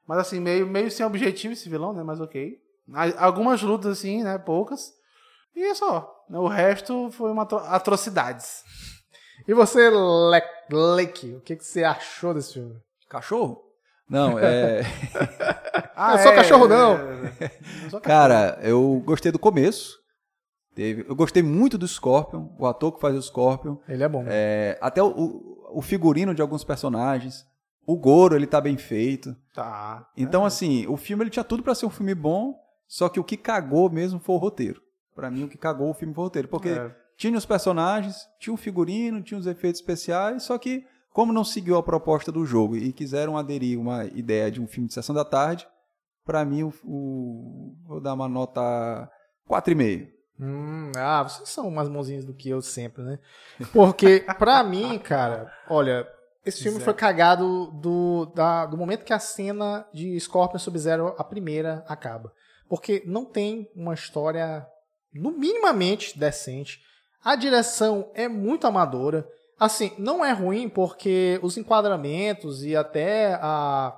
Mas 0.06 0.18
assim, 0.18 0.40
meio, 0.40 0.66
meio 0.66 0.90
sem 0.90 1.04
objetivo 1.06 1.52
esse 1.52 1.68
vilão, 1.68 1.92
né? 1.92 2.02
Mas 2.02 2.20
ok. 2.20 2.58
Algumas 3.18 3.62
lutas, 3.62 3.98
assim, 3.98 4.22
né? 4.24 4.36
Poucas. 4.38 4.92
E 5.54 5.62
é 5.62 5.74
só. 5.74 6.24
O 6.28 6.48
resto 6.48 7.10
foi 7.12 7.30
uma 7.30 7.42
atro- 7.42 7.58
atrocidades. 7.58 8.62
E 9.46 9.54
você, 9.54 9.88
Le 9.90 10.36
Leque, 10.70 11.34
o 11.34 11.40
que 11.40 11.56
que 11.56 11.64
você 11.64 11.82
achou 11.84 12.34
desse 12.34 12.54
filme? 12.54 12.76
Cachorro? 13.08 13.62
Não, 14.08 14.38
é. 14.38 14.82
Ah, 16.02 16.14
Eu 16.14 16.18
sou 16.20 16.32
cachorro, 16.34 16.66
não. 16.66 16.96
é. 16.96 17.02
Eu 17.84 17.90
sou 17.90 18.00
cachorro. 18.00 18.00
Cara, 18.00 18.58
eu 18.62 19.02
gostei 19.04 19.30
do 19.30 19.38
começo. 19.38 19.98
Teve, 20.74 21.04
eu 21.06 21.14
gostei 21.14 21.42
muito 21.42 21.76
do 21.76 21.86
Scorpion, 21.86 22.48
o 22.58 22.66
ator 22.66 22.92
que 22.92 23.00
faz 23.00 23.14
o 23.14 23.20
Scorpion. 23.22 23.76
Ele 23.86 24.02
é 24.02 24.08
bom. 24.08 24.22
né? 24.22 24.30
É, 24.32 24.78
até 24.80 25.02
o- 25.02 25.68
o 25.72 25.82
figurino 25.82 26.34
de 26.34 26.40
alguns 26.40 26.64
personagens. 26.64 27.44
O 27.92 27.96
Goro, 27.96 28.36
ele 28.36 28.46
tá 28.46 28.60
bem 28.60 28.76
feito. 28.76 29.34
Tá. 29.54 30.06
Então, 30.16 30.44
assim, 30.44 30.86
o 30.86 30.96
filme 30.96 31.24
ele 31.24 31.30
tinha 31.30 31.44
tudo 31.44 31.62
pra 31.62 31.74
ser 31.74 31.86
um 31.86 31.90
filme 31.90 32.14
bom, 32.14 32.54
só 32.86 33.08
que 33.08 33.18
o 33.18 33.24
que 33.24 33.36
cagou 33.36 33.90
mesmo 33.90 34.20
foi 34.20 34.34
o 34.34 34.38
roteiro. 34.38 34.80
Pra 35.14 35.30
mim, 35.30 35.44
o 35.44 35.48
que 35.48 35.58
cagou 35.58 35.90
o 35.90 35.94
filme 35.94 36.14
foi 36.14 36.22
o 36.22 36.26
roteiro. 36.26 36.48
Porque 36.48 36.68
É. 36.68 36.94
tinha 37.16 37.36
os 37.36 37.44
personagens, 37.46 38.28
tinha 38.38 38.54
o 38.54 38.56
figurino, 38.56 39.22
tinha 39.22 39.38
os 39.38 39.46
efeitos 39.46 39.80
especiais, 39.80 40.44
só 40.44 40.56
que, 40.56 40.86
como 41.12 41.32
não 41.32 41.42
seguiu 41.44 41.76
a 41.76 41.82
proposta 41.82 42.30
do 42.30 42.44
jogo 42.46 42.76
e 42.76 42.92
quiseram 42.92 43.36
aderir 43.36 43.78
uma 43.78 44.04
ideia 44.04 44.50
de 44.50 44.60
um 44.60 44.66
filme 44.68 44.86
de 44.88 44.94
sessão 44.94 45.14
da 45.14 45.24
tarde, 45.24 45.66
pra 46.24 46.44
mim, 46.44 46.62
o, 46.62 46.72
o- 46.84 47.74
vou 47.86 48.00
dar 48.00 48.14
uma 48.14 48.28
nota 48.28 49.10
4,5. 49.48 50.08
Hum, 50.42 50.92
ah, 50.96 51.22
vocês 51.24 51.48
são 51.50 51.68
umas 51.68 51.88
mãozinhas 51.88 52.24
do 52.24 52.32
que 52.32 52.48
eu 52.48 52.62
sempre, 52.62 53.02
né? 53.02 53.18
Porque, 53.72 54.24
pra 54.38 54.62
mim, 54.64 54.98
cara, 54.98 55.52
olha, 55.68 56.06
esse 56.44 56.62
filme 56.62 56.78
foi 56.84 56.94
cagado 56.94 57.66
do, 57.72 58.26
da- 58.34 58.66
do 58.66 58.76
momento 58.76 59.04
que 59.04 59.12
a 59.12 59.18
cena 59.18 59.86
de 59.92 60.18
Scorpion 60.20 60.58
Sub-Zero, 60.58 61.14
a 61.18 61.24
primeira, 61.24 61.84
acaba. 61.88 62.32
Porque 62.68 63.02
não 63.06 63.24
tem 63.24 63.68
uma 63.74 63.94
história, 63.94 64.66
no 65.12 65.32
minimamente, 65.32 66.18
decente. 66.18 66.80
A 67.22 67.36
direção 67.36 68.10
é 68.14 68.28
muito 68.28 68.66
amadora. 68.66 69.28
Assim, 69.58 69.92
não 69.98 70.24
é 70.24 70.32
ruim 70.32 70.68
porque 70.68 71.38
os 71.42 71.56
enquadramentos 71.58 72.64
e 72.64 72.74
até 72.74 73.34
a, 73.42 73.92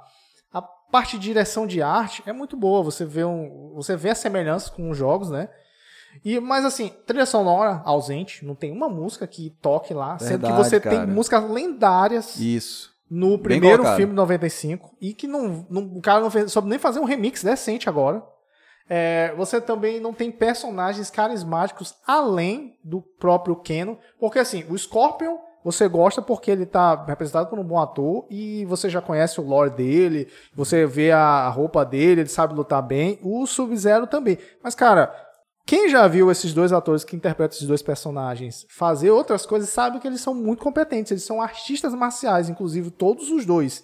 a 0.53 0.62
parte 0.62 1.16
de 1.18 1.22
direção 1.24 1.66
de 1.66 1.80
arte 1.80 2.22
é 2.26 2.32
muito 2.32 2.57
boa. 2.57 2.82
Você 2.82 3.05
vê, 3.05 3.24
um, 3.24 3.72
você 3.74 3.97
vê 3.97 4.11
as 4.11 4.18
semelhanças 4.18 4.68
com 4.70 4.90
os 4.90 4.97
jogos, 4.99 5.30
né? 5.30 5.49
E, 6.25 6.39
mas 6.41 6.65
assim, 6.65 6.93
trilha 7.07 7.27
sonora 7.27 7.83
ausente, 7.85 8.45
não 8.45 8.55
tem 8.55 8.71
uma 8.71 8.89
música 8.89 9.27
que 9.27 9.51
toque 9.61 9.93
lá, 9.93 10.19
sendo 10.19 10.41
que 10.41 10.47
Verdade, 10.47 10.69
você 10.69 10.81
cara. 10.81 10.97
tem 10.97 11.07
músicas 11.07 11.51
lendárias 11.51 12.37
Isso. 12.37 12.93
no 13.11 13.39
primeiro 13.39 13.85
filme 13.97 14.13
de 14.13 14.17
95 14.17 14.97
e 15.01 15.15
que 15.15 15.27
não, 15.27 15.67
não, 15.69 15.83
o 15.97 16.01
cara 16.01 16.21
não 16.21 16.31
fez, 16.31 16.53
soube 16.53 16.69
nem 16.69 16.79
fazer 16.79 17.01
um 17.01 17.05
remix 17.05 17.43
decente 17.43 17.89
agora. 17.89 18.23
É, 18.89 19.33
você 19.37 19.61
também 19.61 20.01
não 20.01 20.13
tem 20.13 20.31
personagens 20.31 21.11
carismáticos 21.11 21.95
além 22.07 22.77
do 22.85 23.01
próprio 23.01 23.57
Keno, 23.57 23.99
porque 24.19 24.39
assim, 24.39 24.65
o 24.69 24.77
Scorpion 24.77 25.39
você 25.65 25.87
gosta 25.87 26.21
porque 26.21 26.51
ele 26.51 26.67
tá 26.67 27.05
representado 27.05 27.49
por 27.49 27.59
um 27.59 27.65
bom 27.65 27.79
ator 27.79 28.27
e 28.29 28.65
você 28.65 28.91
já 28.91 29.01
conhece 29.01 29.41
o 29.41 29.47
lore 29.47 29.71
dele, 29.71 30.29
você 30.55 30.87
vê 30.87 31.13
a 31.13 31.49
roupa 31.49 31.85
dele, 31.85 32.23
ele 32.23 32.29
sabe 32.29 32.55
lutar 32.55 32.83
bem. 32.83 33.19
O 33.23 33.47
Sub-Zero 33.47 34.07
também. 34.07 34.39
Mas, 34.63 34.75
cara, 34.75 35.15
quem 35.73 35.89
já 35.89 36.07
viu 36.07 36.31
esses 36.31 36.53
dois 36.53 36.70
atores 36.70 37.03
que 37.03 37.16
interpretam 37.16 37.57
esses 37.57 37.66
dois 37.66 37.81
personagens 37.81 38.66
fazer 38.68 39.11
outras 39.11 39.47
coisas 39.47 39.70
sabe 39.70 40.01
que 40.01 40.07
eles 40.07 40.20
são 40.20 40.35
muito 40.35 40.62
competentes. 40.62 41.11
Eles 41.11 41.25
são 41.25 41.41
artistas 41.41 41.95
marciais, 41.95 42.51
inclusive 42.51 42.91
todos 42.91 43.31
os 43.31 43.47
dois. 43.47 43.83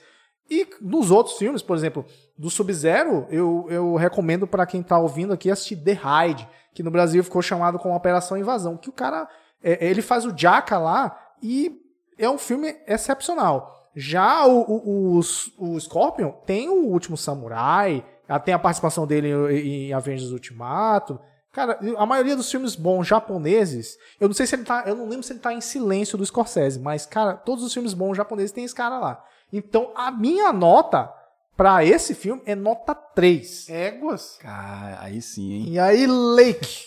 E 0.51 0.69
nos 0.83 1.11
outros 1.11 1.39
filmes, 1.39 1.63
por 1.63 1.75
exemplo, 1.75 2.05
do 2.37 2.51
Sub-Zero, 2.51 3.27
eu, 3.31 3.67
eu 3.71 3.95
recomendo 3.95 4.47
para 4.47 4.67
quem 4.67 4.83
tá 4.83 4.99
ouvindo 4.99 5.33
aqui 5.33 5.51
assistir 5.51 5.77
The 5.77 5.95
Raid, 5.95 6.47
que 6.75 6.83
no 6.83 6.91
Brasil 6.91 7.25
ficou 7.25 7.41
chamado 7.41 7.79
como 7.79 7.95
Operação 7.95 8.37
Invasão, 8.37 8.77
que 8.77 8.91
o 8.91 8.93
cara 8.93 9.27
é, 9.65 9.89
ele 9.89 10.03
faz 10.03 10.27
o 10.27 10.37
Jaka 10.37 10.77
lá 10.77 11.19
e 11.43 11.75
é 12.19 12.29
um 12.29 12.37
filme 12.37 12.77
excepcional. 12.87 13.89
Já 13.97 14.47
o, 14.47 14.61
o, 14.61 15.21
o, 15.21 15.73
o 15.73 15.81
Scorpion 15.81 16.33
tem 16.45 16.69
o 16.69 16.85
Último 16.85 17.17
Samurai, 17.17 18.05
tem 18.45 18.53
a 18.53 18.59
participação 18.59 19.07
dele 19.07 19.31
em, 19.31 19.87
em 19.87 19.93
Avengers 19.95 20.33
Ultimato. 20.33 21.19
Cara, 21.53 21.79
a 21.97 22.07
maioria 22.07 22.37
dos 22.37 22.51
filmes 22.51 22.77
bons 22.77 23.07
japoneses, 23.07 23.97
eu 24.21 24.29
não 24.29 24.35
sei 24.35 24.47
se 24.47 24.55
ele 24.55 24.65
tá, 24.65 24.85
eu 24.87 24.95
não 24.95 25.09
lembro 25.09 25.23
se 25.23 25.33
ele 25.33 25.41
tá 25.41 25.53
em 25.53 25.61
silêncio 25.61 26.19
do 26.19 26.25
Scorsese, 26.25 26.79
mas 26.79 27.07
cara, 27.07 27.35
todos 27.35 27.65
os 27.65 27.73
filmes 27.73 27.95
bons 27.95 28.17
japoneses 28.17 28.53
tem 28.53 28.65
esse 28.65 28.75
cara 28.75 28.99
lá. 28.99 29.25
Então, 29.53 29.91
a 29.97 30.11
minha 30.11 30.53
nota 30.53 31.11
pra 31.57 31.85
esse 31.85 32.15
filme 32.15 32.43
é 32.45 32.55
nota 32.55 32.95
3. 32.95 33.69
Éguas? 33.71 34.39
Cara, 34.41 34.99
aí 35.01 35.23
sim, 35.23 35.53
hein? 35.53 35.65
E 35.71 35.79
aí, 35.79 36.07
Lake, 36.07 36.85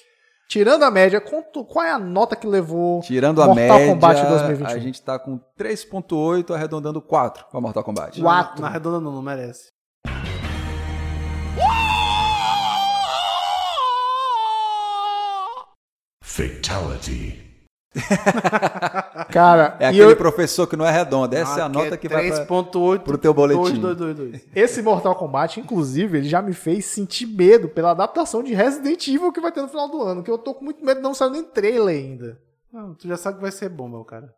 tirando 0.47 0.84
a 0.84 0.91
média, 0.91 1.20
quanto, 1.20 1.66
qual 1.66 1.84
é 1.84 1.91
a 1.91 1.99
nota 1.99 2.36
que 2.36 2.45
levou 2.45 3.01
Tirando 3.01 3.41
a 3.41 3.47
Mortal 3.47 3.78
média, 3.80 3.93
Kombat 3.93 4.22
2021? 4.28 4.68
a 4.68 4.80
gente 4.80 5.01
tá 5.01 5.18
com 5.18 5.39
3.8, 5.59 6.53
arredondando 6.53 7.01
4 7.01 7.45
pra 7.49 7.59
Mortal 7.59 7.84
Kombat. 7.84 8.22
Quatro. 8.22 8.62
Na 8.62 8.70
redonda 8.70 8.99
não, 8.99 9.12
não 9.12 9.22
merece. 9.24 9.72
Fatality. 16.48 17.39
Cara, 19.32 19.76
É 19.80 19.88
aquele 19.88 20.04
eu- 20.14 20.16
professor 20.18 20.66
que 20.68 20.76
não 20.78 20.86
é 20.86 20.92
redondo. 20.92 21.36
Essa 21.36 21.60
é 21.60 21.64
a 21.64 21.70
nota 21.70 21.98
que 21.98 22.08
vai 22.08 22.30
pra... 22.30 22.46
3.8 22.46 23.00
pro 23.00 23.18
teu 23.18 23.34
boletim. 23.34 23.80
2222. 23.80 24.48
esse 24.56 24.82
Mortal 24.82 25.16
Kombat, 25.16 25.60
inclusive, 25.60 26.18
ele 26.20 26.30
já 26.30 26.42
me 26.42 26.54
fez 26.54 26.86
sentir 26.86 27.26
medo 27.26 27.68
pela 27.68 27.92
adaptação 27.92 28.42
de 28.44 28.54
Resident 28.54 29.08
Evil 29.08 29.32
que 29.32 29.42
vai 29.42 29.52
ter 29.52 29.62
no 29.62 29.68
final 29.68 29.89
do 29.89 30.02
ano, 30.02 30.24
que 30.24 30.32
eu 30.32 30.38
tô 30.38 30.54
com 30.54 30.64
muito 30.64 30.84
medo, 30.86 31.02
não 31.02 31.14
saiu 31.14 31.32
nem 31.32 31.44
trailer 31.44 31.96
ainda. 31.96 32.39
Não, 32.72 32.96
tu 32.96 33.08
já 33.08 33.18
sabe 33.18 33.36
que 33.38 33.42
vai 33.42 33.52
ser 33.52 33.70
bom, 33.70 33.89
meu 33.89 34.06
cara. 34.06 34.30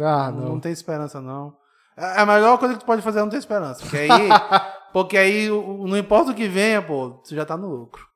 Ah, 0.00 0.30
Não, 0.30 0.50
não. 0.50 0.60
tem 0.60 0.70
esperança, 0.70 1.20
não. 1.20 1.52
A 1.96 2.22
a 2.22 2.26
melhor 2.26 2.56
coisa 2.58 2.74
que 2.74 2.80
tu 2.80 2.86
pode 2.86 3.02
fazer 3.02 3.18
é 3.18 3.22
não 3.22 3.28
ter 3.28 3.38
esperança. 3.38 3.80
Porque 3.82 3.96
aí, 3.96 4.08
porque 4.92 5.16
aí 5.18 5.48
não 5.48 5.96
importa 5.98 6.30
o 6.30 6.34
que 6.34 6.46
venha, 6.46 6.80
pô, 6.80 7.10
tu 7.26 7.34
já 7.34 7.44
tá 7.44 7.56
no 7.56 7.66
lucro. 7.68 8.06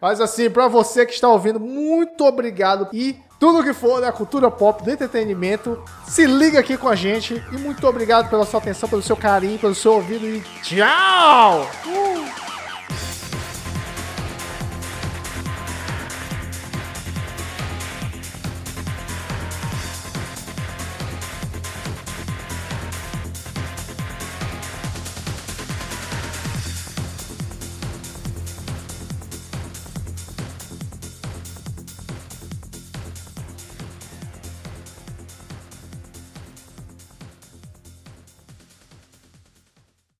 Mas 0.00 0.20
assim, 0.20 0.48
pra 0.48 0.68
você 0.68 1.04
que 1.04 1.12
está 1.12 1.28
ouvindo, 1.28 1.58
muito 1.58 2.24
obrigado. 2.24 2.88
E 2.92 3.16
tudo 3.40 3.62
que 3.64 3.72
for 3.72 4.00
da 4.00 4.12
cultura 4.12 4.50
pop, 4.50 4.84
do 4.84 4.90
entretenimento, 4.90 5.82
se 6.06 6.26
liga 6.26 6.60
aqui 6.60 6.76
com 6.76 6.88
a 6.88 6.94
gente. 6.94 7.42
E 7.52 7.56
muito 7.58 7.86
obrigado 7.86 8.30
pela 8.30 8.46
sua 8.46 8.60
atenção, 8.60 8.88
pelo 8.88 9.02
seu 9.02 9.16
carinho, 9.16 9.58
pelo 9.58 9.74
seu 9.74 9.94
ouvido. 9.94 10.26
E 10.26 10.40
tchau! 10.62 11.68
Uh! 11.86 12.51